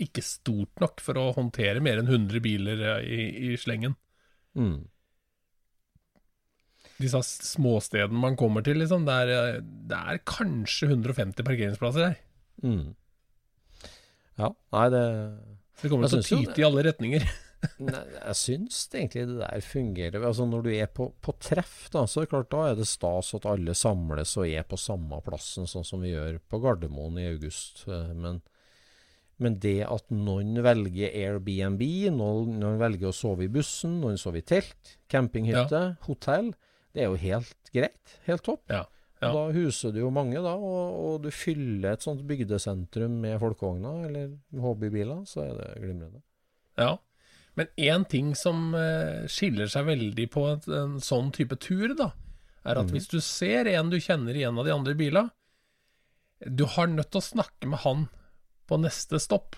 ikke 0.04 0.24
stort 0.24 0.82
nok 0.84 1.00
for 1.00 1.16
å 1.20 1.30
håndtere 1.38 1.80
mer 1.84 2.02
enn 2.02 2.10
100 2.10 2.42
biler 2.44 2.82
eh, 2.84 3.06
i, 3.08 3.28
i 3.48 3.60
slengen. 3.60 3.96
Mm. 4.60 4.82
Disse 7.00 7.22
småstedene 7.24 8.20
man 8.20 8.36
kommer 8.40 8.64
til, 8.66 8.80
liksom, 8.82 9.06
det 9.08 9.18
er, 9.24 9.60
det 9.62 10.00
er 10.00 10.24
kanskje 10.28 10.90
150 10.92 11.46
parkeringsplasser 11.48 12.10
her. 12.10 12.18
Mm. 12.64 12.90
Ja, 14.40 14.50
nei, 14.76 14.88
det 14.94 15.04
Så 15.80 15.86
det 15.86 15.92
kommer 15.94 16.12
til 16.12 16.20
å 16.20 16.28
tyte 16.28 16.60
i 16.62 16.66
alle 16.68 16.84
retninger. 16.90 17.24
Nei, 17.84 18.02
jeg 18.16 18.36
syns 18.40 18.78
egentlig 18.94 19.26
det 19.28 19.40
der 19.42 19.64
fungerer. 19.68 20.24
Altså 20.24 20.46
Når 20.48 20.62
du 20.64 20.70
er 20.72 20.88
på, 20.96 21.10
på 21.20 21.34
treff, 21.44 21.90
da, 21.92 22.06
så 22.08 22.22
er 22.22 22.28
det 22.28 22.32
klart 22.32 22.52
da 22.54 22.62
er 22.70 22.78
det 22.80 22.86
stas 22.88 23.34
at 23.36 23.48
alle 23.52 23.76
samles 23.76 24.32
og 24.40 24.48
er 24.48 24.64
på 24.68 24.80
samme 24.80 25.20
plassen, 25.26 25.68
sånn 25.68 25.84
som 25.88 26.00
vi 26.06 26.14
gjør 26.14 26.38
på 26.48 26.62
Gardermoen 26.64 27.20
i 27.20 27.28
august. 27.34 27.84
Eh, 27.92 28.14
Men, 28.16 28.40
men 29.44 29.58
det 29.60 29.82
at 29.88 30.08
noen 30.12 30.56
velger 30.64 31.12
Airbnb, 31.12 31.84
noen, 32.16 32.56
noen 32.64 32.80
velger 32.80 33.12
å 33.12 33.16
sove 33.16 33.44
i 33.48 33.52
bussen, 33.52 34.00
noen 34.06 34.16
sover 34.20 34.40
i 34.40 34.48
telt, 34.56 34.96
campinghytte, 35.12 35.84
hotell, 36.08 36.54
det 36.94 37.04
er 37.04 37.12
jo 37.12 37.20
helt 37.22 37.74
greit. 37.74 38.16
Helt 38.26 38.44
topp. 38.46 38.64
Ja, 38.72 38.86
ja. 39.20 39.34
Da 39.36 39.50
huser 39.52 39.92
du 39.92 40.00
jo 40.00 40.10
mange, 40.16 40.40
da, 40.40 40.54
og, 40.56 41.00
og 41.04 41.16
du 41.26 41.30
fyller 41.36 41.94
et 41.94 42.06
sånt 42.06 42.24
bygdesentrum 42.28 43.20
med 43.26 43.40
folkevogner 43.42 44.06
eller 44.08 44.62
hobbybiler, 44.64 45.26
så 45.28 45.44
er 45.44 45.58
det 45.58 45.70
glimrende. 45.84 46.22
Ja. 46.80 46.94
Men 47.60 47.68
én 47.76 48.06
ting 48.08 48.32
som 48.40 48.72
eh, 48.78 49.26
skiller 49.28 49.68
seg 49.68 49.90
veldig 49.90 50.28
på 50.32 50.46
en, 50.54 50.62
en 50.72 50.94
sånn 51.04 51.34
type 51.36 51.58
tur, 51.60 51.92
da, 52.00 52.14
er 52.64 52.80
at 52.80 52.86
at 52.86 52.94
hvis 52.96 53.10
du 53.12 53.20
ser 53.24 53.68
en 53.74 53.92
du 53.92 54.00
kjenner 54.00 54.38
i 54.38 54.46
en 54.48 54.62
av 54.62 54.68
de 54.68 54.76
andre 54.76 54.96
bilene, 54.96 55.34
du 56.40 56.64
har 56.72 56.88
nødt 56.88 57.12
til 57.12 57.20
å 57.20 57.26
snakke 57.26 57.68
med 57.68 57.84
han 57.84 58.08
på 58.70 58.80
neste 58.80 59.20
stopp. 59.20 59.58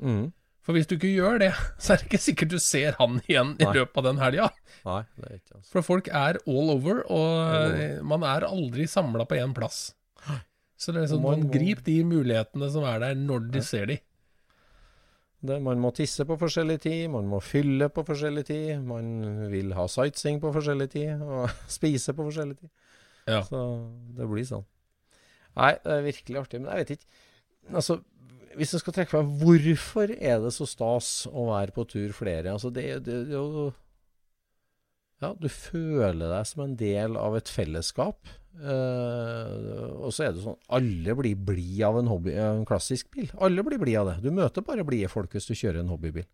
Mm. 0.00 0.30
For 0.64 0.76
hvis 0.76 0.88
du 0.88 0.96
ikke 0.96 1.12
gjør 1.12 1.42
det, 1.42 1.50
så 1.82 1.94
er 1.94 2.00
det 2.00 2.08
ikke 2.08 2.22
sikkert 2.24 2.54
du 2.54 2.60
ser 2.62 2.96
han 3.00 3.20
igjen 3.26 3.54
i 3.58 3.66
Nei. 3.66 3.74
løpet 3.76 4.00
av 4.00 4.08
den 4.08 4.22
helga. 4.22 4.48
Altså. 4.84 5.60
For 5.70 5.84
folk 5.84 6.08
er 6.12 6.40
all 6.44 6.72
over, 6.74 7.04
og 7.12 7.76
eh, 7.80 8.00
man 8.04 8.24
er 8.28 8.48
aldri 8.48 8.88
samla 8.90 9.28
på 9.28 9.38
én 9.40 9.54
plass. 9.56 9.86
Så 10.80 10.92
det 10.92 11.00
er 11.00 11.06
liksom, 11.06 11.22
man 11.24 11.44
man 11.44 11.52
grip 11.52 11.84
de 11.86 12.00
mulighetene 12.04 12.68
som 12.72 12.84
er 12.88 12.98
der, 13.00 13.16
når 13.16 13.46
de 13.54 13.62
ser 13.64 13.86
de. 13.92 14.00
Det, 15.44 15.58
man 15.60 15.80
må 15.80 15.90
tisse 15.92 16.24
på 16.24 16.36
forskjellig 16.40 16.78
tid, 16.80 17.02
man 17.12 17.28
må 17.28 17.38
fylle 17.44 17.90
på 17.92 18.04
forskjellig 18.08 18.44
tid, 18.48 18.70
man 18.88 19.48
vil 19.52 19.74
ha 19.76 19.84
sightseeing 19.92 20.40
på 20.40 20.52
forskjellig 20.56 20.88
tid, 20.96 21.20
og 21.24 21.52
spise 21.76 22.16
på 22.16 22.24
forskjellig 22.26 22.56
tid. 22.62 22.72
Ja. 23.28 23.42
Så 23.44 23.60
det 24.16 24.28
blir 24.28 24.48
sånn. 24.48 24.64
Nei, 25.54 25.74
det 25.84 25.92
er 25.98 26.08
virkelig 26.08 26.40
artig. 26.40 26.60
Men 26.60 26.72
jeg 26.72 26.82
vet 26.84 26.96
ikke 26.98 27.22
Altså, 27.72 27.94
hvis 28.58 28.74
jeg 28.74 28.82
skal 28.82 28.94
trekke 28.96 29.12
frem 29.12 29.32
Hvorfor 29.40 30.12
er 30.14 30.42
det 30.44 30.52
så 30.56 30.66
stas 30.68 31.10
å 31.30 31.48
være 31.50 31.74
på 31.76 31.86
tur 31.90 32.14
flere? 32.16 32.52
Altså, 32.54 32.70
det, 32.74 32.86
det, 33.06 33.24
det 33.30 33.36
jo 33.36 33.72
Ja, 35.22 35.32
du 35.38 35.48
føler 35.48 36.30
deg 36.30 36.48
som 36.50 36.64
en 36.66 36.78
del 36.78 37.18
av 37.20 37.36
et 37.38 37.50
fellesskap. 37.50 38.30
Uh, 38.54 39.90
og 40.06 40.12
så 40.14 40.28
er 40.28 40.34
det 40.34 40.44
sånn 40.44 40.58
Alle 40.76 41.16
blir 41.18 41.34
blid 41.34 41.80
av 41.88 41.96
en, 41.98 42.10
hobby, 42.12 42.36
en 42.38 42.62
klassisk 42.68 43.10
bil. 43.14 43.30
Alle 43.42 43.64
blir 43.66 43.80
blid 43.82 43.98
av 44.02 44.12
det. 44.12 44.16
Du 44.26 44.30
møter 44.34 44.66
bare 44.66 44.86
blide 44.86 45.10
folk 45.10 45.34
hvis 45.34 45.48
du 45.50 45.56
kjører 45.56 45.82
en 45.82 45.90
hobbybil. 45.90 46.26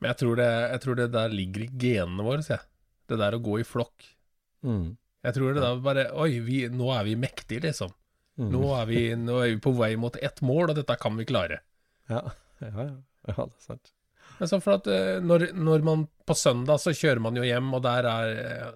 Men 0.00 0.12
jeg 0.12 0.20
tror, 0.22 0.38
det, 0.40 0.48
jeg 0.74 0.82
tror 0.84 0.98
det 0.98 1.12
der 1.14 1.32
ligger 1.32 1.64
i 1.64 1.70
genene 1.72 2.24
våre, 2.26 2.42
sier 2.44 2.58
jeg. 2.58 2.68
Det 3.06 3.20
der 3.20 3.36
å 3.36 3.42
gå 3.42 3.60
i 3.62 3.66
flokk. 3.66 4.08
Mm. 4.66 4.96
Jeg 5.26 5.36
tror 5.36 5.54
det 5.54 5.62
der 5.62 5.78
bare 5.82 6.08
Oi, 6.18 6.32
vi, 6.44 6.58
nå 6.72 6.90
er 6.94 7.06
vi 7.06 7.14
mektige, 7.18 7.62
liksom. 7.64 7.94
Mm. 8.36 8.50
Nå 8.52 8.62
er, 8.76 8.86
vi, 8.90 9.02
nå 9.16 9.36
er 9.40 9.52
vi 9.54 9.60
på 9.64 9.72
vei 9.78 9.94
mot 9.96 10.16
ett 10.20 10.42
mål, 10.44 10.70
og 10.72 10.76
dette 10.76 10.96
kan 11.00 11.16
vi 11.16 11.24
klare. 11.28 11.60
Ja, 12.12 12.20
ja, 12.62 12.68
ja. 12.70 12.90
det 13.26 13.34
er 13.34 13.48
sant. 13.64 13.88
Men 14.38 14.48
så 14.50 14.58
for 14.62 14.76
at 14.76 14.86
eh, 14.92 15.16
når, 15.24 15.48
når 15.56 15.82
man 15.86 16.04
på 16.28 16.34
søndag 16.38 16.78
så 16.82 16.92
kjører 16.94 17.18
man 17.24 17.34
jo 17.38 17.42
hjem, 17.46 17.72
og 17.74 17.82
der 17.82 18.06
er, 18.06 18.32
eh, 18.44 18.68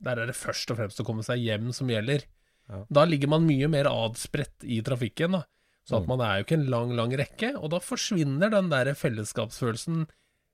der 0.00 0.20
er 0.22 0.30
det 0.30 0.36
først 0.38 0.70
og 0.72 0.78
fremst 0.78 1.02
å 1.02 1.04
komme 1.04 1.24
seg 1.26 1.42
hjem 1.42 1.72
som 1.76 1.90
gjelder. 1.92 2.24
Ja. 2.70 2.84
Da 2.88 3.04
ligger 3.04 3.28
man 3.34 3.44
mye 3.48 3.68
mer 3.68 3.90
adspredt 3.90 4.64
i 4.64 4.78
trafikken, 4.86 5.34
da. 5.36 5.42
Så 5.84 5.96
at 5.98 6.06
Mm. 6.06 6.10
man 6.12 6.20
er 6.24 6.38
jo 6.38 6.44
ikke 6.46 6.56
en 6.60 6.66
lang, 6.70 6.90
lang 6.96 7.12
rekke, 7.18 7.50
og 7.58 7.70
da 7.74 7.80
forsvinner 7.82 8.50
den 8.52 8.68
der 8.70 8.92
fellesskapsfølelsen 8.94 10.06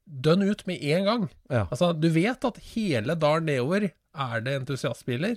dønn 0.07 0.43
ut 0.49 0.63
med 0.67 0.83
en 0.83 1.05
gang. 1.05 1.25
Ja. 1.51 1.65
Altså, 1.71 1.93
du 1.99 2.09
vet 2.15 2.45
at 2.47 2.61
hele 2.73 3.15
dalen 3.19 3.47
nedover 3.51 3.89
er 3.91 4.41
det 4.47 4.55
entusiastbiler, 4.63 5.37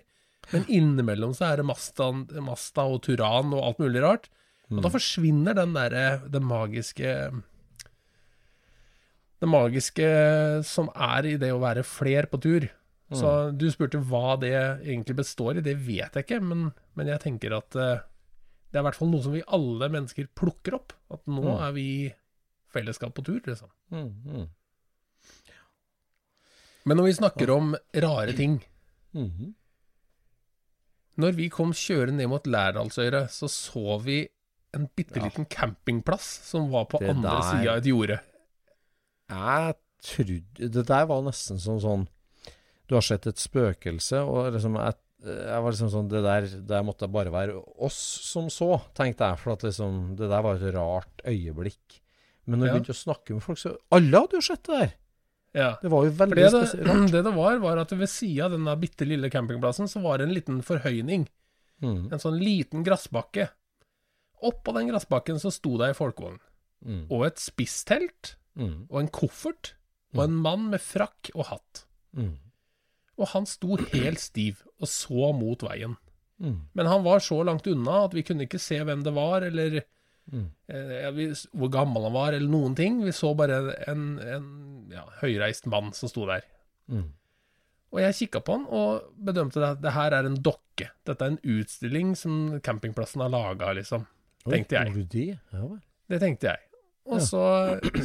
men 0.54 0.66
innimellom 0.68 1.34
så 1.38 1.52
er 1.54 1.58
det 1.58 1.66
Masta, 1.66 2.12
Masta 2.42 2.82
og 2.90 3.02
Turan 3.06 3.54
og 3.54 3.64
alt 3.64 3.80
mulig 3.80 4.02
rart. 4.02 4.30
Og 4.70 4.78
Mm. 4.78 4.82
da 4.86 4.90
forsvinner 4.90 5.56
den 5.56 5.74
derre 5.74 6.30
det 6.30 6.42
magiske 6.42 7.14
Det 9.40 9.48
magiske 9.48 10.08
som 10.68 10.90
er 10.96 11.26
i 11.26 11.38
det 11.40 11.50
å 11.56 11.62
være 11.62 11.84
fler 11.88 12.26
på 12.28 12.40
tur. 12.44 12.68
Så 13.16 13.30
du 13.58 13.66
spurte 13.72 13.98
hva 14.06 14.36
det 14.40 14.52
egentlig 14.86 15.16
består 15.16 15.58
i. 15.58 15.62
Det 15.66 15.78
vet 15.82 16.14
jeg 16.14 16.26
ikke, 16.28 16.42
men, 16.44 16.74
men 16.96 17.08
jeg 17.08 17.22
tenker 17.24 17.56
at 17.58 17.74
eh, 17.80 18.02
det 18.70 18.78
er 18.78 18.84
i 18.84 18.86
hvert 18.86 19.00
fall 19.00 19.10
noe 19.10 19.24
som 19.24 19.34
vi 19.34 19.42
alle 19.48 19.88
mennesker 19.90 20.28
plukker 20.38 20.76
opp. 20.78 20.94
At 21.10 21.24
nå 21.26 21.42
Mm. 21.42 21.62
er 21.66 21.72
vi 21.74 21.88
fellesskap 22.70 23.16
på 23.16 23.24
tur, 23.26 23.40
liksom. 23.48 23.72
Mm, 23.90 24.12
mm. 24.28 24.48
Men 26.86 26.98
når 27.00 27.08
vi 27.10 27.14
snakker 27.18 27.50
om 27.56 27.76
rare 27.96 28.34
ting 28.38 28.60
Mhm. 29.16 29.56
Når 31.20 31.36
vi 31.36 31.50
kom 31.52 31.72
kjørende 31.76 32.22
ned 32.22 32.30
mot 32.32 32.46
Lærdalsøyret, 32.48 33.30
så 33.34 33.50
så 33.52 33.98
vi 34.04 34.22
en 34.78 34.86
bitte 34.96 35.20
liten 35.20 35.46
campingplass 35.50 36.28
som 36.48 36.70
var 36.72 36.86
på 36.92 37.00
Det 37.02 37.10
andre 37.10 37.30
der- 37.30 37.48
sida 37.50 37.72
av 37.74 37.78
et 37.82 37.90
jorde. 37.90 38.20
Jeg 39.30 39.76
trodde 40.02 40.70
Det 40.74 40.86
der 40.88 41.06
var 41.10 41.22
nesten 41.26 41.60
som 41.60 41.80
sånn 41.84 42.08
Du 42.88 42.96
har 42.96 43.02
sett 43.06 43.28
et 43.28 43.38
spøkelse, 43.38 44.18
og 44.26 44.54
liksom 44.56 44.78
jeg, 44.80 44.96
jeg 45.26 45.62
var 45.62 45.72
liksom 45.72 45.92
sånn 45.94 46.08
Det 46.10 46.22
der, 46.26 46.48
det 46.72 46.80
måtte 46.88 47.10
bare 47.12 47.30
være 47.34 47.58
oss 47.86 48.00
som 48.26 48.48
så, 48.50 48.80
tenkte 48.98 49.28
jeg. 49.30 49.38
For 49.44 49.54
at 49.54 49.66
liksom 49.68 50.16
Det 50.18 50.30
der 50.32 50.42
var 50.42 50.56
et 50.56 50.74
rart 50.74 51.22
øyeblikk. 51.28 52.00
Men 52.48 52.60
når 52.62 52.66
Ja. 52.68 52.74
vi 52.74 52.80
begynte 52.80 52.96
å 52.96 53.04
snakke 53.04 53.34
med 53.36 53.44
folk, 53.44 53.60
så 53.60 53.76
Alle 53.92 54.18
hadde 54.24 54.40
jo 54.40 54.42
sett 54.42 54.64
det 54.64 54.80
der! 54.80 54.94
Ja. 55.58 55.72
Det 55.82 55.90
var 55.90 56.06
jo 56.06 56.12
veldig 56.14 56.36
det 56.38 56.50
det, 56.54 56.68
spesielt. 56.68 57.12
det 57.16 57.24
det 57.26 57.34
var, 57.36 57.58
var 57.64 57.78
at 57.82 57.92
ved 57.98 58.10
sida 58.12 58.46
av 58.46 58.52
denne 58.54 58.76
bitte 58.80 59.08
lille 59.08 59.30
campingplassen, 59.34 59.88
så 59.90 60.02
var 60.04 60.18
det 60.22 60.28
en 60.28 60.34
liten 60.36 60.60
forhøyning. 60.66 61.28
Mm, 61.82 62.10
En 62.14 62.20
sånn 62.22 62.38
liten 62.42 62.84
gressbakke. 62.84 63.48
Oppå 64.46 64.74
den 64.76 64.90
gressbakken 64.92 65.40
så 65.42 65.52
sto 65.52 65.78
det 65.80 65.90
ei 65.90 65.96
folkevogn. 65.98 66.38
mm, 66.86 67.06
Og 67.12 67.26
et 67.28 67.40
spisstelt. 67.42 68.36
mm, 68.56 68.88
Og 68.90 69.00
en 69.02 69.08
koffert. 69.10 69.74
og 70.16 70.24
en 70.24 70.36
mann 70.42 70.70
med 70.72 70.82
frakk 70.82 71.30
og 71.36 71.46
hatt. 71.52 71.84
Mm. 72.18 72.38
Og 73.20 73.28
han 73.34 73.46
sto 73.46 73.76
helt 73.92 74.20
stiv 74.20 74.64
og 74.80 74.88
så 74.88 75.34
mot 75.38 75.60
veien. 75.62 75.98
Mm. 76.42 76.62
Men 76.74 76.86
han 76.88 77.04
var 77.04 77.20
så 77.20 77.44
langt 77.46 77.68
unna 77.68 78.06
at 78.06 78.14
vi 78.16 78.24
kunne 78.24 78.46
ikke 78.48 78.60
se 78.60 78.80
hvem 78.80 79.04
det 79.04 79.14
var, 79.14 79.42
eller 79.44 79.82
Mm. 80.32 80.48
eh, 80.70 81.34
hvor 81.58 81.72
gammel 81.74 82.04
han 82.06 82.14
var, 82.14 82.34
eller 82.38 82.50
noen 82.52 82.76
ting. 82.78 83.00
Vi 83.06 83.12
så 83.16 83.32
bare 83.38 83.60
en, 83.90 84.04
en 84.22 84.46
ja, 84.94 85.06
høyreist 85.24 85.66
mann 85.72 85.92
som 85.98 86.10
sto 86.12 86.28
der. 86.30 86.44
Mm. 86.92 87.08
Og 87.90 88.02
jeg 88.04 88.14
kikka 88.20 88.44
på 88.46 88.54
han 88.60 88.66
og 88.70 89.08
bedømte 89.18 89.64
at 89.66 89.80
det 89.82 89.96
her 89.96 90.14
er 90.14 90.28
en 90.30 90.36
dokke. 90.46 90.92
Dette 91.10 91.26
er 91.26 91.34
en 91.34 91.40
utstilling 91.58 92.12
som 92.18 92.60
campingplassen 92.62 93.24
har 93.26 93.32
laga, 93.34 93.72
liksom. 93.74 94.06
Oi, 94.46 94.52
Tenkte 94.54 94.78
jeg. 94.78 95.08
det? 95.10 95.28
Ja. 95.54 95.66
Det 96.10 96.20
tenkte 96.22 96.52
jeg. 96.54 96.66
Og 97.10 97.18
Ja. 97.18 97.26
så 97.26 97.42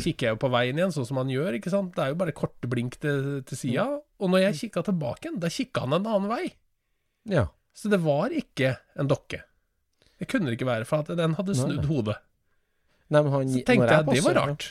kikker 0.00 0.30
jeg 0.30 0.32
jo 0.32 0.40
på 0.40 0.48
veien 0.50 0.78
igjen, 0.80 0.92
sånn 0.96 1.04
som 1.04 1.18
han 1.20 1.28
gjør, 1.28 1.58
ikke 1.58 1.68
sant. 1.70 1.92
Det 1.94 2.00
er 2.06 2.14
jo 2.14 2.20
bare 2.22 2.32
korte 2.32 2.66
blink 2.72 2.96
til, 3.02 3.42
til 3.44 3.58
sida. 3.60 3.84
Og 4.18 4.30
når 4.32 4.46
jeg 4.46 4.60
kikka 4.62 4.82
tilbake 4.88 5.28
igjen, 5.28 5.40
da 5.44 5.50
kikka 5.52 5.84
han 5.84 5.92
en 5.98 6.08
annen 6.08 6.30
vei. 6.32 6.46
Ja. 7.28 7.44
Så 7.76 7.90
det 7.92 8.00
var 8.00 8.32
ikke 8.32 8.78
en 8.96 9.08
dokke. 9.12 9.42
Det 10.24 10.30
kunne 10.32 10.48
det 10.48 10.56
ikke 10.56 10.70
være, 10.70 10.88
for 10.88 11.04
at 11.04 11.12
den 11.18 11.36
hadde 11.36 11.56
snudd 11.58 11.82
nei. 11.82 11.90
hodet. 11.90 12.16
Nei, 13.12 13.20
men 13.20 13.30
han, 13.34 13.52
Så 13.52 13.60
tenkte 13.60 13.84
når 13.84 13.92
jeg 13.92 14.00
at 14.00 14.10
det 14.10 14.24
var 14.24 14.38
rart. 14.40 14.66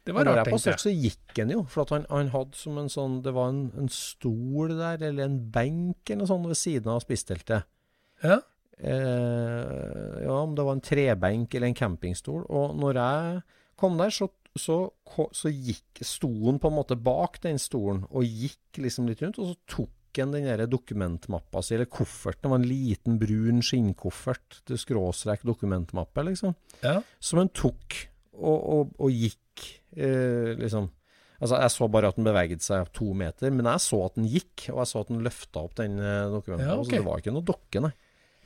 Det 0.00 0.14
var 0.16 0.24
rart, 0.26 0.30
rart, 0.30 0.38
jeg 0.40 0.48
tenkte 0.48 0.56
passerte, 0.56 0.74
jeg. 0.74 0.82
så 0.82 1.10
gikk 1.30 1.38
han 1.38 1.52
jo. 1.54 1.60
For 1.70 1.92
han, 1.94 2.06
han 2.10 2.32
hadde 2.32 2.58
som 2.58 2.78
en 2.80 2.88
sånn 2.90 3.18
Det 3.22 3.34
var 3.36 3.52
en, 3.52 3.60
en 3.78 3.90
stol 3.94 4.74
der, 4.78 5.04
eller 5.10 5.28
en 5.28 5.38
benk 5.54 6.10
eller 6.10 6.24
noe 6.24 6.30
sånt 6.32 6.50
ved 6.50 6.58
siden 6.58 6.90
av 6.90 7.04
spisteltet. 7.04 7.68
Ja. 8.24 8.40
Eh, 8.80 10.24
ja, 10.24 10.34
om 10.40 10.56
det 10.56 10.64
var 10.66 10.78
en 10.78 10.84
trebenk 10.84 11.54
eller 11.54 11.70
en 11.70 11.78
campingstol. 11.78 12.42
Og 12.48 12.76
når 12.80 13.00
jeg 13.00 13.40
kom 13.80 14.00
der, 14.00 14.12
så, 14.14 14.30
så, 14.58 14.80
så 15.36 15.52
gikk 15.52 16.02
stolen 16.04 16.58
på 16.60 16.72
en 16.72 16.78
måte 16.80 16.98
bak 16.98 17.38
den 17.44 17.60
stolen, 17.60 18.02
og 18.10 18.26
gikk 18.26 18.80
liksom 18.82 19.08
litt 19.08 19.22
rundt, 19.22 19.40
og 19.40 19.52
så 19.52 19.76
tok 19.76 19.94
han 20.18 20.32
den 20.32 20.44
der 20.48 20.66
dokumentmappa 20.66 21.62
si, 21.62 21.74
eller 21.76 21.86
kofferten. 21.86 22.42
Det 22.42 22.50
var 22.50 22.58
en 22.58 22.68
liten 22.68 23.18
brun 23.20 23.62
skinnkoffert 23.62 24.60
til 24.66 24.76
skråstrek 24.76 25.42
dokumentmappe, 25.46 26.24
liksom. 26.26 26.54
Ja. 26.82 26.98
Som 27.20 27.38
han 27.38 27.48
tok 27.54 27.96
og, 28.34 28.58
og, 28.58 28.92
og 28.98 29.10
gikk, 29.14 29.66
eh, 29.96 30.54
liksom. 30.58 30.90
Altså, 31.40 31.56
jeg 31.62 31.70
så 31.72 31.86
bare 31.88 32.08
at 32.12 32.16
den 32.16 32.24
beveget 32.28 32.60
seg 32.60 32.90
to 32.92 33.14
meter, 33.16 33.48
men 33.50 33.64
jeg 33.64 33.80
så 33.80 34.02
at 34.10 34.14
den 34.18 34.26
gikk, 34.28 34.66
og 34.74 34.82
jeg 34.82 34.90
så 34.90 35.00
at 35.00 35.08
den 35.08 35.22
løfta 35.24 35.62
opp 35.64 35.74
den 35.78 35.96
dokumenten. 35.96 36.66
Ja, 36.68 36.76
okay. 36.76 36.90
Så 36.90 36.96
det 36.98 37.06
var 37.06 37.22
ikke 37.22 37.32
noe 37.32 37.46
dokke, 37.48 37.80
nei. 37.86 37.92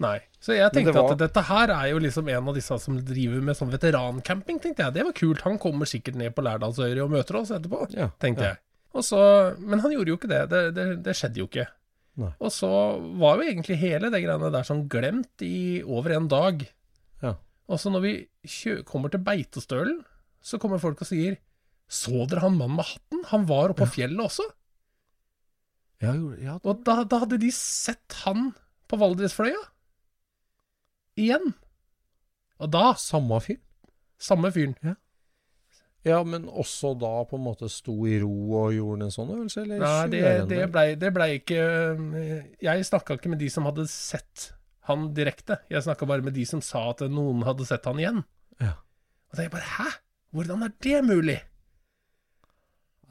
Nei. 0.03 0.17
Så 0.43 0.55
jeg 0.57 0.71
tenkte 0.75 0.91
det 0.93 0.99
var- 1.03 1.13
at 1.15 1.19
dette 1.23 1.43
her 1.47 1.71
er 1.71 1.89
jo 1.93 1.99
liksom 2.03 2.29
en 2.29 2.49
av 2.49 2.55
disse 2.55 2.79
som 2.83 2.97
driver 2.99 3.41
med 3.41 3.55
sånn 3.57 3.71
veterancamping, 3.71 4.59
tenkte 4.63 4.83
jeg. 4.87 4.93
Det 4.95 5.05
var 5.07 5.13
kult. 5.13 5.41
Han 5.47 5.59
kommer 5.59 5.87
sikkert 5.87 6.17
ned 6.19 6.35
på 6.35 6.43
Lærdalsøyri 6.43 7.03
og 7.03 7.11
møter 7.11 7.37
oss 7.39 7.51
etterpå, 7.55 7.87
Ja, 7.95 8.09
tenkte 8.19 8.43
ja. 8.43 8.49
jeg. 8.55 8.59
Og 8.95 9.03
så, 9.03 9.21
men 9.59 9.83
han 9.83 9.95
gjorde 9.95 10.13
jo 10.13 10.19
ikke 10.19 10.31
det. 10.31 10.43
Det, 10.53 10.63
det, 10.77 10.87
det 11.07 11.17
skjedde 11.19 11.43
jo 11.43 11.49
ikke. 11.51 11.67
Nei. 12.23 12.31
Og 12.39 12.53
så 12.55 12.71
var 13.19 13.41
jo 13.41 13.49
egentlig 13.49 13.81
hele 13.81 14.11
det 14.15 14.21
greiene 14.23 14.53
der 14.55 14.67
sånn 14.67 14.85
glemt 14.91 15.43
i 15.43 15.83
over 15.83 16.15
en 16.15 16.29
dag. 16.31 16.63
Ja. 17.25 17.35
Og 17.67 17.81
så 17.83 17.91
når 17.91 18.05
vi 18.05 18.13
kommer 18.87 19.11
til 19.11 19.25
Beitostølen, 19.27 20.05
så 20.45 20.61
kommer 20.63 20.83
folk 20.83 21.01
og 21.01 21.09
sier 21.09 21.39
Så 21.91 22.27
dere 22.29 22.45
han 22.45 22.57
mannen 22.59 22.79
med 22.79 22.87
hatten? 22.87 23.25
Han 23.33 23.49
var 23.49 23.73
oppe 23.73 23.85
på 23.85 23.97
fjellet 23.99 24.23
også. 24.25 24.47
Ja, 26.05 26.15
ja, 26.43 26.59
Og 26.63 26.83
da, 26.85 27.03
da 27.09 27.23
hadde 27.23 27.39
de 27.41 27.51
sett 27.55 28.17
han 28.25 28.51
på 28.91 28.99
Valdresfløya. 29.01 29.61
Igjen. 31.21 31.55
Og 32.61 32.71
da 32.73 32.93
Samme 33.01 33.41
fyr. 33.43 33.59
Samme 34.21 34.51
fyren. 34.55 34.77
Ja, 34.85 34.95
men 36.29 36.45
også 36.53 36.91
da 37.01 37.13
på 37.25 37.39
en 37.39 37.45
måte 37.47 37.69
sto 37.73 37.95
i 38.05 38.19
ro 38.21 38.33
og 38.61 38.75
gjorde 38.77 39.07
en 39.07 39.15
sånn 39.15 39.31
øvelse, 39.33 39.63
eller? 39.63 39.81
Nei, 39.81 40.09
det, 40.13 40.23
det, 40.51 40.83
det 41.01 41.11
ble 41.17 41.29
ikke 41.39 41.61
øh, 41.65 42.43
Jeg 42.61 42.85
snakka 42.91 43.17
ikke 43.17 43.33
med 43.33 43.41
de 43.41 43.49
som 43.53 43.65
hadde 43.69 43.87
sett 43.89 44.51
han 44.85 45.07
direkte. 45.17 45.57
Jeg 45.73 45.81
snakka 45.87 46.05
bare 46.11 46.21
med 46.27 46.35
de 46.37 46.45
som 46.45 46.61
sa 46.61 46.91
at 46.91 47.01
noen 47.09 47.41
hadde 47.49 47.65
sett 47.65 47.87
han 47.89 48.03
igjen. 48.03 48.21
Ja. 48.61 48.75
Og 49.33 49.39
da 49.39 49.41
er 49.41 49.47
jeg 49.49 49.55
bare 49.55 49.71
Hæ? 49.79 49.87
Hvordan 50.35 50.67
er 50.67 50.75
det 50.85 50.99
mulig? 51.09 51.39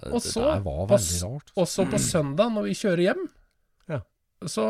Og 0.03 0.19
det 0.19 0.25
så, 0.27 0.43
der 0.43 0.61
var 0.65 0.83
på, 0.85 0.93
veldig 0.93 1.23
rart. 1.23 1.51
Og 1.55 1.61
også 1.63 1.85
på 1.89 1.97
søndag, 2.03 2.51
når 2.53 2.67
vi 2.67 2.75
kjører 2.77 3.03
hjem, 3.07 3.23
Ja. 3.89 3.99
så, 4.45 4.67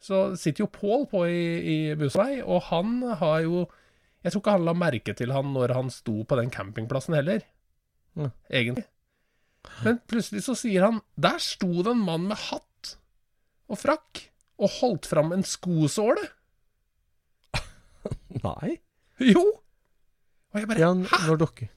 så 0.00 0.20
sitter 0.36 0.62
jo 0.66 0.70
Pål 0.72 1.06
på 1.10 1.24
i, 1.26 1.42
i 1.72 1.76
Bussvei, 1.98 2.42
og 2.44 2.62
han 2.68 3.00
har 3.16 3.40
jo 3.46 3.64
Jeg 4.26 4.34
tror 4.34 4.42
ikke 4.42 4.56
han 4.56 4.66
la 4.66 4.74
merke 4.74 5.14
til 5.14 5.30
han 5.30 5.52
når 5.54 5.72
han 5.76 5.90
sto 5.94 6.24
på 6.26 6.38
den 6.40 6.50
campingplassen 6.50 7.14
heller, 7.14 7.44
mm. 8.18 8.32
egentlig. 8.50 8.82
Men 9.86 10.00
plutselig 10.10 10.44
så 10.46 10.54
sier 10.58 10.84
han 10.86 11.00
Der 11.18 11.40
sto 11.42 11.68
det 11.82 11.90
en 11.90 12.02
mann 12.06 12.28
med 12.30 12.38
hatt 12.38 12.92
og 13.66 13.80
frakk 13.80 14.20
og 14.62 14.70
holdt 14.78 15.08
fram 15.10 15.32
en 15.34 15.42
skosåle. 15.46 16.22
Nei? 18.44 18.76
Jo! 19.22 19.42
Og 20.54 20.60
jeg 20.60 20.70
bare 20.70 20.80
Ja, 20.80 20.92
Hæ? 20.94 21.70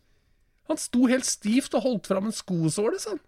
Han 0.70 0.78
sto 0.78 1.08
helt 1.10 1.26
stivt 1.26 1.74
og 1.74 1.86
holdt 1.86 2.10
fram 2.10 2.30
en 2.30 2.36
skosåle, 2.36 3.00
sa 3.02 3.16
han. 3.16 3.24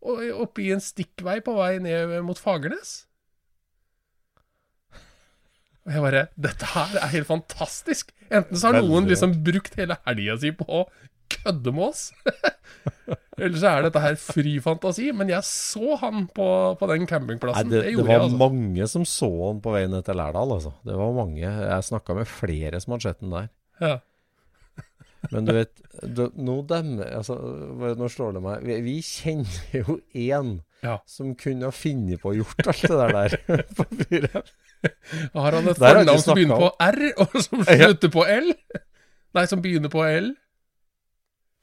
Og 0.00 0.24
oppe 0.40 0.70
en 0.72 0.80
stikkvei 0.80 1.38
på 1.44 1.52
vei 1.58 1.74
ned 1.84 2.16
mot 2.24 2.40
Fagernes. 2.40 3.04
Og 5.90 5.96
jeg 5.96 6.02
bare 6.06 6.24
Dette 6.38 6.68
her 6.70 6.98
er 7.02 7.10
helt 7.16 7.26
fantastisk! 7.26 8.12
Enten 8.30 8.58
så 8.60 8.70
har 8.70 8.84
noen 8.84 9.08
liksom 9.10 9.32
brukt 9.42 9.74
hele 9.80 9.96
helga 10.06 10.36
si 10.38 10.52
på 10.54 10.66
å 10.70 10.84
kødde 11.30 11.72
med 11.74 11.88
oss. 11.88 12.04
Eller 13.40 13.56
så 13.58 13.70
er 13.72 13.84
dette 13.86 14.02
her 14.02 14.16
fri 14.20 14.52
fantasi. 14.62 15.08
Men 15.16 15.30
jeg 15.32 15.42
så 15.46 15.96
han 16.02 16.28
på, 16.34 16.46
på 16.78 16.88
den 16.90 17.02
Nei, 17.04 17.08
campingplassen. 17.10 17.70
det, 17.72 17.82
det, 17.88 17.96
det 17.96 18.04
var 18.04 18.12
jeg, 18.14 18.22
altså. 18.28 18.38
mange 18.44 18.86
som 18.92 19.06
så 19.08 19.30
han 19.48 19.58
på 19.64 19.74
vei 19.74 19.82
ned 19.90 20.06
til 20.06 20.18
Lærdal, 20.20 20.54
altså. 20.58 20.72
Det 20.86 20.94
var 21.00 21.16
mange. 21.16 21.42
Jeg 21.42 21.88
snakka 21.90 22.16
med 22.20 22.30
flere 22.30 22.82
som 22.82 22.94
hadde 22.94 23.08
sett 23.08 23.22
den 23.24 23.34
der. 23.34 23.50
Ja. 23.82 23.92
Men 25.34 25.50
du 25.50 25.54
vet, 25.58 25.82
du, 26.06 26.22
nå 26.40 26.54
demmer 26.70 27.10
altså, 27.18 27.34
Nå 27.98 28.06
slår 28.08 28.38
det 28.38 28.44
meg. 28.46 28.62
Vi, 28.66 28.78
vi 28.86 28.96
kjenner 29.04 29.78
jo 29.82 29.98
én 30.16 30.58
Ja. 30.86 31.00
som 31.10 31.34
kunne 31.36 31.68
ha 31.68 31.74
funnet 31.76 32.22
på 32.22 32.30
å 32.30 32.38
gjort 32.38 32.70
alt 32.72 32.86
det 32.86 33.00
der 33.02 33.16
der 33.18 33.64
på 33.78 33.88
fyret. 34.06 34.54
Har 35.36 35.56
han 35.56 35.68
et 35.70 35.80
fornavn 35.80 36.22
som 36.22 36.38
begynner 36.38 36.62
på 36.62 36.70
R, 36.86 37.02
og 37.20 37.36
som 37.44 37.64
slutter 37.66 38.12
på 38.12 38.24
L? 38.26 38.52
Nei, 39.36 39.44
som 39.50 39.62
begynner 39.62 39.92
på 39.92 40.04
L. 40.06 40.32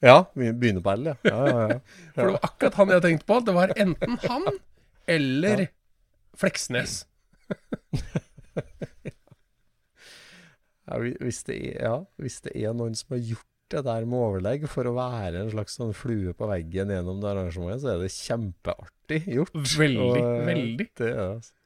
Ja, 0.06 0.20
begynner 0.38 0.84
på 0.86 0.94
L, 0.94 1.10
ja. 1.10 1.16
ja, 1.26 1.42
ja, 1.48 1.68
ja. 1.74 1.80
For 2.14 2.22
det 2.22 2.36
var 2.38 2.48
akkurat 2.52 2.80
han 2.82 2.94
jeg 2.94 3.06
tenkte 3.08 3.30
på. 3.30 3.40
Det 3.48 3.58
var 3.58 3.74
enten 3.76 4.20
han 4.28 4.48
eller 5.08 5.68
Fleksnes. 6.38 7.02
Hvis, 10.88 11.42
det 11.44 11.56
er, 11.58 11.80
ja, 11.84 11.96
hvis 12.16 12.38
det 12.46 12.54
er 12.56 12.72
noen 12.72 12.94
som 12.96 13.12
har 13.12 13.20
gjort 13.20 13.44
det 13.74 13.82
der 13.84 14.06
med 14.08 14.22
overlegg 14.24 14.62
for 14.72 14.88
å 14.88 14.94
være 14.96 15.42
en 15.42 15.50
slags 15.52 15.76
sånn 15.76 15.92
flue 15.96 16.32
på 16.38 16.48
veggen 16.48 16.94
gjennom 16.94 17.20
det 17.20 17.28
arrangementet, 17.34 17.82
så 17.84 17.90
er 17.92 18.04
det 18.06 18.14
kjempeartig 18.16 19.20
gjort. 19.36 19.58
Veldig, 19.58 20.06
Og, 20.06 20.16
eh, 20.22 20.46
veldig. 20.48 20.88
Det 21.02 21.12
altså. 21.26 21.57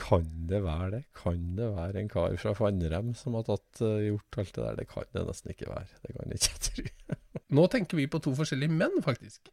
Kan 0.00 0.24
det 0.48 0.62
være 0.64 0.90
det? 0.94 1.00
Kan 1.16 1.42
det 1.58 1.66
være 1.76 2.00
en 2.00 2.08
kar 2.08 2.32
fra 2.40 2.52
Fannrem 2.56 3.10
som 3.18 3.34
har 3.36 3.44
tatt, 3.46 3.82
uh, 3.84 3.98
gjort 4.06 4.38
alt 4.40 4.54
det 4.56 4.64
der? 4.64 4.74
Det 4.80 4.86
kan 4.88 5.04
det 5.12 5.24
nesten 5.28 5.52
ikke 5.52 5.68
være. 5.68 5.86
Det 6.06 6.14
kan 6.16 6.32
jeg 6.32 6.40
ikke 6.40 6.60
tro. 6.66 6.84
Nå 7.58 7.62
tenker 7.72 7.98
vi 8.00 8.06
på 8.10 8.20
to 8.24 8.32
forskjellige 8.38 8.72
menn, 8.72 8.96
faktisk. 9.04 9.50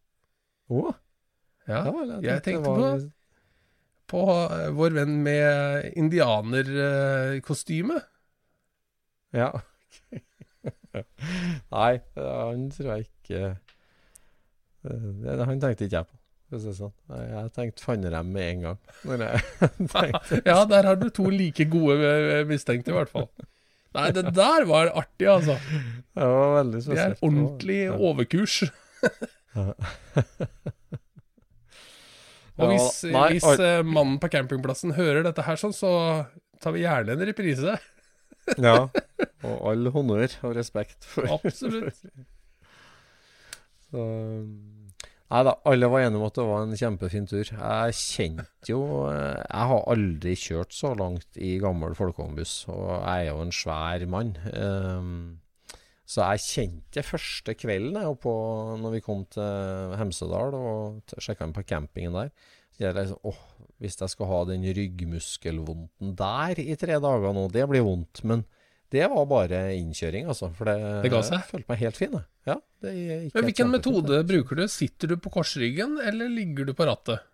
Å, 0.71 0.93
Ja, 1.67 1.81
ja 1.83 1.91
vel, 1.91 2.11
jeg 2.23 2.43
tenkte 2.45 2.63
tenkte 2.63 2.79
var- 2.79 3.07
på 4.07 4.21
eh, 4.31 4.69
vår 4.71 4.93
venn 4.95 5.17
med 5.25 5.89
indianerkostyme. 5.99 7.97
Ja. 9.35 9.49
Nei, 11.75 11.93
han 12.15 12.69
tror 12.71 12.93
jeg 12.93 13.09
ikke 13.09 13.41
eh, 14.87 15.09
det- 15.25 15.47
Han 15.49 15.59
tenkte 15.59 15.83
ikke 15.89 15.99
jeg 15.99 16.07
på. 16.07 16.16
For 16.47 16.57
å 16.57 16.61
si 16.63 16.69
det 16.71 16.75
Sånn. 16.77 16.93
Jeg 17.11 17.51
tenkte 17.57 17.83
Fannrem 17.83 18.29
med 18.31 18.45
en 18.47 18.61
gang. 18.65 18.79
Ja, 20.47 20.61
der 20.69 20.83
har 20.91 20.95
du 21.01 21.09
to 21.13 21.27
like 21.33 21.65
gode 21.71 21.97
eh, 22.07 22.43
mistenkte, 22.49 22.91
i 22.93 22.97
hvert 22.97 23.11
fall. 23.13 23.27
Nei, 23.97 24.09
det 24.13 24.25
der 24.35 24.65
var 24.69 24.91
artig, 24.99 25.27
altså. 25.31 25.55
Det 26.13 26.25
var 26.29 26.51
veldig 26.59 26.79
Det 26.79 26.83
er 26.83 27.15
spesielt. 27.15 27.21
ordentlig 27.25 27.79
Ja. 27.87 27.95
overkurs. 28.11 28.57
Og 32.57 32.63
Ja, 32.65 32.69
hvis, 32.73 33.03
nei, 33.13 33.25
hvis 33.35 33.45
eh, 33.61 33.83
mannen 33.85 34.17
på 34.21 34.29
campingplassen 34.33 34.95
hører 34.97 35.21
dette 35.27 35.43
her 35.45 35.59
sånn, 35.61 35.75
så 35.77 35.91
tar 36.63 36.73
vi 36.73 36.81
gjerne 36.87 37.13
en 37.13 37.25
reprise. 37.29 37.75
Ja. 38.57 38.87
Og 39.45 39.57
all 39.69 39.91
honnør 39.93 40.31
og 40.47 40.55
respekt 40.57 41.05
for 41.05 41.27
Absolutt. 41.37 41.99
Så, 43.91 44.01
Nei 45.27 45.41
da, 45.43 45.57
alle 45.67 45.89
var 45.91 46.05
enige 46.05 46.21
om 46.21 46.27
at 46.29 46.37
det 46.39 46.45
var 46.47 46.61
en 46.63 46.77
kjempefin 46.79 47.25
tur. 47.27 47.49
Jeg 47.49 47.95
kjente 47.99 48.71
jo 48.71 48.79
eh, 49.09 49.41
Jeg 49.41 49.71
har 49.71 49.89
aldri 49.91 50.35
kjørt 50.39 50.71
så 50.71 50.93
langt 50.95 51.41
i 51.43 51.57
gammel 51.59 51.97
folkevognbuss, 51.99 52.53
og 52.71 52.85
jeg 52.93 53.25
er 53.25 53.33
jo 53.33 53.41
en 53.43 53.51
svær 53.51 54.05
mann. 54.07 54.31
Um, 54.55 55.11
Så 56.07 56.23
jeg 56.23 56.45
kjente 56.45 56.95
det 56.95 57.03
første 57.03 57.57
kvelden 57.59 57.99
jeg, 57.99 58.15
på, 58.23 58.33
når 58.79 58.93
vi 58.95 59.03
kom 59.03 59.25
til 59.27 59.97
Hemsedal 59.99 60.55
og 60.55 61.17
sjekka 61.19 61.43
inn 61.43 61.55
på 61.57 61.65
campingen 61.67 62.15
der. 62.15 62.31
Så 62.71 62.85
jeg 62.85 62.95
liksom, 62.95 63.19
åh, 63.27 63.41
Hvis 63.83 63.99
jeg 63.99 64.09
skal 64.09 64.31
ha 64.31 64.37
den 64.47 64.63
ryggmuskelvondten 64.63 66.15
der 66.17 66.61
i 66.63 66.73
tre 66.79 66.95
dager 67.03 67.35
nå, 67.35 67.49
det 67.51 67.67
blir 67.69 67.83
vondt. 67.85 68.23
Men 68.23 68.47
det 68.93 69.07
var 69.11 69.25
bare 69.27 69.61
innkjøring, 69.75 70.27
altså. 70.31 70.51
For 70.55 70.69
det, 70.69 70.77
Det 71.03 71.11
ga 71.11 71.23
seg? 71.25 71.41
Jeg 71.41 71.51
følte 71.51 71.71
meg 71.73 71.81
helt 71.83 71.99
fin. 71.99 72.19
Ja, 72.47 72.59
det 72.83 72.93
gikk 72.95 73.33
Men 73.35 73.47
hvilken 73.49 73.73
metode 73.73 74.21
bruker 74.27 74.61
du? 74.61 74.67
Sitter 74.71 75.11
du 75.11 75.17
på 75.19 75.31
korsryggen, 75.33 75.97
eller 75.99 76.31
ligger 76.31 76.69
du 76.69 76.73
på 76.77 76.87
rattet? 76.87 77.25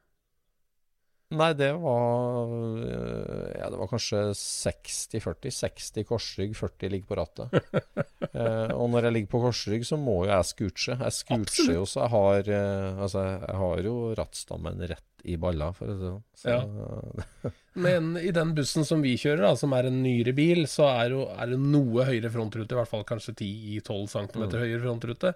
Nei, 1.34 1.50
det 1.58 1.72
var 1.82 2.52
øh, 2.52 3.48
Ja, 3.58 3.70
det 3.72 3.80
var 3.80 3.90
kanskje 3.90 4.22
60-40. 4.38 5.54
60 5.56 6.06
korsrygg, 6.10 6.54
40 6.58 6.92
ligger 6.94 7.10
på 7.10 7.18
rattet. 7.18 7.56
eh, 8.38 8.74
og 8.74 8.90
når 8.94 9.08
jeg 9.08 9.16
ligger 9.18 9.32
på 9.34 9.42
korsrygg, 9.48 9.86
så 9.88 9.98
må 9.98 10.24
jo 10.26 10.32
jeg 10.32 10.50
scooche. 10.52 10.98
Jeg 11.00 11.18
scoocher 11.18 11.74
jo, 11.80 11.88
så 11.90 12.04
jeg 12.04 12.14
har 12.14 12.54
eh, 12.60 13.02
Altså, 13.04 13.26
jeg 13.34 13.58
har 13.64 13.84
jo 13.88 13.96
rattstammen 14.20 14.86
rett 14.94 15.10
i 15.24 15.38
balla, 15.40 15.70
for 15.76 15.90
å 15.90 15.96
si 15.96 16.04
det 16.04 16.58
sånn. 16.60 17.24
Så, 17.44 17.52
Men 17.86 18.14
i 18.20 18.32
den 18.36 18.52
bussen 18.58 18.86
som 18.88 19.02
vi 19.04 19.16
kjører, 19.20 19.46
da, 19.48 19.54
som 19.60 19.74
er 19.78 19.88
en 19.90 20.02
nyere 20.04 20.34
bil, 20.36 20.66
så 20.70 20.90
er, 20.92 21.16
jo, 21.16 21.24
er 21.32 21.54
det 21.54 21.60
noe 21.64 22.06
høyere 22.10 22.32
frontrute. 22.34 22.76
I 22.76 22.80
hvert 22.82 22.92
fall 22.92 23.06
kanskje 23.08 23.36
10-12 23.40 24.06
cm 24.14 24.46
høyere 24.52 24.82
frontrute. 24.84 25.34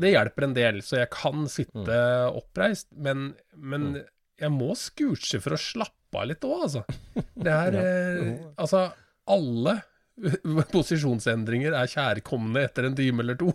Det 0.00 0.12
hjelper 0.12 0.46
en 0.46 0.54
del, 0.54 0.82
så 0.86 1.00
jeg 1.00 1.10
kan 1.14 1.48
sitte 1.50 2.00
oppreist. 2.38 2.90
Men, 2.94 3.32
men 3.56 3.92
jeg 4.40 4.52
må 4.54 4.74
scooche 4.78 5.40
for 5.42 5.56
å 5.56 5.60
slappe 5.60 6.20
av 6.20 6.28
litt 6.30 6.46
òg, 6.46 6.66
altså. 6.68 6.84
Det 7.44 7.54
er 7.54 7.78
eh, 7.80 8.30
Altså, 8.60 8.86
alle 9.30 9.80
posisjonsendringer 10.74 11.74
er 11.76 11.90
kjærkomne 11.90 12.66
etter 12.68 12.86
en 12.88 12.96
time 12.98 13.24
eller 13.24 13.38
to. 13.40 13.50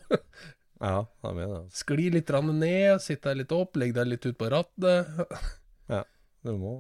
Ja, 0.82 0.98
jeg 1.06 1.30
er 1.30 1.36
med 1.38 1.52
det. 1.54 1.62
Skli 1.78 2.10
litt 2.14 2.28
grann 2.30 2.52
ned, 2.60 3.02
sitt 3.04 3.24
deg 3.26 3.38
litt 3.44 3.54
opp, 3.56 3.78
legg 3.80 3.94
deg 3.96 4.10
litt 4.12 4.26
ut 4.28 4.38
på 4.40 4.50
rattet, 4.52 5.12
Ja, 5.94 6.02
du 6.46 6.56
må 6.60 6.74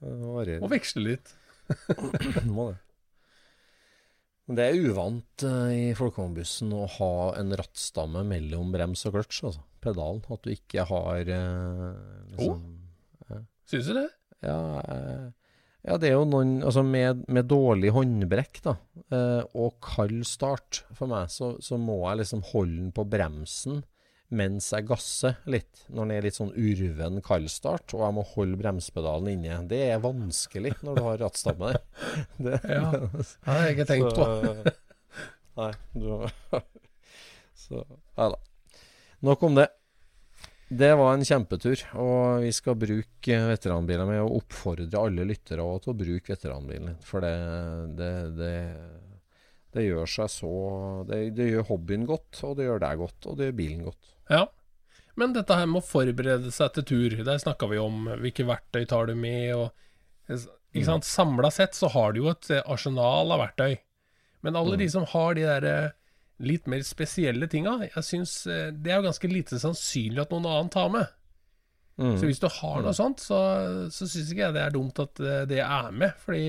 variere. 0.00 0.60
og 0.64 0.72
veksle 0.74 1.04
litt. 1.12 1.34
Du 2.42 2.50
må 2.52 2.70
det. 2.72 2.78
Det 4.52 4.64
er 4.66 4.80
uvant 4.90 5.44
eh, 5.46 5.68
i 5.72 5.84
folkevognbussen 5.96 6.72
å 6.74 6.82
ha 6.98 7.12
en 7.38 7.54
rattstamme 7.56 8.24
mellom 8.26 8.72
brems 8.74 9.06
og 9.08 9.14
kløtsj, 9.14 9.44
altså. 9.48 9.62
Pedalen. 9.82 10.20
At 10.34 10.42
du 10.44 10.50
ikke 10.52 10.84
har 10.90 11.30
eh, 11.30 11.86
liksom, 12.34 12.66
Syns 13.70 13.88
du 13.88 13.94
det? 13.96 14.08
Ja, 14.44 14.58
eh, 14.82 15.30
ja, 15.82 15.96
det 15.98 16.10
er 16.10 16.14
jo 16.14 16.26
noen 16.28 16.60
Altså, 16.62 16.84
med, 16.86 17.24
med 17.32 17.48
dårlig 17.50 17.90
håndbrekk, 17.94 18.60
da, 18.64 18.76
eh, 19.14 19.40
og 19.58 19.78
kald 19.82 20.22
start 20.28 20.84
for 20.94 21.10
meg, 21.10 21.30
så, 21.32 21.56
så 21.62 21.78
må 21.80 22.02
jeg 22.04 22.22
liksom 22.22 22.44
holde 22.52 22.78
den 22.78 22.92
på 22.94 23.06
bremsen 23.10 23.82
mens 24.32 24.70
jeg 24.72 24.86
gasser 24.88 25.34
litt. 25.44 25.82
Når 25.92 26.06
den 26.06 26.12
er 26.14 26.24
litt 26.24 26.38
sånn 26.38 26.54
urven 26.56 27.18
kald 27.24 27.50
start, 27.52 27.92
og 27.92 28.04
jeg 28.06 28.16
må 28.16 28.22
holde 28.30 28.56
bremspedalen 28.62 29.28
inne. 29.34 29.58
Det 29.68 29.82
er 29.90 30.00
vanskelig 30.00 30.72
når 30.80 30.96
du 30.96 31.02
har 31.04 31.20
rattstamme 31.20 31.74
der. 31.74 31.82
Det, 32.46 32.60
Ja. 32.64 32.86
Det 32.96 33.26
har 33.44 33.60
jeg 33.66 33.76
ikke 33.76 33.88
tenkt 33.90 34.16
på. 34.16 34.24
så, 34.24 34.72
Nei, 35.60 35.68
du 35.92 36.06
har 36.14 36.32
Så 37.62 37.84
Nei 38.16 38.30
da. 38.32 38.40
Nok 39.28 39.44
om 39.50 39.60
det. 39.60 39.68
Det 40.72 40.88
var 40.96 41.12
en 41.12 41.24
kjempetur, 41.26 41.82
og 42.00 42.44
vi 42.44 42.50
skal 42.54 42.78
bruke 42.80 43.38
veteranbilen 43.50 44.08
med 44.08 44.22
og 44.22 44.38
oppfordre 44.40 45.00
alle 45.02 45.26
lyttere 45.28 45.64
til 45.84 45.92
å 45.92 45.96
bruke 45.98 46.32
veteranbilen. 46.32 46.94
For 47.04 47.24
det, 47.24 47.32
det, 47.98 48.12
det, 48.38 48.54
det 49.76 49.84
gjør 49.84 50.08
seg 50.08 50.32
så 50.32 50.54
det, 51.08 51.20
det 51.36 51.50
gjør 51.50 51.68
hobbyen 51.74 52.08
godt, 52.08 52.40
og 52.48 52.56
det 52.56 52.70
gjør 52.70 52.82
deg 52.86 53.04
godt, 53.04 53.28
og 53.28 53.36
det 53.36 53.50
gjør 53.50 53.58
bilen 53.60 53.84
godt. 53.90 54.12
Ja. 54.32 54.46
Men 55.20 55.34
dette 55.36 55.56
her 55.58 55.68
med 55.68 55.82
å 55.82 55.84
forberede 55.84 56.52
seg 56.54 56.72
til 56.78 56.88
tur, 56.88 57.16
der 57.20 57.40
snakka 57.42 57.68
vi 57.68 57.80
om 57.82 58.08
hvilke 58.22 58.48
verktøy 58.48 58.86
tar 58.88 59.10
du 59.10 59.16
med, 59.18 59.52
og 59.52 60.38
ikke 60.72 60.88
sant? 60.88 61.04
Samla 61.08 61.50
sett 61.52 61.76
så 61.76 61.90
har 61.92 62.14
du 62.14 62.22
jo 62.22 62.30
et 62.32 62.48
arsenal 62.64 63.34
av 63.34 63.42
verktøy. 63.44 63.76
Men 64.42 64.56
alle 64.58 64.78
de 64.80 64.88
som 64.90 65.04
har 65.12 65.36
de 65.36 65.44
der 65.46 65.66
eh, 65.68 65.92
litt 66.42 66.68
mer 66.70 66.82
spesielle 66.86 67.48
tinga, 67.50 67.78
jeg 67.86 68.06
syns 68.06 68.36
eh, 68.50 68.70
det 68.74 68.92
er 68.92 69.00
jo 69.00 69.08
ganske 69.08 69.30
lite 69.30 69.60
sannsynlig 69.62 70.24
at 70.24 70.32
noen 70.34 70.48
annen 70.50 70.72
tar 70.72 70.90
med. 70.92 71.10
Mm. 72.00 72.16
Så 72.18 72.26
hvis 72.26 72.40
du 72.42 72.48
har 72.50 72.82
noe 72.82 72.94
sånt, 72.96 73.22
så, 73.22 73.38
så 73.92 74.08
syns 74.08 74.32
ikke 74.32 74.46
jeg 74.46 74.56
det 74.56 74.62
er 74.64 74.74
dumt 74.74 75.02
at 75.02 75.20
eh, 75.22 75.42
det 75.50 75.60
er 75.64 75.90
med. 75.94 76.14
Fordi 76.22 76.44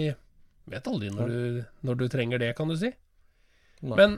vet 0.71 0.87
aldri 0.87 1.11
når 1.11 1.33
du, 1.33 1.63
når 1.83 1.99
du 1.99 2.05
trenger 2.11 2.41
det, 2.41 2.53
kan 2.57 2.71
du 2.71 2.77
si. 2.79 2.93
Nei. 3.83 3.97
Men 3.99 4.17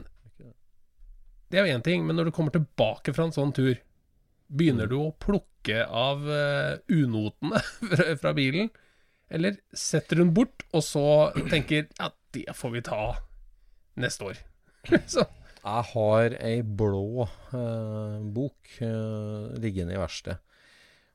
det 1.50 1.58
er 1.58 1.66
jo 1.66 1.76
én 1.76 1.84
ting, 1.86 2.06
men 2.06 2.18
når 2.18 2.28
du 2.28 2.34
kommer 2.34 2.54
tilbake 2.54 3.14
fra 3.14 3.26
en 3.26 3.34
sånn 3.34 3.54
tur, 3.56 3.76
begynner 4.46 4.88
du 4.90 4.96
å 5.00 5.14
plukke 5.22 5.82
av 5.84 6.26
eh, 6.30 6.74
unotene 6.94 7.62
fra 8.22 8.34
bilen? 8.36 8.70
Eller 9.26 9.58
setter 9.74 10.22
hun 10.22 10.30
bort, 10.34 10.62
og 10.70 10.84
så 10.86 11.06
tenker 11.50 11.88
ja, 11.98 12.12
det 12.34 12.46
får 12.54 12.74
vi 12.76 12.82
ta 12.86 13.00
neste 13.98 14.30
år. 14.30 14.42
så, 15.10 15.26
Jeg 15.66 15.88
har 15.92 16.36
ei 16.46 16.60
blå 16.62 17.26
eh, 17.26 18.18
bok 18.36 18.76
eh, 18.84 19.56
liggende 19.62 19.96
i 19.96 19.98
verkstedet. 20.00 20.38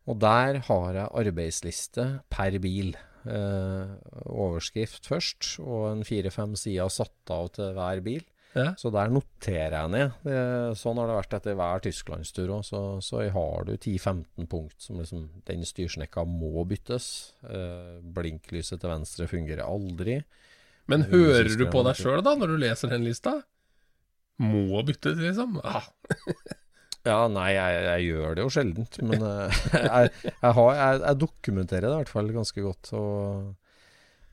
Og 0.10 0.18
der 0.20 0.60
har 0.66 0.98
jeg 0.98 1.14
arbeidsliste 1.22 2.08
per 2.34 2.58
bil. 2.60 2.96
Eh, 3.22 3.92
overskrift 4.26 5.06
først, 5.08 5.54
og 5.62 5.92
en 5.92 6.06
fire-fem 6.08 6.56
sider 6.58 6.90
satt 6.90 7.32
av 7.34 7.52
til 7.56 7.76
hver 7.78 8.02
bil. 8.04 8.24
ja. 8.58 8.72
Så 8.76 8.90
der 8.92 9.14
noterer 9.14 9.78
jeg 9.78 9.92
ned. 9.94 10.16
Det, 10.26 10.40
sånn 10.82 10.98
har 11.00 11.08
det 11.08 11.20
vært 11.20 11.36
etter 11.38 11.56
hver 11.60 11.86
tysklandstur 11.86 12.52
òg. 12.58 12.66
Så, 12.68 12.82
så 13.06 13.22
har 13.32 13.70
du 13.70 13.76
10-15 13.78 14.50
punkt 14.52 14.82
som 14.82 15.00
liksom 15.00 15.30
Den 15.48 15.64
styrsnekka 15.70 16.26
må 16.28 16.66
byttes. 16.68 17.08
Eh, 17.46 18.02
blinklyset 18.02 18.82
til 18.82 18.92
venstre 18.92 19.30
fungerer 19.32 19.64
aldri. 19.64 20.24
Men 20.92 21.06
hører 21.08 21.48
du 21.56 21.68
på 21.72 21.86
deg 21.86 21.96
sjøl 21.96 22.26
da, 22.26 22.34
når 22.36 22.56
du 22.56 22.62
leser 22.66 22.92
den 22.92 23.06
lista? 23.06 23.38
Må 24.40 24.82
bytte, 24.88 25.14
liksom? 25.18 25.60
Ah, 25.64 25.86
Ja, 27.02 27.26
nei, 27.34 27.56
jeg, 27.56 27.78
jeg 27.88 28.10
gjør 28.12 28.36
det 28.38 28.44
jo 28.44 28.52
sjeldent, 28.54 29.00
men 29.02 29.24
eh, 29.26 29.62
jeg, 29.74 30.12
jeg, 30.28 30.54
har, 30.58 30.76
jeg 31.02 31.18
dokumenterer 31.24 31.88
det 31.88 31.96
i 31.96 32.00
hvert 32.04 32.12
fall 32.14 32.30
ganske 32.36 32.62
godt. 32.66 32.92
Og, 32.94 33.48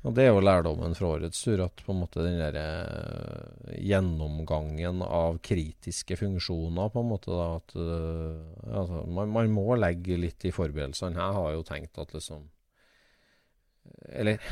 og 0.05 0.17
det 0.17 0.27
er 0.27 0.35
jo 0.35 0.43
lærdommen 0.45 0.97
fra 0.99 1.15
årets 1.15 1.41
tur, 1.47 1.63
at 1.65 1.81
på 1.87 1.95
en 1.95 2.03
måte 2.03 2.27
den 2.27 2.37
der 2.43 2.59
eh, 2.61 3.73
gjennomgangen 3.89 5.01
av 5.07 5.41
kritiske 5.49 6.21
funksjoner, 6.21 6.93
på 6.93 7.01
en 7.01 7.09
måte 7.15 7.33
da, 7.33 7.49
at 7.57 7.77
eh, 7.81 8.69
altså, 8.69 9.01
man, 9.17 9.33
man 9.33 9.57
må 9.57 9.71
legge 9.81 10.21
litt 10.21 10.45
i 10.45 10.53
forberedelsene. 10.53 11.17
Jeg 11.17 11.39
har 11.41 11.57
jo 11.57 11.67
tenkt 11.73 12.05
at 12.05 12.13
liksom 12.17 12.45
Eller 14.13 14.45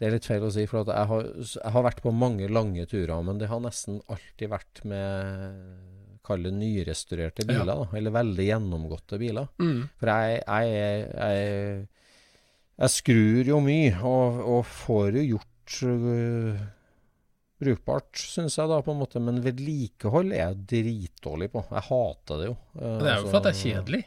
det 0.00 0.06
er 0.08 0.14
litt 0.16 0.24
feil 0.24 0.44
å 0.46 0.50
si, 0.54 0.62
for 0.70 0.80
at 0.80 0.90
jeg 0.96 1.08
har, 1.10 1.26
jeg 1.44 1.72
har 1.74 1.84
vært 1.84 1.98
på 2.00 2.12
mange 2.16 2.46
lange 2.48 2.86
turer, 2.88 3.18
men 3.26 3.36
det 3.40 3.50
har 3.50 3.60
nesten 3.60 3.98
alltid 4.08 4.48
vært 4.54 4.80
med 4.88 5.98
Kall 6.24 6.42
det 6.44 6.52
nyrestaurerte 6.52 7.44
biler, 7.48 7.64
da, 7.68 7.76
eller 7.96 8.12
veldig 8.12 8.44
gjennomgåtte 8.46 9.18
biler. 9.20 9.46
mm. 9.60 9.78
For 10.00 10.10
jeg, 10.12 10.40
jeg, 10.46 11.06
jeg, 11.16 11.86
jeg 12.80 12.92
skrur 12.96 13.48
jo 13.52 13.60
mye, 13.64 13.94
og, 14.06 14.40
og 14.56 14.60
får 14.68 15.16
jo 15.18 15.24
gjort 15.34 15.78
uh, 15.88 16.60
brukbart, 17.60 18.20
syns 18.20 18.56
jeg, 18.60 18.68
da, 18.70 18.78
på 18.84 18.92
en 18.94 19.00
måte. 19.00 19.20
Men 19.24 19.40
vedlikehold 19.44 20.32
er 20.36 20.42
jeg 20.44 20.60
dritdårlig 20.74 21.50
på. 21.52 21.64
Jeg 21.72 21.86
hater 21.88 22.40
det 22.44 22.48
jo. 22.50 22.56
Uh, 22.76 22.80
Det 22.80 22.88
er 22.88 23.10
jo 23.10 23.16
altså- 23.16 23.30
for 23.32 23.40
at 23.40 23.48
det 23.48 23.52
er 23.54 23.60
kjedelig. 23.64 24.02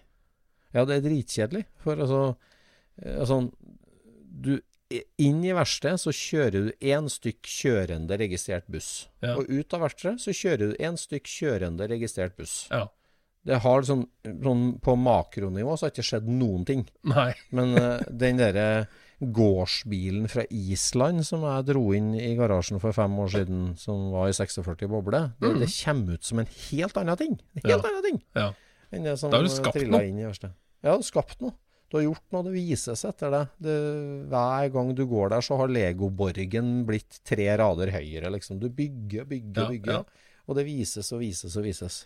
ja, 0.73 0.85
det 0.89 0.95
er 0.97 1.05
dritkjedelig. 1.09 1.65
For 1.83 2.05
altså, 2.05 2.21
eh, 3.01 3.19
altså 3.19 3.41
du, 4.45 4.53
Inn 5.17 5.43
i 5.45 5.53
verkstedet 5.55 5.99
så 6.03 6.11
kjører 6.13 6.67
du 6.67 6.71
én 6.93 7.07
stykk 7.09 7.47
kjørende 7.49 8.17
registrert 8.19 8.67
buss. 8.71 9.07
Ja. 9.23 9.35
Og 9.39 9.47
ut 9.49 9.73
av 9.73 9.81
verkstedet 9.87 10.21
så 10.21 10.33
kjører 10.35 10.73
du 10.73 10.83
én 10.83 10.97
stykk 10.99 11.25
kjørende 11.29 11.87
registrert 11.89 12.35
buss. 12.37 12.67
Ja. 12.71 12.87
Det 13.43 13.57
har 13.59 13.81
liksom 13.81 14.05
sånn 14.23 14.61
På 14.79 14.93
makronivå 14.95 15.73
så 15.75 15.83
har 15.85 15.91
det 15.91 15.97
ikke 15.97 16.09
skjedd 16.13 16.29
noen 16.31 16.63
ting. 16.69 16.85
Nei. 17.03 17.33
Men 17.57 17.73
uh, 17.75 17.99
den 18.07 18.37
derre 18.39 18.67
gårdsbilen 19.23 20.27
fra 20.31 20.43
Island 20.51 21.23
som 21.27 21.43
jeg 21.47 21.65
dro 21.69 21.83
inn 21.95 22.13
i 22.17 22.33
garasjen 22.39 22.79
for 22.83 22.95
fem 22.95 23.13
år 23.23 23.31
siden, 23.35 23.61
som 23.79 24.09
var 24.13 24.29
i 24.31 24.35
46 24.35 24.87
boble, 24.91 25.21
det, 25.41 25.51
det 25.61 25.69
kommer 25.77 26.17
ut 26.19 26.27
som 26.27 26.41
en 26.43 26.49
helt 26.69 26.99
annen 26.99 27.19
ting. 27.19 27.37
En 27.55 27.61
helt 27.63 27.63
Mm. 27.63 27.71
Ja. 27.71 27.89
annen 27.89 28.03
ting 28.07 28.21
Ja. 28.35 28.47
enn 28.91 29.03
det 29.07 29.17
som 29.19 29.31
trilla 29.31 30.03
inn 30.03 30.19
i 30.19 30.25
verkstedet. 30.27 30.55
Ja, 30.83 30.91
du 30.91 30.97
har 30.99 31.07
skapt 31.07 31.39
noe. 31.41 31.53
Du 31.93 31.99
har 31.99 32.05
gjort 32.07 32.23
noe, 32.33 32.41
det 32.47 32.53
vises 32.55 33.03
etter 33.05 33.29
det. 33.29 33.41
det. 33.61 33.73
Hver 34.31 34.69
gang 34.73 34.87
du 34.97 35.03
går 35.05 35.29
der, 35.35 35.43
så 35.45 35.59
har 35.59 35.69
legoborgen 35.69 36.71
blitt 36.89 37.19
tre 37.29 37.45
rader 37.61 37.91
høyere, 37.93 38.31
liksom. 38.33 38.57
Du 38.63 38.65
bygger, 38.73 39.27
bygger, 39.29 39.61
Ja, 39.61 39.69
bygger. 39.69 39.99
ja. 39.99 40.39
Og 40.49 40.57
det 40.57 40.65
vises 40.65 41.11
og 41.13 41.21
vises 41.21 41.53
og 41.55 41.63
vises. 41.67 41.99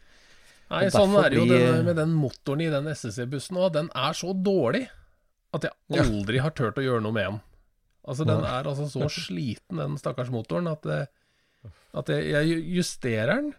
Nei, 0.70 0.82
Og 0.90 0.92
sånn 0.92 1.16
er 1.24 1.30
det 1.32 1.38
jo 1.40 1.46
blir- 1.48 1.64
den, 1.72 1.86
med 1.88 1.96
den 1.96 2.12
motoren 2.20 2.62
i 2.66 2.70
den 2.70 2.90
SSC-bussen 2.92 3.56
òg. 3.64 3.72
Den 3.78 3.88
er 3.96 4.12
så 4.20 4.34
dårlig 4.36 4.90
at 5.56 5.64
jeg 5.64 5.72
aldri 6.04 6.38
har 6.44 6.52
turt 6.52 6.76
å 6.76 6.84
gjøre 6.84 7.02
noe 7.08 7.16
med 7.16 7.30
den. 7.32 7.40
Altså, 8.08 8.26
den 8.28 8.44
er 8.44 8.64
altså 8.68 8.90
så 8.92 9.08
sliten, 9.24 9.78
den 9.80 9.96
stakkars 9.98 10.30
motoren, 10.30 10.68
at, 10.68 10.82
det, 10.84 11.08
at 11.96 12.08
jeg, 12.12 12.28
jeg 12.36 12.60
justerer 12.76 13.36
den 13.40 13.54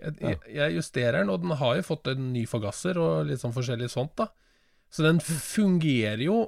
jeg, 0.00 0.36
jeg 0.48 0.76
justerer 0.76 1.18
den, 1.20 1.28
og 1.32 1.42
den 1.42 1.50
har 1.60 1.76
jo 1.76 1.82
fått 1.84 2.06
en 2.12 2.30
ny 2.32 2.44
forgasser 2.48 2.96
og 3.00 3.26
litt 3.28 3.40
sånn 3.42 3.52
forskjellig 3.56 3.88
sånt, 3.92 4.14
da. 4.16 4.28
Så 4.90 5.04
den 5.06 5.20
fungerer 5.22 6.22
jo 6.24 6.40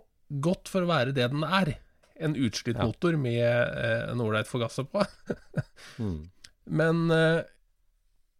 godt 0.42 0.70
for 0.72 0.82
å 0.84 0.90
være 0.90 1.14
det 1.14 1.28
den 1.30 1.44
er. 1.46 1.76
En 2.22 2.34
utslitt 2.38 2.78
Ja. 2.78 2.86
motor 2.86 3.16
med 3.18 3.42
eh, 3.42 4.10
en 4.12 4.20
ålreit 4.22 4.50
forgasser 4.50 4.88
på. 4.90 5.04
Mm. 5.98 6.30
Men 6.72 7.10
eh, 7.10 7.42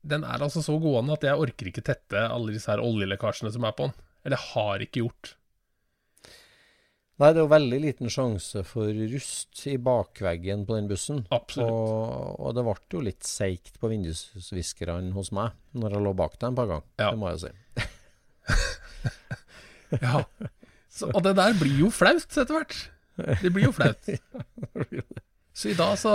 den 0.06 0.22
er 0.24 0.42
altså 0.42 0.62
så 0.62 0.76
gående 0.80 1.14
at 1.16 1.24
jeg 1.26 1.38
orker 1.42 1.68
ikke 1.68 1.82
tette 1.84 2.20
alle 2.22 2.54
disse 2.54 2.70
her 2.70 2.80
oljelekkasjene 2.82 3.50
som 3.54 3.64
er 3.66 3.74
på 3.76 3.88
den. 3.88 3.96
Eller 4.24 4.38
har 4.52 4.82
ikke 4.84 5.02
gjort. 5.02 5.32
Nei, 7.20 7.28
det 7.34 7.42
er 7.42 7.44
jo 7.44 7.50
veldig 7.52 7.80
liten 7.82 8.10
sjanse 8.10 8.62
for 8.66 8.88
rust 9.12 9.60
i 9.70 9.76
bakveggen 9.78 10.64
på 10.66 10.78
den 10.78 10.88
bussen. 10.90 11.20
Absolutt. 11.34 11.70
Og, 11.70 12.40
og 12.46 12.54
det 12.56 12.64
ble 12.66 12.76
jo 12.96 13.02
litt 13.10 13.26
seigt 13.28 13.76
på 13.82 13.90
vindusviskerne 13.92 15.12
hos 15.18 15.30
meg 15.34 15.52
når 15.76 15.98
jeg 15.98 16.06
lå 16.06 16.14
bak 16.22 16.38
dem 16.40 16.54
et 16.56 16.62
par 16.62 16.70
ganger. 16.72 16.88
Ja. 17.02 17.10
Det 17.12 17.20
må 17.20 17.34
jeg 17.34 17.42
si. 17.44 17.52
Ja. 20.02 20.24
Så, 20.92 21.08
og 21.08 21.22
det 21.24 21.34
der 21.38 21.54
blir 21.56 21.86
jo 21.86 21.90
flaut 21.92 22.26
etter 22.28 22.52
hvert. 22.52 22.74
Det 23.40 23.52
blir 23.52 23.70
jo 23.70 23.72
flaut. 23.72 24.10
Så 25.56 25.68
i 25.68 25.76
dag 25.76 25.98
så, 26.00 26.12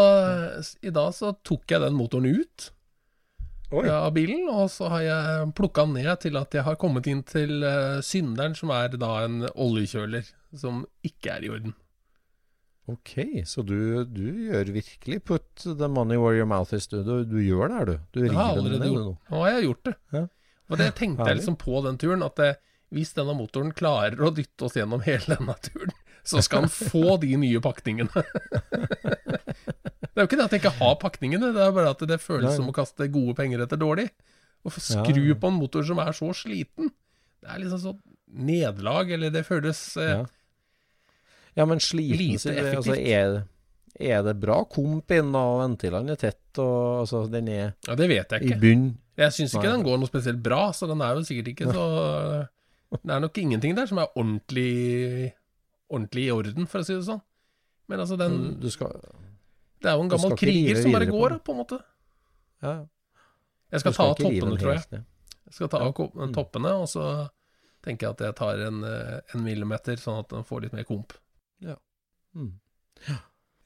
i 0.82 0.90
dag 0.90 1.12
så 1.14 1.32
tok 1.46 1.70
jeg 1.70 1.82
den 1.84 1.98
motoren 1.98 2.26
ut 2.26 2.72
av 3.70 4.14
bilen, 4.16 4.48
og 4.50 4.70
så 4.72 4.88
har 4.94 5.02
jeg 5.04 5.50
plukka 5.58 5.84
den 5.86 5.98
ned 6.00 6.22
til 6.24 6.40
at 6.40 6.56
jeg 6.56 6.64
har 6.66 6.78
kommet 6.80 7.08
inn 7.12 7.20
til 7.28 7.66
eh, 7.68 8.00
synderen, 8.06 8.56
som 8.56 8.72
er 8.74 8.96
da 8.96 9.10
en 9.26 9.44
oljekjøler 9.52 10.30
som 10.58 10.86
ikke 11.06 11.36
er 11.36 11.46
i 11.46 11.52
orden. 11.52 11.76
Ok, 12.88 13.44
så 13.44 13.66
du, 13.68 14.06
du 14.08 14.24
gjør 14.48 14.72
virkelig 14.72 15.20
put 15.28 15.66
the 15.66 15.90
money 15.92 16.16
where 16.16 16.38
your 16.40 16.48
mouth 16.48 16.72
is. 16.74 16.88
Du, 16.88 17.02
du, 17.04 17.26
du 17.28 17.38
gjør 17.44 17.68
det 17.68 17.76
her, 17.76 17.90
du. 17.90 17.98
Du 18.16 18.22
river 18.24 18.62
den 18.64 18.80
ned. 18.80 19.10
Nå 19.28 19.42
har 19.44 19.58
jeg 19.58 19.68
gjort 19.68 19.84
det. 19.90 19.96
Ja. 20.16 20.24
Og 20.68 20.80
det 20.80 20.88
tenkte 20.96 21.28
jeg 21.28 21.42
liksom 21.42 21.60
på 21.60 21.82
den 21.84 22.00
turen, 22.00 22.24
at 22.24 22.40
det, 22.40 22.54
hvis 22.94 23.14
denne 23.18 23.34
motoren 23.36 23.74
klarer 23.76 24.22
å 24.24 24.32
dytte 24.32 24.68
oss 24.68 24.78
gjennom 24.80 25.02
hele 25.04 25.36
denne 25.36 25.56
turen, 25.66 25.92
så 26.28 26.42
skal 26.44 26.66
han 26.66 26.72
få 26.72 27.18
de 27.22 27.34
nye 27.40 27.60
pakningene. 27.64 28.24
det 28.98 30.16
er 30.18 30.24
jo 30.24 30.28
ikke 30.28 30.40
det 30.40 30.46
at 30.48 30.56
jeg 30.56 30.62
ikke 30.64 30.76
har 30.80 30.96
pakningene, 31.02 31.52
det 31.56 31.62
er 31.64 31.76
bare 31.76 31.92
at 31.94 32.04
det 32.10 32.20
føles 32.24 32.56
som 32.58 32.70
å 32.72 32.76
kaste 32.76 33.08
gode 33.14 33.36
penger 33.38 33.64
etter 33.66 33.80
dårlig. 33.80 34.08
Å 34.68 34.72
skru 34.74 35.28
på 35.40 35.52
en 35.52 35.60
motor 35.60 35.86
som 35.88 36.00
er 36.04 36.16
så 36.18 36.32
sliten, 36.36 36.90
det 37.44 37.52
er 37.54 37.62
liksom 37.62 37.84
sånn 37.84 38.00
nederlag, 38.48 39.12
eller 39.16 39.32
det 39.32 39.46
føles 39.48 39.80
eh, 40.02 40.10
Ja. 40.18 40.24
ja, 41.62 41.68
men 41.70 41.80
sliten 41.84 42.18
Lite 42.20 42.42
sier 42.44 42.58
altså, 42.74 42.96
effektivt. 42.98 43.14
er, 43.14 43.38
er 44.18 44.26
det 44.26 44.34
bra 44.42 44.58
komp 44.68 45.14
inn, 45.16 45.30
og 45.38 45.62
ventilene 45.62 46.16
er 46.18 46.20
tett, 46.26 46.42
og 46.60 47.04
altså, 47.06 47.24
den 47.32 47.48
er 47.54 47.66
Ja, 47.88 47.96
det 47.96 48.10
vet 48.12 48.36
jeg 48.36 48.44
i 48.44 48.52
ikke. 48.52 48.60
bunn? 48.66 48.88
Jeg 49.18 49.34
syns 49.38 49.56
ikke 49.56 49.72
den 49.72 49.86
går 49.86 50.02
noe 50.02 50.10
spesielt 50.12 50.42
bra, 50.44 50.66
så 50.76 50.90
den 50.92 51.00
er 51.02 51.16
jo 51.16 51.24
sikkert 51.30 51.54
ikke 51.54 51.72
så 51.72 51.86
Det 52.92 53.12
er 53.12 53.20
nok 53.20 53.38
ingenting 53.42 53.76
der 53.76 53.86
som 53.90 53.98
er 54.00 54.08
ordentlig 54.16 55.34
Ordentlig 55.90 56.26
i 56.28 56.32
orden, 56.36 56.68
for 56.68 56.84
å 56.84 56.86
si 56.88 56.94
det 56.98 57.06
sånn. 57.08 57.22
Men 57.88 58.02
altså, 58.04 58.18
den 58.20 58.60
Du 58.60 58.68
skal 58.72 58.92
Det 59.82 59.88
er 59.92 59.96
jo 59.96 60.04
en 60.04 60.10
gammel 60.12 60.36
kriger 60.40 60.82
som 60.82 60.92
bare 60.96 61.06
går, 61.08 61.38
på 61.40 61.44
på 61.46 61.54
en 61.56 61.60
måte. 61.62 61.78
Ja, 62.64 62.74
Jeg 63.72 63.80
skal, 63.82 63.94
skal 63.94 63.94
ta 63.94 64.10
av 64.10 64.16
toppene, 64.18 64.58
tror 64.60 64.74
jeg. 64.74 65.04
Jeg 65.48 65.54
skal 65.54 65.68
ta 65.70 65.78
av 65.86 65.94
ko- 65.94 66.12
Mm. 66.16 66.34
toppene, 66.34 66.72
og 66.82 66.88
så 66.92 67.30
tenker 67.84 68.08
jeg 68.08 68.12
at 68.16 68.20
jeg 68.26 68.36
tar 68.36 68.60
en, 68.68 68.84
eh, 68.84 69.20
en 69.34 69.44
millimeter, 69.44 69.96
sånn 69.96 70.20
at 70.20 70.30
den 70.30 70.44
får 70.44 70.62
litt 70.64 70.74
mer 70.74 70.84
komp. 70.84 71.14
Mm. 72.36 72.52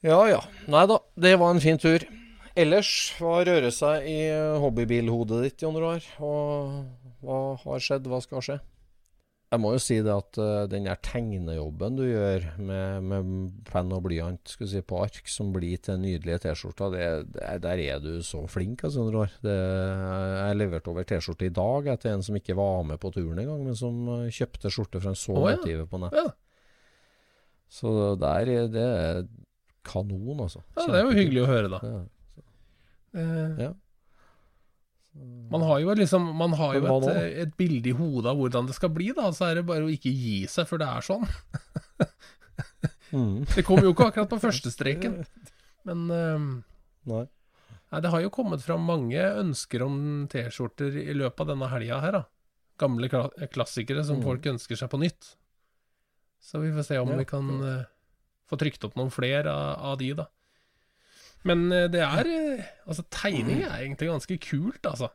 Ja 0.02 0.24
ja. 0.26 0.40
Nei 0.68 0.86
da, 0.86 0.98
det 1.18 1.38
var 1.38 1.50
en 1.54 1.60
fin 1.60 1.78
tur. 1.78 1.98
Ellers, 2.56 3.12
hva 3.18 3.44
rører 3.44 3.70
seg 3.72 4.06
i 4.06 4.28
hobbybilhodet 4.60 5.42
ditt, 5.42 5.62
Jon 5.62 5.74
Roar? 5.76 6.02
Og 6.20 6.86
hva 7.22 7.58
har 7.64 7.78
skjedd, 7.80 8.04
hva 8.04 8.20
skal 8.22 8.40
skje? 8.40 8.60
Jeg 9.52 9.60
må 9.60 9.74
jo 9.74 9.80
si 9.84 9.98
det 10.00 10.12
at 10.12 10.38
uh, 10.40 10.64
den 10.70 10.86
der 10.88 10.96
tegnejobben 11.04 11.98
du 11.98 12.06
gjør 12.06 12.46
med, 12.56 13.04
med 13.04 13.32
penn 13.68 13.90
og 13.92 14.06
blyant 14.06 14.54
si, 14.56 14.80
på 14.80 15.02
ark, 15.04 15.28
som 15.28 15.50
blir 15.52 15.76
til 15.84 15.98
nydelige 16.00 16.38
T-skjorter, 16.46 16.96
der 17.60 17.82
er 17.84 18.00
du 18.00 18.14
så 18.24 18.40
flink, 18.48 18.86
altså, 18.88 19.04
under. 19.10 19.34
Det, 19.44 19.56
jeg 20.38 20.56
leverte 20.56 20.92
over 20.94 21.04
T-skjorte 21.04 21.50
i 21.50 21.52
dag 21.52 21.90
etter 21.92 22.14
en 22.14 22.24
som 22.24 22.38
ikke 22.40 22.56
var 22.56 22.80
med 22.88 23.00
på 23.02 23.12
turen 23.12 23.42
engang, 23.44 23.60
men 23.66 23.76
som 23.76 24.00
eh, 24.16 24.32
kjøpte 24.32 24.72
skjorte 24.72 25.04
fra 25.04 25.12
en 25.12 25.20
så 25.20 25.36
oh, 25.36 25.50
ja. 25.52 25.84
på 25.90 26.00
nett. 26.00 26.16
Ja, 26.16 26.32
Så 27.68 27.94
der 28.24 28.54
er 28.56 28.72
det 28.72 28.88
kanon, 29.84 30.46
altså. 30.46 30.64
ja 30.78 30.88
det 30.88 30.96
er 31.02 31.08
jo 31.10 31.16
hyggelig 31.20 31.44
å 31.44 31.52
høre, 31.52 31.76
da. 31.76 31.84
Ja. 31.92 32.02
Eh, 33.20 33.64
Ja. 33.68 33.72
Man 35.52 35.60
har 35.68 35.80
jo 35.82 35.92
liksom 35.98 36.30
Man 36.38 36.54
har 36.56 36.74
jo 36.78 36.86
et, 36.88 37.08
eh, 37.12 37.42
et 37.42 37.50
bilde 37.58 37.90
i 37.90 37.92
hodet 37.96 38.30
av 38.30 38.38
hvordan 38.40 38.66
det 38.70 38.74
skal 38.78 38.88
bli, 38.94 39.10
da. 39.12 39.28
Så 39.36 39.50
er 39.50 39.58
det 39.60 39.66
bare 39.68 39.84
å 39.84 39.92
ikke 39.92 40.08
gi 40.12 40.46
seg 40.48 40.66
før 40.70 40.78
det 40.84 40.88
er 40.88 41.08
sånn. 41.10 41.28
Mm. 43.12 43.42
Det 43.44 43.60
kommer 43.68 43.84
jo 43.84 43.90
ikke 43.92 44.06
akkurat 44.08 44.30
på 44.30 44.38
første 44.40 44.70
streken. 44.72 45.18
Men 45.84 46.06
eh, 46.16 46.44
Nei. 47.10 47.24
Nei, 47.92 48.00
det 48.00 48.08
har 48.08 48.22
jo 48.24 48.30
kommet 48.32 48.62
fram 48.64 48.86
mange 48.88 49.20
ønsker 49.36 49.82
om 49.84 49.98
T-skjorter 50.32 50.94
i 51.02 51.12
løpet 51.12 51.42
av 51.44 51.50
denne 51.50 51.68
helga 51.68 51.98
her, 52.00 52.16
da. 52.16 52.22
Gamle 52.80 53.10
kla 53.12 53.26
klassikere 53.52 54.00
som 54.08 54.16
Mm. 54.16 54.24
folk 54.24 54.48
ønsker 54.54 54.80
seg 54.80 54.88
på 54.88 55.00
nytt. 55.02 55.34
Så 56.40 56.62
vi 56.64 56.72
får 56.72 56.86
se 56.88 56.98
om 57.02 57.12
Ja, 57.12 57.18
vi 57.20 57.26
kan 57.28 57.50
uh, 57.60 57.84
få 58.48 58.56
trykt 58.56 58.82
opp 58.88 58.96
noen 58.96 59.12
flere 59.12 59.52
av, 59.52 59.76
av 59.92 59.98
de, 60.00 60.08
da. 60.22 60.26
Men 61.48 61.64
eh, 61.74 61.88
det 61.90 62.02
er 62.04 62.28
eh, 62.30 62.66
Altså, 62.86 63.02
tegning 63.10 63.64
er 63.64 63.80
egentlig 63.80 64.10
ganske 64.12 64.36
kult, 64.42 64.84
altså. 64.86 65.08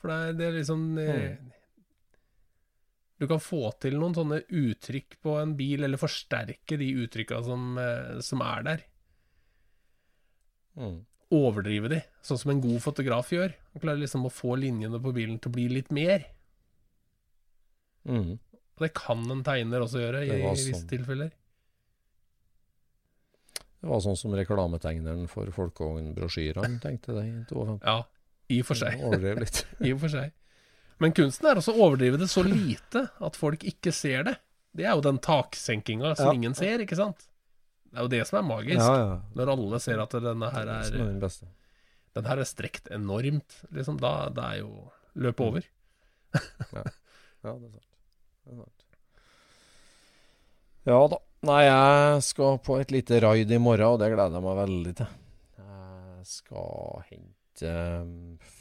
For 0.00 0.08
det 0.10 0.16
er, 0.16 0.32
det 0.38 0.46
er 0.48 0.54
liksom 0.56 0.86
mm. 0.96 1.50
Du 3.22 3.26
kan 3.30 3.38
få 3.42 3.68
til 3.82 3.94
noen 4.00 4.16
sånne 4.16 4.40
uttrykk 4.48 5.18
på 5.22 5.36
en 5.38 5.52
bil, 5.58 5.84
eller 5.86 6.00
forsterke 6.00 6.78
de 6.80 6.88
uttrykka 7.04 7.38
som, 7.46 7.76
eh, 7.78 8.18
som 8.24 8.42
er 8.46 8.66
der 8.70 8.88
Mm. 10.72 11.02
overdrive 11.36 11.88
de, 11.92 11.98
sånn 12.24 12.38
som 12.40 12.50
en 12.54 12.60
god 12.64 12.78
fotograf 12.80 13.28
gjør. 13.28 13.52
Han 13.74 13.82
klarer 13.82 14.00
liksom 14.00 14.22
å 14.24 14.30
få 14.32 14.54
linjene 14.56 14.96
på 15.04 15.10
bilen 15.12 15.34
til 15.36 15.50
å 15.50 15.56
bli 15.58 15.66
litt 15.68 15.90
mer. 15.92 16.24
Mm. 18.08 18.38
Og 18.38 18.80
det 18.80 18.88
kan 18.96 19.20
en 19.34 19.42
tegner 19.44 19.84
også 19.84 20.00
gjøre, 20.00 20.22
i, 20.24 20.30
i 20.32 20.46
visse 20.46 20.72
sånn. 20.78 20.88
tilfeller. 20.88 21.28
Det 23.82 23.90
var 23.90 23.98
sånn 24.04 24.16
som 24.18 24.34
reklametegneren 24.38 25.24
for 25.30 25.48
folkevognbrosjyrene 25.50 26.78
tenkte 26.82 27.16
det 27.16 27.24
i 27.26 27.32
52. 27.50 27.80
Ja, 27.82 27.96
i 28.54 28.60
og 28.62 28.68
for 28.68 28.78
seg. 28.78 29.00
Overdrev 29.02 29.40
litt. 29.42 29.64
I 29.88 29.90
og 29.96 30.00
for 30.04 30.12
seg. 30.12 30.30
Men 31.02 31.14
kunsten 31.16 31.48
er 31.50 31.58
også 31.58 31.74
å 31.74 31.80
overdrive 31.88 32.20
det 32.20 32.28
så 32.30 32.44
lite 32.46 33.08
at 33.26 33.38
folk 33.38 33.64
ikke 33.66 33.90
ser 33.96 34.22
det. 34.28 34.36
Det 34.72 34.86
er 34.86 34.94
jo 34.94 35.02
den 35.04 35.18
taksenkinga 35.18 36.14
som 36.14 36.30
Ja. 36.30 36.36
ingen 36.38 36.54
ser, 36.54 36.78
ikke 36.84 36.96
sant? 36.96 37.26
Det 37.90 37.98
er 37.98 38.06
jo 38.06 38.12
det 38.14 38.22
som 38.28 38.38
er 38.38 38.46
magisk. 38.46 38.78
ja. 38.80 38.94
ja. 39.02 39.16
Når 39.36 39.50
alle 39.56 39.80
ser 39.82 40.00
at 40.00 40.14
denne 40.14 40.52
her 40.54 40.70
er 40.78 40.94
er, 41.02 41.32
den 42.14 42.28
her 42.28 42.38
er 42.44 42.48
strekt 42.48 42.86
enormt, 42.94 43.58
liksom. 43.74 43.98
Da 44.00 44.28
det 44.32 44.44
er 44.46 44.60
jo 44.62 44.70
løpet 45.18 45.44
over. 45.48 45.66
Ja, 46.32 47.52
det 47.58 47.66
er 47.66 47.74
sant. 47.74 47.90
Det 48.46 48.54
er 48.54 48.62
sant. 48.62 48.86
Ja 50.86 51.00
da. 51.10 51.18
Nei, 51.42 51.62
jeg 51.66 52.22
skal 52.22 52.60
på 52.62 52.76
et 52.78 52.92
lite 52.94 53.18
raid 53.24 53.50
i 53.50 53.58
morgen, 53.58 53.96
og 53.96 53.98
det 54.02 54.12
gleder 54.12 54.36
jeg 54.38 54.44
meg 54.44 54.58
veldig 54.60 54.92
til. 55.00 55.14
Jeg 55.58 56.26
skal 56.30 57.00
hente 57.08 57.70
eh, 57.72 58.12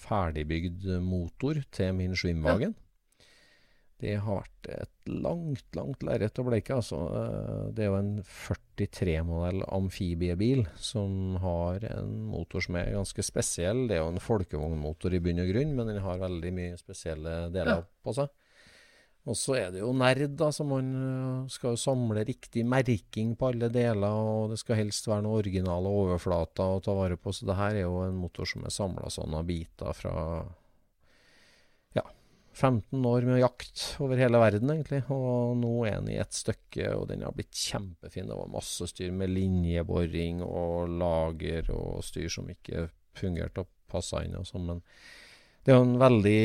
ferdigbygd 0.02 0.88
motor 1.06 1.60
til 1.78 1.92
min 1.94 2.16
Schwimwagen. 2.18 2.74
Det 4.02 4.16
har 4.18 4.40
vært 4.40 4.70
et 4.74 5.12
langt, 5.14 5.68
langt 5.78 6.02
lerret 6.08 6.40
å 6.42 6.46
bleike. 6.48 6.74
Altså. 6.80 7.04
Eh, 7.20 7.68
Det 7.78 7.86
er 7.86 7.92
jo 7.92 8.00
en 8.00 8.12
43-modell 8.26 9.62
amfibiebil 9.78 10.64
som 10.82 11.38
har 11.44 11.86
en 11.92 12.16
motor 12.34 12.66
som 12.66 12.80
er 12.82 12.90
ganske 12.98 13.22
spesiell. 13.30 13.86
Det 13.92 14.00
er 14.00 14.02
jo 14.02 14.10
en 14.16 14.24
folkevognmotor 14.26 15.14
i 15.14 15.22
bunn 15.22 15.44
og 15.46 15.54
grunn, 15.54 15.76
men 15.78 15.94
den 15.94 16.02
har 16.02 16.18
veldig 16.26 16.56
mye 16.58 16.82
spesielle 16.82 17.44
deler 17.54 17.76
Ja. 17.78 17.82
på 18.02 18.18
seg. 18.18 18.34
Og 19.30 19.38
så 19.38 19.54
er 19.60 19.74
det 19.74 19.84
jo 19.84 19.92
nerd, 19.94 20.34
da, 20.34 20.48
så 20.50 20.66
man 20.66 20.88
øh, 20.98 21.50
skal 21.54 21.76
jo 21.76 21.80
samle 21.80 22.24
riktig 22.26 22.64
merking 22.66 23.36
på 23.38 23.52
alle 23.52 23.70
deler, 23.70 24.10
og 24.10 24.50
det 24.50 24.58
skal 24.64 24.80
helst 24.80 25.06
være 25.10 25.28
noen 25.28 25.44
originale 25.44 25.92
overflater 26.02 26.78
å 26.78 26.80
ta 26.82 26.96
vare 26.98 27.20
på. 27.22 27.34
Så 27.36 27.46
det 27.46 27.58
her 27.60 27.78
er 27.78 27.86
jo 27.86 28.00
en 28.08 28.18
motor 28.18 28.50
som 28.50 28.66
er 28.66 28.74
samla 28.74 29.12
sånne 29.14 29.44
biter 29.46 29.94
fra 29.94 30.16
ja, 32.00 32.06
15 32.58 33.06
år 33.12 33.30
med 33.30 33.44
jakt 33.44 33.86
over 34.02 34.18
hele 34.18 34.42
verden, 34.42 34.74
egentlig. 34.74 35.04
Og 35.14 35.54
nå 35.62 35.76
er 35.86 36.00
den 36.00 36.10
i 36.16 36.20
ett 36.24 36.34
stykke, 36.34 36.90
og 36.98 37.06
den 37.14 37.22
har 37.28 37.38
blitt 37.38 37.54
kjempefin. 37.54 38.26
Det 38.26 38.42
var 38.42 38.50
masse 38.58 38.90
styr 38.90 39.14
med 39.14 39.36
linjeboring 39.38 40.42
og 40.48 40.98
lager 40.98 41.70
og 41.78 42.02
styr 42.10 42.32
som 42.40 42.50
ikke 42.50 42.88
fungerte 43.22 43.68
og 43.68 43.70
passa 43.92 44.26
inn 44.26 44.40
og 44.40 44.50
sånn, 44.50 44.66
men 44.66 44.86
det 45.62 45.74
er 45.74 45.78
jo 45.78 45.86
en 45.86 46.00
veldig 46.02 46.40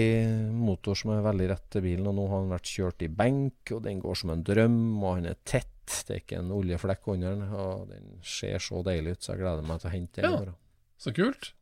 motor 0.53 0.99
som 0.99 1.14
er 1.14 1.25
veldig 1.25 1.49
rett 1.49 1.67
til 1.73 1.85
bilen, 1.87 2.09
og 2.11 2.17
nå 2.19 2.27
har 2.29 2.43
den 2.43 2.53
vært 2.53 2.73
kjørt 2.73 3.05
i 3.07 3.09
benk, 3.09 3.73
og 3.73 3.83
den 3.87 4.01
går 4.03 4.19
som 4.21 4.33
en 4.35 4.45
drøm, 4.45 4.81
og 5.01 5.14
han 5.14 5.31
er 5.31 5.39
tett. 5.49 5.73
Det 5.87 6.12
er 6.12 6.21
ikke 6.21 6.41
en 6.43 6.53
oljeflekk 6.53 7.09
under 7.14 7.37
den, 7.37 7.55
og 7.57 7.87
den 7.93 8.17
ser 8.27 8.61
så 8.61 8.83
deilig 8.85 9.17
ut, 9.17 9.23
så 9.23 9.33
jeg 9.33 9.45
gleder 9.45 9.69
meg 9.69 9.81
til 9.81 9.89
å 9.89 9.95
hente 9.95 10.25
den 10.25 10.51
Ja. 10.51 10.57
Så 10.97 11.12
kult. 11.12 11.53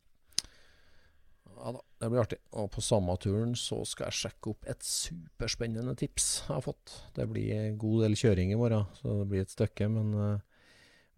Ja 1.55 1.72
da. 1.74 1.80
det 2.00 2.11
blir 2.11 2.22
artig. 2.22 2.38
Og 2.59 2.68
på 2.74 2.82
samme 2.84 3.14
turen 3.22 3.55
så 3.59 3.80
skal 3.88 4.11
jeg 4.11 4.18
sjekke 4.20 4.50
opp 4.52 4.66
et 4.70 4.82
superspennende 4.84 5.94
tips 5.98 6.26
jeg 6.44 6.52
har 6.52 6.64
fått. 6.64 6.92
Det 7.16 7.26
blir 7.30 7.55
en 7.55 7.78
god 7.78 8.05
del 8.05 8.18
kjøring 8.18 8.52
i 8.52 8.59
morgen, 8.59 8.86
så 8.98 9.20
det 9.20 9.28
blir 9.30 9.46
et 9.46 9.55
stykke, 9.55 9.88
men 9.94 10.12
eh, 10.18 10.42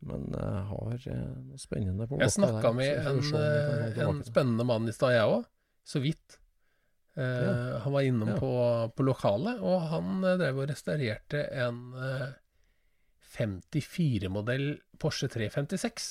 men 0.06 0.26
jeg 0.28 0.62
har 0.70 1.04
eh, 1.08 1.28
noe 1.48 1.58
spennende 1.58 2.06
på 2.06 2.18
Jeg 2.20 2.34
snakka 2.34 2.72
med 2.76 2.98
en, 3.00 3.20
eh, 3.40 4.00
en 4.04 4.18
spennende 4.26 4.66
mann 4.68 4.88
i 4.88 4.94
stad, 4.94 5.14
jeg 5.16 5.30
òg. 5.38 5.46
Så 5.86 6.00
vidt. 6.02 6.38
Eh, 7.16 7.22
Ja. 7.46 7.78
Han 7.84 7.92
var 7.94 8.02
innom 8.04 8.28
Ja. 8.34 8.38
på, 8.40 8.50
på 8.96 9.04
lokalet, 9.06 9.60
og 9.62 9.86
han 9.92 10.24
eh, 10.24 10.36
drev 10.40 10.58
og 10.64 10.68
restaurerte 10.72 11.44
en 11.62 11.78
eh, 11.94 12.32
54-modell 13.36 14.66
Porsche 14.98 15.28
356. 15.28 16.08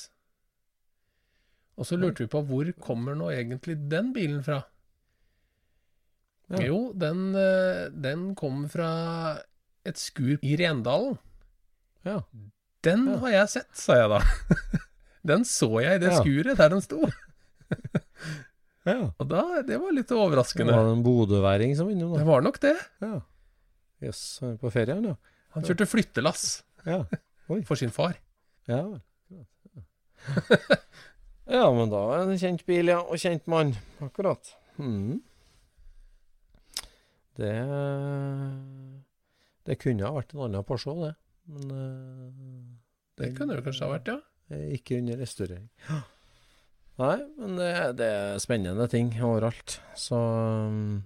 Og 1.76 1.84
så 1.86 1.98
lurte 2.00 2.24
vi 2.24 2.30
på 2.32 2.40
hvor 2.48 2.70
kommer 2.80 3.14
nå 3.18 3.28
egentlig 3.34 3.76
den 3.90 4.12
bilen 4.16 4.42
fra? 4.46 4.62
Ja. 6.48 6.60
Jo, 6.62 6.92
den, 6.94 7.32
den 8.00 8.28
kom 8.38 8.68
fra 8.70 9.40
et 9.84 9.98
skur 9.98 10.38
i 10.46 10.54
Rendalen. 10.60 11.18
Ja. 12.06 12.20
Den 12.86 13.06
Ja. 13.10 13.16
har 13.24 13.30
jeg 13.34 13.48
sett, 13.56 13.72
sa 13.76 13.96
jeg 13.98 14.08
da. 14.14 14.20
Den 15.26 15.42
så 15.44 15.66
jeg 15.82 15.96
i 15.96 16.02
det 16.04 16.12
Ja. 16.12 16.20
skuret 16.22 16.56
der 16.60 16.68
den 16.70 16.80
sto. 16.84 17.00
ja. 18.86 19.08
Og 19.18 19.28
da, 19.30 19.42
det 19.66 19.78
var 19.82 19.94
litt 19.96 20.12
overraskende. 20.14 20.70
Det 20.72 20.78
var 20.78 20.92
en 20.94 21.02
bodøværing 21.04 21.74
som 21.78 21.88
var 21.88 21.96
innom, 21.96 22.14
Det 22.18 22.26
var 22.28 22.44
nok 22.46 22.60
det. 22.62 22.74
Ja. 23.02 23.16
Jøss, 24.06 24.22
han 24.42 24.54
er 24.54 24.60
på 24.62 24.70
ferie, 24.74 24.94
han, 24.94 25.04
ja. 25.10 25.16
Han 25.56 25.64
kjørte 25.66 25.86
flyttelass 25.88 26.46
Ja. 26.86 27.00
for 27.66 27.74
sin 27.80 27.90
far. 27.94 28.14
Ja, 28.68 28.82
ja, 31.46 31.62
men 31.70 31.90
da 31.92 31.98
er 32.16 32.24
det 32.26 32.32
en 32.34 32.40
kjent 32.40 32.64
bil, 32.66 32.88
ja. 32.90 32.98
Og 33.04 33.18
kjent 33.22 33.46
mann. 33.50 33.74
Akkurat. 34.02 34.48
Mm. 34.80 35.20
Det 37.36 37.52
Det 39.66 39.76
kunne 39.82 40.06
ha 40.06 40.12
vært 40.16 40.34
en 40.34 40.44
annen 40.46 40.64
Porsche 40.66 40.90
òg, 40.92 41.02
det. 41.06 41.14
Men 41.46 41.68
det, 41.70 41.86
Det 43.22 43.30
kunne 43.38 43.56
det 43.56 43.64
kanskje 43.66 43.86
ha 43.86 43.92
vært, 43.96 44.08
ja. 44.12 44.18
ikke 44.76 44.98
under 45.00 45.16
restaurering. 45.22 45.68
Nei, 46.96 47.18
men 47.36 47.58
det, 47.58 47.72
det 47.98 48.06
er 48.08 48.38
spennende 48.40 48.86
ting 48.88 49.10
overalt. 49.20 49.76
Så 50.00 50.16
um, 50.16 51.02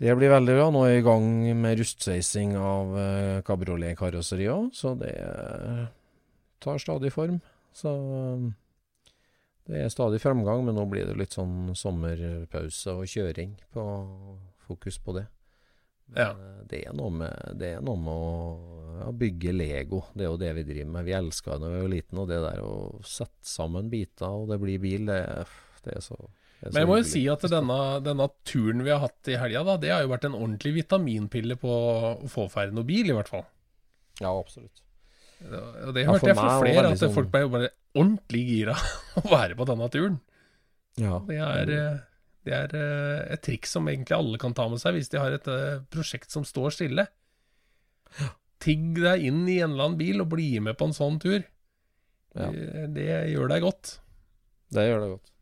det 0.00 0.14
blir 0.16 0.32
veldig 0.32 0.56
bra. 0.56 0.68
Nå 0.72 0.84
er 0.86 0.94
jeg 0.94 1.02
i 1.02 1.08
gang 1.10 1.26
med 1.60 1.82
rustsveising 1.82 2.54
av 2.56 2.94
uh, 2.96 3.42
kabrioletkarosseriet 3.44 4.54
òg, 4.54 4.70
så 4.76 4.94
det 4.96 5.12
eh, 5.20 5.84
tar 6.64 6.80
stadig 6.80 7.12
form. 7.12 7.42
Så 7.76 7.92
um, 7.92 8.48
det 9.68 9.84
er 9.84 9.92
stadig 9.92 10.22
fremgang, 10.24 10.64
men 10.64 10.80
nå 10.80 10.86
blir 10.88 11.04
det 11.10 11.18
litt 11.20 11.36
sånn 11.36 11.74
sommerpause 11.76 12.96
og 12.96 13.12
kjøring 13.12 13.52
på 13.74 13.84
fokus 14.64 14.96
på 15.04 15.18
det. 15.18 15.26
Men 16.14 16.22
Ja. 16.24 16.30
eh, 16.34 16.64
det, 16.70 16.82
er 16.86 16.94
noe 16.98 17.10
med, 17.10 17.54
det 17.58 17.72
er 17.76 17.80
noe 17.86 17.98
med 17.98 18.14
å 18.14 19.00
ja, 19.00 19.10
bygge 19.16 19.52
Lego. 19.56 20.02
Det 20.14 20.26
er 20.26 20.30
jo 20.30 20.36
det 20.40 20.50
vi 20.58 20.64
driver 20.68 20.90
med. 20.96 21.06
Vi 21.08 21.14
elska 21.16 21.54
det 21.56 21.62
da 21.64 21.70
vi 21.72 21.80
var 21.86 21.92
liten, 21.94 22.18
og 22.20 22.28
det 22.30 22.40
der 22.44 22.60
å 22.66 22.74
sette 23.06 23.46
sammen 23.48 23.88
biter, 23.92 24.28
og 24.28 24.50
det 24.52 24.58
blir 24.62 24.82
bil, 24.82 25.06
det, 25.08 25.22
er- 25.24 25.56
det 25.86 25.96
er 25.96 26.04
så 26.04 26.18
Men 26.66 26.82
jeg 26.82 26.88
må 26.90 26.98
jo 27.00 27.06
si 27.08 27.22
at 27.32 27.40
denne, 27.48 27.78
denne 28.04 28.26
turen 28.44 28.82
vi 28.84 28.90
har 28.92 29.00
hatt 29.00 29.30
i 29.32 29.38
helga, 29.40 29.78
det 29.80 29.88
har 29.94 30.02
jo 30.04 30.10
vært 30.12 30.26
en 30.28 30.36
ordentlig 30.36 30.74
vitaminpille 30.82 31.56
på 31.56 31.70
å 31.72 32.28
få 32.28 32.44
ferdig 32.52 32.76
noe 32.76 32.84
bil, 32.84 33.08
i 33.08 33.16
hvert 33.16 33.30
fall. 33.32 33.46
Ja, 34.20 34.34
absolutt. 34.36 34.82
Og 35.40 35.94
det 35.96 36.04
hørte 36.04 36.28
ja, 36.28 36.34
jeg 36.34 36.36
fra 36.36 36.58
flere, 36.60 36.84
at 36.84 36.92
liksom... 36.98 37.14
folk 37.16 37.30
ble 37.32 37.40
jo 37.46 37.52
bare 37.54 37.70
ordentlig 37.96 38.42
gira 38.44 38.74
å 39.22 39.24
være 39.30 39.56
på 39.56 39.64
denne 39.70 39.88
turen. 39.94 40.18
Ja. 41.00 41.16
Det 41.24 41.38
er, 41.40 41.72
eh, 41.72 41.98
det 42.46 42.56
er 42.56 42.74
eh, 42.76 43.22
et 43.34 43.42
triks 43.44 43.74
som 43.76 43.88
egentlig 43.90 44.16
alle 44.16 44.40
kan 44.40 44.54
ta 44.56 44.66
med 44.70 44.80
seg 44.80 44.96
hvis 44.96 45.10
de 45.12 45.20
har 45.20 45.34
et 45.36 45.48
eh, 45.50 45.82
prosjekt 45.92 46.32
som 46.32 46.46
står 46.46 46.76
stille. 46.76 47.06
Tigg 48.60 48.96
deg 49.00 49.26
inn 49.28 49.44
i 49.48 49.60
en 49.60 49.74
eller 49.74 49.90
annen 49.90 50.00
bil 50.00 50.24
og 50.24 50.32
bli 50.32 50.54
med 50.64 50.78
på 50.80 50.88
en 50.88 50.96
sånn 50.96 51.20
tur. 51.22 51.40
Ja. 52.36 52.48
Det, 52.54 52.88
det 52.96 53.06
gjør 53.32 53.52
deg 53.52 53.64
godt. 53.64 53.94
Det 54.72 54.86
gjør 54.86 55.04
deg 55.04 55.14
godt. 55.16 55.32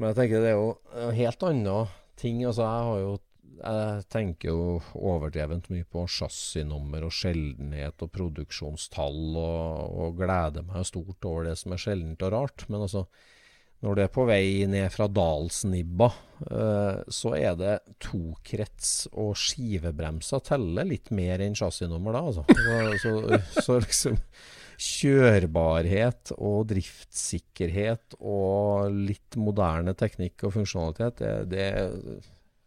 Men 0.00 0.10
jeg 0.10 0.18
tenker 0.18 0.44
det 0.44 0.52
er 0.52 0.58
jo 0.58 1.10
helt 1.18 1.42
andre 1.44 1.80
ting. 2.20 2.44
Altså, 2.48 2.64
jeg 2.64 2.86
har 2.90 3.02
jo 3.04 3.18
Jeg 3.60 4.04
tenker 4.08 4.54
jo 4.54 4.76
overdrevent 4.96 5.66
mye 5.68 5.84
på 5.84 6.06
chassisnummer 6.08 7.04
og 7.04 7.12
sjeldenhet 7.12 8.00
og 8.00 8.08
produksjonstall, 8.14 9.36
og, 9.36 9.98
og 10.00 10.14
gleder 10.16 10.64
meg 10.64 10.86
stort 10.88 11.28
over 11.28 11.44
det 11.50 11.58
som 11.60 11.74
er 11.76 11.82
sjeldent 11.82 12.24
og 12.24 12.32
rart. 12.32 12.64
Men 12.72 12.86
altså, 12.86 13.04
når 13.80 13.96
du 13.96 14.02
er 14.04 14.12
på 14.12 14.26
vei 14.28 14.66
ned 14.68 14.90
fra 14.92 15.06
Dalsnibba, 15.08 16.10
eh, 16.50 17.02
så 17.08 17.34
er 17.38 17.54
det 17.56 17.76
tokrets 18.02 19.08
og 19.12 19.32
skivebremser 19.40 20.42
teller 20.50 20.88
litt 20.88 21.08
mer 21.16 21.40
enn 21.44 21.56
chassisnummer 21.56 22.16
da, 22.16 22.24
altså. 22.28 22.44
Så, 23.00 23.14
så, 23.56 23.62
så 23.64 23.78
liksom 23.80 24.18
kjørbarhet 24.80 26.32
og 26.38 26.68
driftssikkerhet 26.70 28.16
og 28.20 28.92
litt 28.94 29.36
moderne 29.40 29.92
teknikk 29.96 30.46
og 30.48 30.54
funksjonalitet, 30.56 31.20
det, 31.20 31.32
det, 31.52 32.20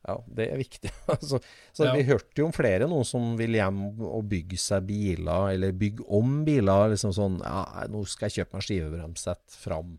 ja, 0.03 0.17
det 0.37 0.47
er 0.51 0.59
viktig. 0.59 0.91
altså, 1.15 1.39
så 1.73 1.87
Ja. 1.87 1.95
Vi 1.97 2.05
hørte 2.09 2.41
jo 2.41 2.49
om 2.49 2.55
flere 2.55 2.89
nå 2.89 3.01
som 3.07 3.33
vil 3.39 3.57
hjem 3.57 3.83
og 4.03 4.27
bygge 4.29 4.59
seg 4.61 4.85
biler, 4.89 5.53
eller 5.55 5.77
bygge 5.77 6.05
om 6.13 6.41
biler. 6.45 6.89
liksom 6.93 7.13
sånn, 7.15 7.39
ja, 7.41 7.85
'Nå 7.89 8.05
skal 8.09 8.29
jeg 8.29 8.43
kjøpe 8.43 8.59
meg 8.59 8.67
skivebremsett 8.67 9.61
fram. 9.63 9.97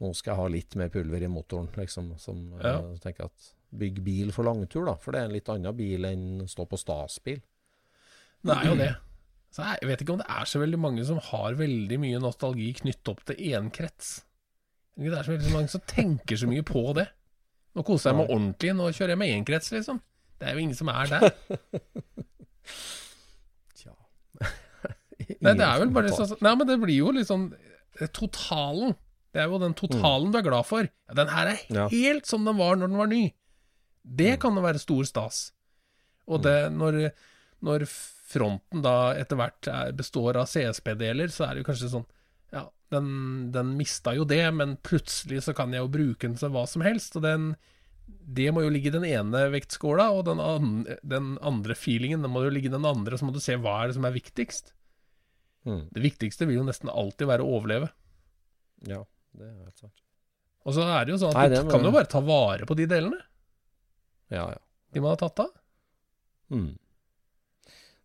Nå 0.00 0.12
skal 0.14 0.32
jeg 0.34 0.38
ha 0.40 0.46
litt 0.54 0.76
mer 0.78 0.88
pulver 0.94 1.22
i 1.26 1.30
motoren.' 1.30 1.70
liksom, 1.76 2.12
som 2.18 2.44
Ja. 2.62 2.78
eh, 2.78 2.96
tenker 3.02 3.24
at 3.30 3.54
Bygg 3.70 3.98
bil 4.02 4.30
for 4.32 4.44
langtur, 4.48 4.86
da. 4.86 4.94
For 4.96 5.12
det 5.12 5.20
er 5.20 5.24
en 5.26 5.32
litt 5.34 5.48
annen 5.52 5.76
bil 5.76 6.04
enn 6.08 6.46
stå 6.48 6.64
på 6.70 6.78
stasbil. 6.80 7.42
Det 8.42 8.54
er 8.56 8.64
jo 8.64 8.74
det. 8.78 8.94
Så 9.52 9.60
jeg 9.64 9.88
vet 9.90 10.00
ikke 10.00 10.12
om 10.14 10.18
det 10.22 10.26
er 10.30 10.44
så 10.48 10.58
veldig 10.62 10.78
mange 10.80 11.04
som 11.04 11.18
har 11.18 11.52
veldig 11.58 11.98
mye 12.00 12.18
nostalgi 12.22 12.70
knyttet 12.80 13.08
opp 13.12 13.20
til 13.28 13.36
én 13.36 13.68
krets. 13.70 14.22
Det 14.96 15.12
er 15.12 15.20
så 15.22 15.36
veldig 15.36 15.52
mange 15.52 15.68
som 15.68 15.80
tenker 15.84 16.36
så 16.40 16.48
mye 16.48 16.62
på 16.64 16.94
det. 16.96 17.08
Nå 17.76 17.84
koser 17.84 18.08
jeg 18.10 18.16
meg 18.22 18.30
ordentlig, 18.32 18.72
nå 18.74 18.88
kjører 18.88 19.12
jeg 19.14 19.18
med 19.20 19.34
én 19.36 19.44
krets, 19.44 19.68
liksom. 19.70 20.00
Det 20.40 20.48
er 20.48 20.52
jo 20.56 20.64
ingen 20.64 20.74
som 20.78 20.88
er 20.88 21.06
der. 21.12 21.28
Tja. 23.78 23.92
Nei, 25.44 25.52
det 25.54 25.64
er 25.66 25.82
vel 25.82 25.90
bare 25.92 26.12
sånn 26.14 26.38
Nei, 26.44 26.54
men 26.56 26.68
det 26.70 26.78
blir 26.82 26.96
jo 27.02 27.10
liksom 27.14 27.48
eh, 28.00 28.08
Totalen. 28.16 28.94
Det 29.34 29.42
er 29.42 29.50
jo 29.50 29.58
den 29.60 29.74
totalen 29.76 30.32
du 30.32 30.38
er 30.40 30.46
glad 30.46 30.66
for. 30.66 30.86
Ja, 31.08 31.14
den 31.18 31.28
her 31.34 31.50
er 31.52 31.58
Ja. 31.74 31.88
helt 31.92 32.26
som 32.26 32.44
den 32.48 32.56
var 32.56 32.76
når 32.76 32.88
den 32.88 32.96
var 33.00 33.06
ny. 33.10 33.24
Det 34.04 34.38
kan 34.40 34.54
jo 34.56 34.62
være 34.64 34.80
stor 34.80 35.04
stas. 35.04 35.52
Og 36.28 36.42
det, 36.42 36.72
når, 36.72 37.10
når 37.64 37.84
fronten 37.88 38.82
da 38.84 39.12
etter 39.20 39.36
hvert 39.36 39.68
er, 39.68 39.92
består 39.96 40.36
av 40.40 40.48
CSP-deler, 40.48 41.28
så 41.32 41.44
er 41.48 41.54
det 41.54 41.62
jo 41.64 41.68
kanskje 41.72 41.90
sånn 41.92 42.06
Ja, 42.52 42.62
den, 42.90 43.50
den 43.52 43.74
mista 43.76 44.14
jo 44.16 44.24
det, 44.24 44.42
men 44.56 44.76
plutselig 44.80 45.42
så 45.44 45.54
kan 45.56 45.72
jeg 45.72 45.80
jo 45.84 45.88
bruke 45.92 46.24
den 46.24 46.36
til 46.40 46.48
hva 46.54 46.66
som 46.68 46.80
helst. 46.84 47.16
Og 47.20 47.22
den 47.26 47.50
det 48.08 48.46
må 48.56 48.62
jo 48.64 48.70
ligge 48.72 48.88
i 48.88 48.94
den 48.94 49.04
ene 49.04 49.50
vektskåla, 49.52 50.06
og 50.16 50.22
den, 50.24 50.40
an, 50.40 50.86
den 51.04 51.34
andre 51.44 51.74
feelingen 51.76 52.22
den 52.24 52.32
må 52.32 52.46
jo 52.46 52.52
ligge 52.54 52.70
i 52.70 52.72
den 52.72 52.86
andre. 52.88 53.18
Så 53.20 53.26
må 53.28 53.34
du 53.36 53.40
se 53.44 53.56
hva 53.60 53.82
er 53.82 53.88
det 53.90 53.96
som 53.98 54.06
er 54.08 54.14
viktigst. 54.16 54.72
Mm. 55.68 55.82
Det 55.92 56.00
viktigste 56.04 56.46
vil 56.48 56.60
jo 56.62 56.64
nesten 56.64 56.88
alltid 56.88 57.28
være 57.28 57.44
å 57.44 57.58
overleve. 57.58 57.90
Ja, 58.88 59.02
det 59.38 59.48
er 59.48 59.56
helt 59.64 59.80
sant. 59.84 60.04
Og 60.68 60.74
så 60.76 60.84
er 60.84 61.06
det 61.06 61.14
jo 61.14 61.20
sånn 61.22 61.32
at 61.32 61.38
Nei, 61.38 61.62
du 61.62 61.70
kan 61.70 61.86
jo 61.86 61.94
bare 61.94 62.10
ta 62.10 62.20
vare 62.24 62.66
på 62.68 62.76
de 62.76 62.84
delene 62.90 63.18
Ja, 64.34 64.48
ja. 64.52 64.60
de 64.92 65.00
man 65.00 65.14
har 65.14 65.20
tatt 65.22 65.40
av. 65.46 65.52
Mm. 66.52 66.74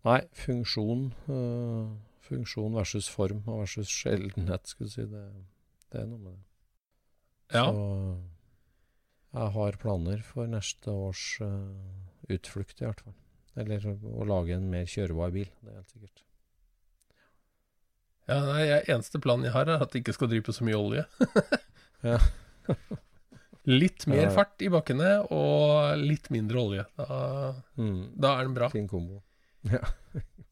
Nei, 0.07 0.19
funksjon 0.35 1.07
øh, 1.31 1.93
Funksjon 2.23 2.75
versus 2.75 3.09
form 3.11 3.41
og 3.51 3.63
versus 3.65 3.91
sjeldenhet, 3.91 4.69
skulle 4.69 4.91
du 4.91 4.95
si. 4.95 5.07
Det, 5.11 5.23
det 5.91 5.99
er 5.99 6.07
noe 6.07 6.21
med 6.21 6.37
det. 6.37 6.45
Ja. 7.53 7.65
Så 7.67 7.81
jeg 9.33 9.49
har 9.57 9.77
planer 9.81 10.23
for 10.23 10.47
neste 10.47 10.93
års 10.93 11.23
øh, 11.43 12.31
utflukt, 12.31 12.79
i 12.79 12.87
hvert 12.87 13.03
fall. 13.03 13.17
Eller 13.59 13.83
å 13.91 14.25
lage 14.29 14.55
en 14.55 14.69
mer 14.71 14.87
kjørbar 14.89 15.33
bil. 15.35 15.49
Det 15.61 15.73
er 15.73 15.81
helt 15.81 15.91
sikkert. 15.91 16.23
Ja 18.29 18.37
nei, 18.45 18.61
jeg, 18.69 18.83
eneste 18.93 19.19
planen 19.23 19.45
jeg 19.47 19.53
har, 19.55 19.67
er 19.67 19.81
at 19.83 19.91
det 19.93 20.01
ikke 20.03 20.13
skal 20.15 20.29
drype 20.31 20.53
så 20.55 20.63
mye 20.67 20.79
olje. 20.79 21.05
Ja. 22.03 22.17
litt 23.71 24.03
mer 24.11 24.25
Ja. 24.25 24.31
fart 24.35 24.59
i 24.59 24.67
bakkene 24.67 25.11
og 25.31 25.95
litt 26.03 26.25
mindre 26.35 26.59
olje. 26.59 26.83
Da, 26.99 27.53
Mm. 27.79 28.09
da 28.19 28.33
er 28.39 28.43
den 28.49 28.53
bra. 28.57 28.67
Fin 28.73 28.89
kombo. 28.91 29.21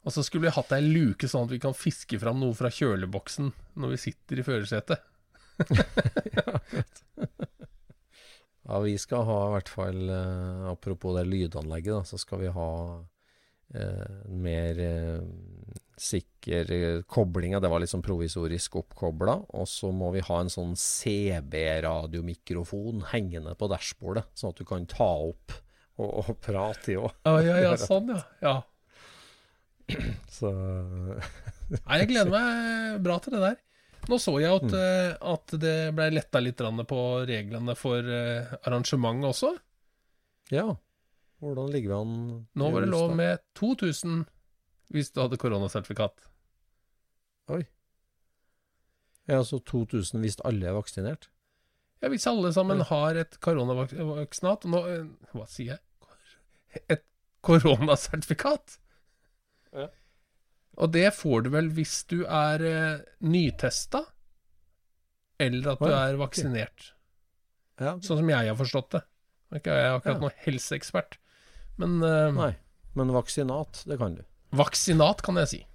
Og 0.07 0.13
så 0.15 0.23
skulle 0.23 0.47
vi 0.47 0.53
hatt 0.55 0.71
ei 0.73 0.79
luke 0.81 1.27
sånn 1.27 1.43
at 1.45 1.51
vi 1.51 1.59
kan 1.61 1.75
fiske 1.77 2.17
fram 2.21 2.39
noe 2.39 2.55
fra 2.57 2.71
kjøleboksen 2.71 3.51
når 3.83 3.91
vi 3.93 3.99
sitter 4.05 4.39
i 4.39 4.45
førersetet. 4.47 5.03
Ja, 8.63 8.79
vi 8.79 8.93
skal 9.01 9.25
ha 9.27 9.37
i 9.47 9.53
hvert 9.55 9.69
fall, 9.69 10.01
eh, 10.09 10.65
apropos 10.71 11.15
det 11.17 11.25
lydanlegget, 11.27 11.91
da, 11.97 12.01
så 12.07 12.17
skal 12.21 12.39
vi 12.45 12.51
ha 12.53 12.67
mer 14.27 14.79
eh, 14.83 15.21
sikker 16.01 16.65
kobling 16.65 17.03
koblinga. 17.07 17.59
Det 17.61 17.69
var 17.71 17.79
sånn 17.91 18.01
provisorisk 18.05 18.75
oppkobla. 18.81 19.35
Og 19.57 19.67
så 19.69 19.87
må 19.95 20.07
vi 20.15 20.21
ha 20.25 20.37
en 20.41 20.49
sånn 20.51 20.73
CB-radiomikrofon 20.79 23.03
hengende 23.13 23.53
på 23.57 23.65
dashbordet, 23.71 24.25
sånn 24.33 24.51
at 24.53 24.59
du 24.59 24.65
kan 24.67 24.85
ta 24.89 25.11
opp 25.29 25.47
og, 26.01 26.09
og 26.23 26.29
prate 26.41 26.91
i 26.93 26.95
òg. 26.99 27.11
Ja, 27.27 27.35
ja, 27.45 27.55
ja, 27.67 27.73
sånn, 27.89 28.07
ja. 28.15 28.21
ja. 28.43 28.55
Så 30.37 30.47
Nei, 31.71 31.95
jeg 32.01 32.09
gleder 32.09 32.31
meg 32.33 32.47
bra 33.03 33.15
til 33.23 33.31
det 33.37 33.43
der. 33.45 33.57
Nå 34.09 34.15
så 34.19 34.31
jeg 34.41 34.49
at, 34.49 34.73
eh, 34.73 35.11
at 35.29 35.53
det 35.61 35.93
ble 35.95 36.05
letta 36.11 36.39
litt 36.41 36.61
på 36.89 36.99
reglene 37.29 37.75
for 37.77 37.97
eh, 38.01 38.45
arrangement 38.65 39.25
også. 39.29 39.49
ja. 40.51 40.75
Hvordan 41.41 41.71
ligger 41.73 41.89
vi 41.89 41.97
an? 41.97 42.15
Nå 42.61 42.69
var 42.73 42.83
det 42.85 42.91
lov 42.91 43.15
med 43.17 43.41
2000 43.57 44.25
hvis 44.91 45.09
du 45.15 45.21
hadde 45.23 45.39
koronasertifikat. 45.41 46.25
Oi. 47.55 47.61
Ja, 49.29 49.39
altså 49.39 49.59
2000 49.65 50.21
hvis 50.21 50.37
alle 50.45 50.67
er 50.69 50.75
vaksinert? 50.75 51.29
Ja, 52.01 52.09
hvis 52.11 52.25
alle 52.29 52.51
sammen 52.53 52.81
har 52.89 53.17
et 53.21 53.37
koronavaksinat 53.45 54.65
nå, 54.69 54.81
eh, 54.89 55.05
Hva 55.33 55.45
sier 55.49 55.75
jeg? 55.77 55.81
Et 56.89 57.03
koronasertifikat? 57.45 58.77
Ja. 59.73 59.87
Og 60.81 60.91
det 60.93 61.07
får 61.15 61.45
du 61.45 61.49
vel 61.53 61.69
hvis 61.75 62.01
du 62.09 62.21
er 62.25 62.63
eh, 62.65 63.03
nytesta, 63.23 64.03
eller 65.41 65.73
at 65.73 65.81
du 65.81 65.89
er 65.93 66.17
vaksinert. 66.21 66.91
Ja. 67.81 67.95
Sånn 68.03 68.21
som 68.21 68.29
jeg 68.29 68.49
har 68.51 68.57
forstått 68.59 68.91
det. 68.97 69.03
Jeg 69.51 69.65
er 69.73 69.95
akkurat 69.97 70.15
Ja. 70.15 70.21
noen 70.21 70.37
helseekspert, 70.45 71.17
men 71.81 71.97
uh, 72.05 72.29
Nei. 72.37 72.53
Men 72.97 73.13
vaksinat, 73.15 73.83
det 73.87 73.97
kan 74.01 74.17
du. 74.17 74.23
vaksinat 74.59 75.21
kan 75.23 75.39
jeg 75.39 75.47
si. 75.51 75.61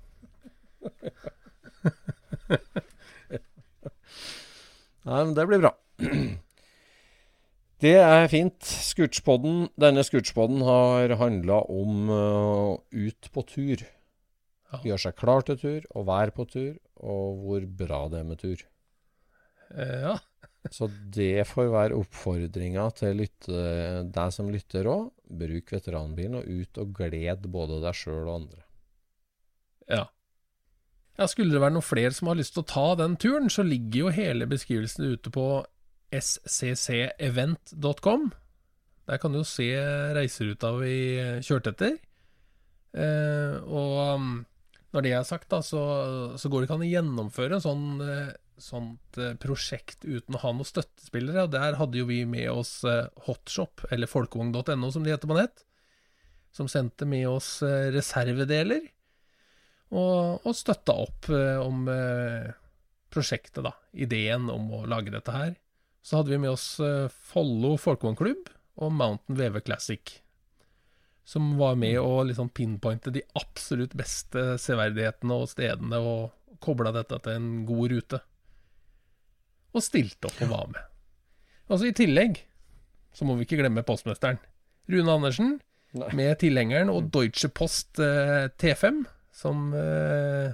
Nei, 5.06 5.20
men 5.22 5.34
det 5.38 5.46
blir 5.48 5.62
bra. 5.62 5.72
Det 7.84 7.92
er 8.00 8.28
fint. 8.32 8.58
Scootspodden, 8.64 9.68
denne 9.80 10.04
Scootspodden 10.06 10.62
har 10.66 11.12
handla 11.20 11.60
om 11.72 12.08
uh, 12.10 12.72
ut 12.90 13.28
på 13.32 13.44
tur. 13.48 13.84
Ja. 14.72 14.80
Gjøre 14.82 15.02
seg 15.04 15.18
klar 15.20 15.44
til 15.46 15.58
tur, 15.60 15.84
og 15.94 16.08
være 16.08 16.34
på 16.34 16.46
tur, 16.50 16.72
og 16.98 17.42
hvor 17.44 17.66
bra 17.80 18.00
det 18.12 18.18
er 18.22 18.26
med 18.26 18.40
tur. 18.42 18.64
Eh, 19.70 20.00
ja. 20.08 20.16
Så 20.74 20.88
det 21.14 21.46
får 21.50 21.68
være 21.72 21.98
oppfordringa 22.00 22.84
til 22.98 23.16
lytte, 23.22 23.60
deg 24.14 24.28
som 24.34 24.50
lytter 24.52 24.84
òg. 24.90 25.10
Bruk 25.26 25.72
veteranbilen, 25.74 26.36
og 26.40 26.46
ut 26.46 26.78
og 26.82 26.86
gled 26.96 27.40
både 27.52 27.80
deg 27.84 27.94
sjøl 27.98 28.24
og 28.24 28.34
andre. 28.40 28.62
Ja. 29.90 30.04
ja. 31.18 31.26
Skulle 31.30 31.52
det 31.54 31.62
være 31.62 31.76
noen 31.76 31.86
flere 31.86 32.14
som 32.14 32.28
har 32.30 32.38
lyst 32.38 32.52
til 32.56 32.64
å 32.64 32.70
ta 32.72 32.88
den 33.02 33.14
turen, 33.20 33.48
så 33.52 33.62
ligger 33.66 33.98
jo 34.06 34.16
hele 34.16 34.44
beskrivelsen 34.50 35.02
ute 35.14 35.28
på 35.34 35.46
sccevent.com. 36.16 37.62
Der 39.06 39.16
kan 39.22 39.32
du 39.32 39.38
jo 39.40 39.46
se 39.46 39.70
reiseruta 40.16 40.68
vi 40.80 40.94
kjørte 41.46 41.70
etter. 41.74 41.94
Eh, 42.96 43.54
og 43.66 44.16
um, 44.16 44.46
når 44.94 45.04
det 45.04 45.12
er 45.12 45.28
sagt, 45.28 45.50
da, 45.52 45.60
så, 45.64 45.82
så 46.40 46.48
går 46.48 46.62
det 46.62 46.66
ikke 46.68 46.78
an 46.78 46.86
å 46.86 46.90
gjennomføre 46.90 47.58
en 47.58 47.64
sånn, 47.64 47.86
eh, 48.02 48.32
sånt 48.62 49.18
eh, 49.20 49.34
prosjekt 49.40 50.04
uten 50.04 50.36
å 50.36 50.42
ha 50.42 50.52
noen 50.54 50.68
støttespillere. 50.68 51.46
Og 51.46 51.54
der 51.54 51.78
hadde 51.80 52.00
jo 52.00 52.08
vi 52.08 52.22
med 52.28 52.48
oss 52.52 52.80
eh, 52.88 53.06
Hotshop, 53.26 53.86
eller 53.92 54.10
folkevogn.no 54.10 54.90
som 54.92 55.04
de 55.04 55.12
heter 55.12 55.30
på 55.30 55.38
nett, 55.38 55.64
som 56.54 56.70
sendte 56.70 57.08
med 57.08 57.28
oss 57.30 57.60
eh, 57.66 57.90
reservedeler 57.94 58.88
og, 59.94 60.42
og 60.42 60.52
støtta 60.56 60.96
opp 60.98 61.28
om 61.30 61.84
prosjektet, 63.14 63.60
da. 63.62 63.70
Ideen 63.94 64.48
om 64.50 64.64
å 64.74 64.80
lage 64.90 65.12
dette 65.14 65.30
her. 65.30 65.52
Så 66.02 66.18
hadde 66.18 66.32
vi 66.32 66.40
med 66.42 66.50
oss 66.50 66.80
Follo 67.30 67.76
folkevognklubb 67.78 68.50
og 68.82 68.90
Mountain 68.90 69.38
VV 69.38 69.60
Classic. 69.62 70.16
Som 71.22 71.54
var 71.60 71.78
med 71.78 72.00
å 72.02 72.24
liksom 72.26 72.50
pinpointe 72.50 73.14
de 73.14 73.22
absolutt 73.38 73.94
beste 73.98 74.56
severdighetene 74.62 75.38
og 75.38 75.52
stedene, 75.54 76.02
og 76.02 76.58
kobla 76.66 76.90
dette 76.98 77.20
til 77.22 77.38
en 77.38 77.48
god 77.68 77.94
rute. 77.94 78.20
Og 79.76 79.84
stilte 79.84 80.30
opp 80.30 80.42
og 80.46 80.52
var 80.52 80.68
med. 80.72 80.84
Altså 81.66 81.90
I 81.90 81.96
tillegg 81.96 82.40
så 83.16 83.24
må 83.24 83.36
vi 83.36 83.46
ikke 83.46 83.58
glemme 83.60 83.84
postmesteren. 83.86 84.38
Rune 84.92 85.12
Andersen 85.12 85.56
Nei. 85.96 86.10
med 86.18 86.36
tilhengeren 86.42 86.90
og 86.92 87.08
Deutsche 87.14 87.48
Post 87.52 88.00
eh, 88.02 88.46
T5, 88.60 89.04
som 89.34 89.70
eh, 89.76 90.52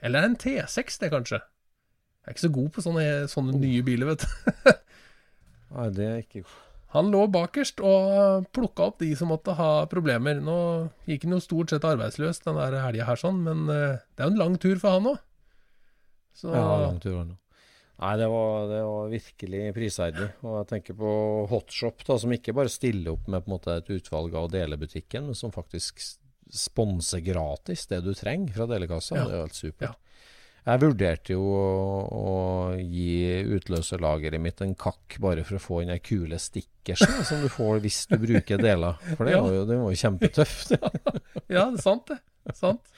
Eller 0.00 0.26
en 0.26 0.36
T6, 0.38 1.00
det, 1.02 1.10
kanskje. 1.12 1.40
Jeg 1.40 2.28
er 2.28 2.36
ikke 2.36 2.46
så 2.46 2.52
god 2.54 2.70
på 2.74 2.84
sånne, 2.84 3.04
sånne 3.32 3.58
nye 3.58 3.82
biler, 3.84 4.12
vet 4.12 4.24
du. 4.24 4.72
Nei, 5.74 5.86
det 5.94 6.06
er 6.06 6.20
ikke 6.22 6.44
Han 6.94 7.10
lå 7.12 7.24
bakerst 7.30 7.82
og 7.86 8.46
plukka 8.54 8.88
opp 8.90 9.02
de 9.02 9.10
som 9.18 9.30
måtte 9.30 9.54
ha 9.58 9.84
problemer. 9.90 10.40
Nå 10.42 10.56
gikk 11.10 11.26
han 11.26 11.36
jo 11.36 11.42
stort 11.42 11.74
sett 11.74 11.86
arbeidsløs 11.86 12.42
den 12.46 12.58
helga 12.58 13.06
her, 13.10 13.20
sånn, 13.20 13.42
men 13.46 13.66
eh, 13.70 14.00
det 14.14 14.24
er 14.24 14.30
jo 14.30 14.34
en 14.36 14.42
lang 14.44 14.56
tur 14.62 14.78
for 14.80 14.96
han 14.96 15.12
òg. 15.12 15.20
Så 16.40 16.54
Ja, 16.54 16.64
lang 16.86 16.98
tur 17.02 17.16
det 17.18 17.28
nå. 17.32 17.36
Nei, 18.00 18.14
det 18.16 18.26
var, 18.32 18.62
det 18.70 18.80
var 18.86 19.10
virkelig 19.12 19.62
prisverdig. 19.76 20.28
Og 20.46 20.54
jeg 20.56 20.68
tenker 20.70 20.96
på 20.96 21.10
Hotshop, 21.50 22.04
da, 22.08 22.16
som 22.22 22.32
ikke 22.32 22.54
bare 22.56 22.72
stiller 22.72 23.12
opp 23.12 23.26
med 23.28 23.48
måte 23.50 23.76
et 23.76 23.90
utvalg 23.92 24.36
av 24.40 24.48
delebutikken, 24.54 25.28
men 25.28 25.36
som 25.36 25.52
faktisk 25.52 26.00
sponser 26.50 27.20
gratis 27.22 27.84
det 27.90 28.00
du 28.06 28.14
trenger 28.16 28.56
fra 28.56 28.66
delekassa. 28.70 29.18
Ja. 29.18 29.26
Det 29.26 29.34
er 29.34 29.36
jo 29.36 29.44
helt 29.44 29.58
supert. 29.58 29.90
Ja. 29.90 30.10
Jeg 30.60 30.80
vurderte 30.82 31.32
jo 31.32 31.44
å, 31.56 31.68
å 32.12 32.32
gi 32.76 33.44
utløserlageret 33.56 34.42
mitt 34.44 34.60
en 34.64 34.74
kakk 34.78 35.16
bare 35.22 35.44
for 35.48 35.56
å 35.56 35.62
få 35.62 35.78
inn 35.84 35.92
ei 35.94 36.02
kule 36.04 36.36
stickersen 36.40 37.24
som 37.24 37.40
du 37.40 37.48
får 37.52 37.80
hvis 37.84 38.02
du 38.10 38.18
bruker 38.20 38.60
deler. 38.60 39.00
For 39.16 39.28
det 39.28 39.38
var 39.40 39.56
jo, 39.56 39.62
det 39.68 39.78
var 39.80 39.94
jo 39.94 40.02
kjempetøft. 40.04 40.76
Ja, 41.50 41.64
det 41.72 41.80
er 41.80 41.82
sant, 41.82 42.12
det. 42.12 42.20
Sant. 42.54 42.92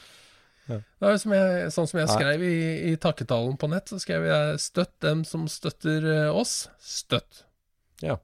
Ja. 0.69 0.79
Det 0.79 1.09
er 1.09 1.15
jo 1.15 1.21
som 1.23 1.35
jeg, 1.35 1.71
sånn 1.75 1.89
som 1.91 2.01
jeg 2.01 2.11
skrev 2.13 2.43
i, 2.47 2.57
i 2.93 2.97
takketalen 3.03 3.57
på 3.59 3.71
nett, 3.73 3.91
så 3.91 3.99
skrev 4.03 4.27
jeg 4.29 4.61
'støtt 4.63 4.95
dem 5.03 5.25
som 5.27 5.49
støtter 5.51 6.07
eh, 6.07 6.29
oss'. 6.31 6.69
Støtt. 6.79 7.45
Ja. 8.03 8.19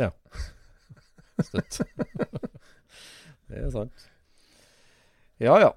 Ja. 0.00 0.12
Støtt. 1.48 1.82
det 3.48 3.60
er 3.66 3.70
sant. 3.74 4.08
Ja 5.42 5.58
ja. 5.60 5.74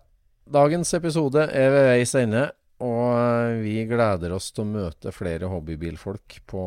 Dagens 0.50 0.94
episode 0.98 1.44
er 1.54 1.70
ved 1.70 1.86
veis 1.92 2.16
ende, 2.18 2.48
og 2.82 3.60
vi 3.62 3.84
gleder 3.86 4.32
oss 4.34 4.48
til 4.56 4.64
å 4.64 4.72
møte 4.72 5.12
flere 5.14 5.52
hobbybilfolk 5.52 6.40
på 6.50 6.62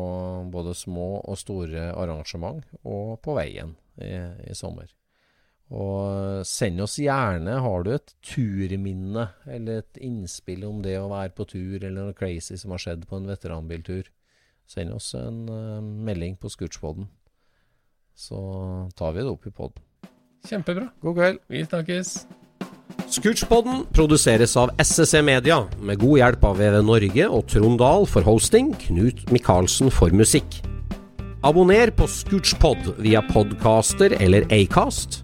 både 0.53 0.75
små 0.77 1.17
og 1.19 1.39
store 1.41 1.89
arrangement 1.91 2.61
og 2.85 3.17
på 3.25 3.35
veien 3.35 3.73
i, 3.97 4.13
i 4.45 4.55
sommer. 4.55 4.87
Og 5.73 6.43
send 6.45 6.81
oss 6.83 6.99
gjerne, 7.01 7.55
har 7.65 7.85
du 7.85 7.89
et 7.95 8.13
turminne 8.21 9.25
eller 9.49 9.81
et 9.81 10.01
innspill 10.05 10.67
om 10.67 10.83
det 10.85 10.99
å 10.99 11.09
være 11.09 11.33
på 11.33 11.47
tur, 11.49 11.79
eller 11.79 12.11
noe 12.11 12.17
crazy 12.17 12.59
som 12.61 12.75
har 12.75 12.83
skjedd 12.83 13.07
på 13.09 13.17
en 13.17 13.31
veteranbiltur, 13.31 14.11
send 14.69 14.93
oss 14.93 15.09
en 15.17 15.47
uh, 15.49 15.81
melding 15.81 16.37
på 16.37 16.51
Scootspoden. 16.53 17.09
Så 18.13 18.37
tar 18.99 19.17
vi 19.17 19.25
det 19.25 19.33
opp 19.33 19.49
i 19.49 19.55
pod. 19.55 19.81
Kjempebra. 20.45 20.91
God 21.01 21.17
kveld. 21.17 21.43
Vi 21.49 21.65
snakkes. 21.65 22.15
Scootspoden 23.09 23.83
produseres 23.95 24.53
av 24.59 24.69
SSC 24.81 25.23
Media, 25.25 25.63
med 25.81 25.97
god 26.01 26.19
hjelp 26.19 26.45
av 26.49 26.59
VV 26.61 26.79
Norge 26.85 27.27
og 27.33 27.47
Trond 27.49 27.81
Dahl 27.81 28.05
for 28.09 28.25
hosting, 28.27 28.73
Knut 28.85 29.25
Micaelsen 29.33 29.89
for 29.93 30.13
musikk. 30.13 30.59
Abonner 31.43 31.91
på 31.95 32.05
Scootspod 32.07 32.93
via 33.03 33.23
podcaster 33.33 34.13
eller 34.21 34.45
Acast, 34.53 35.23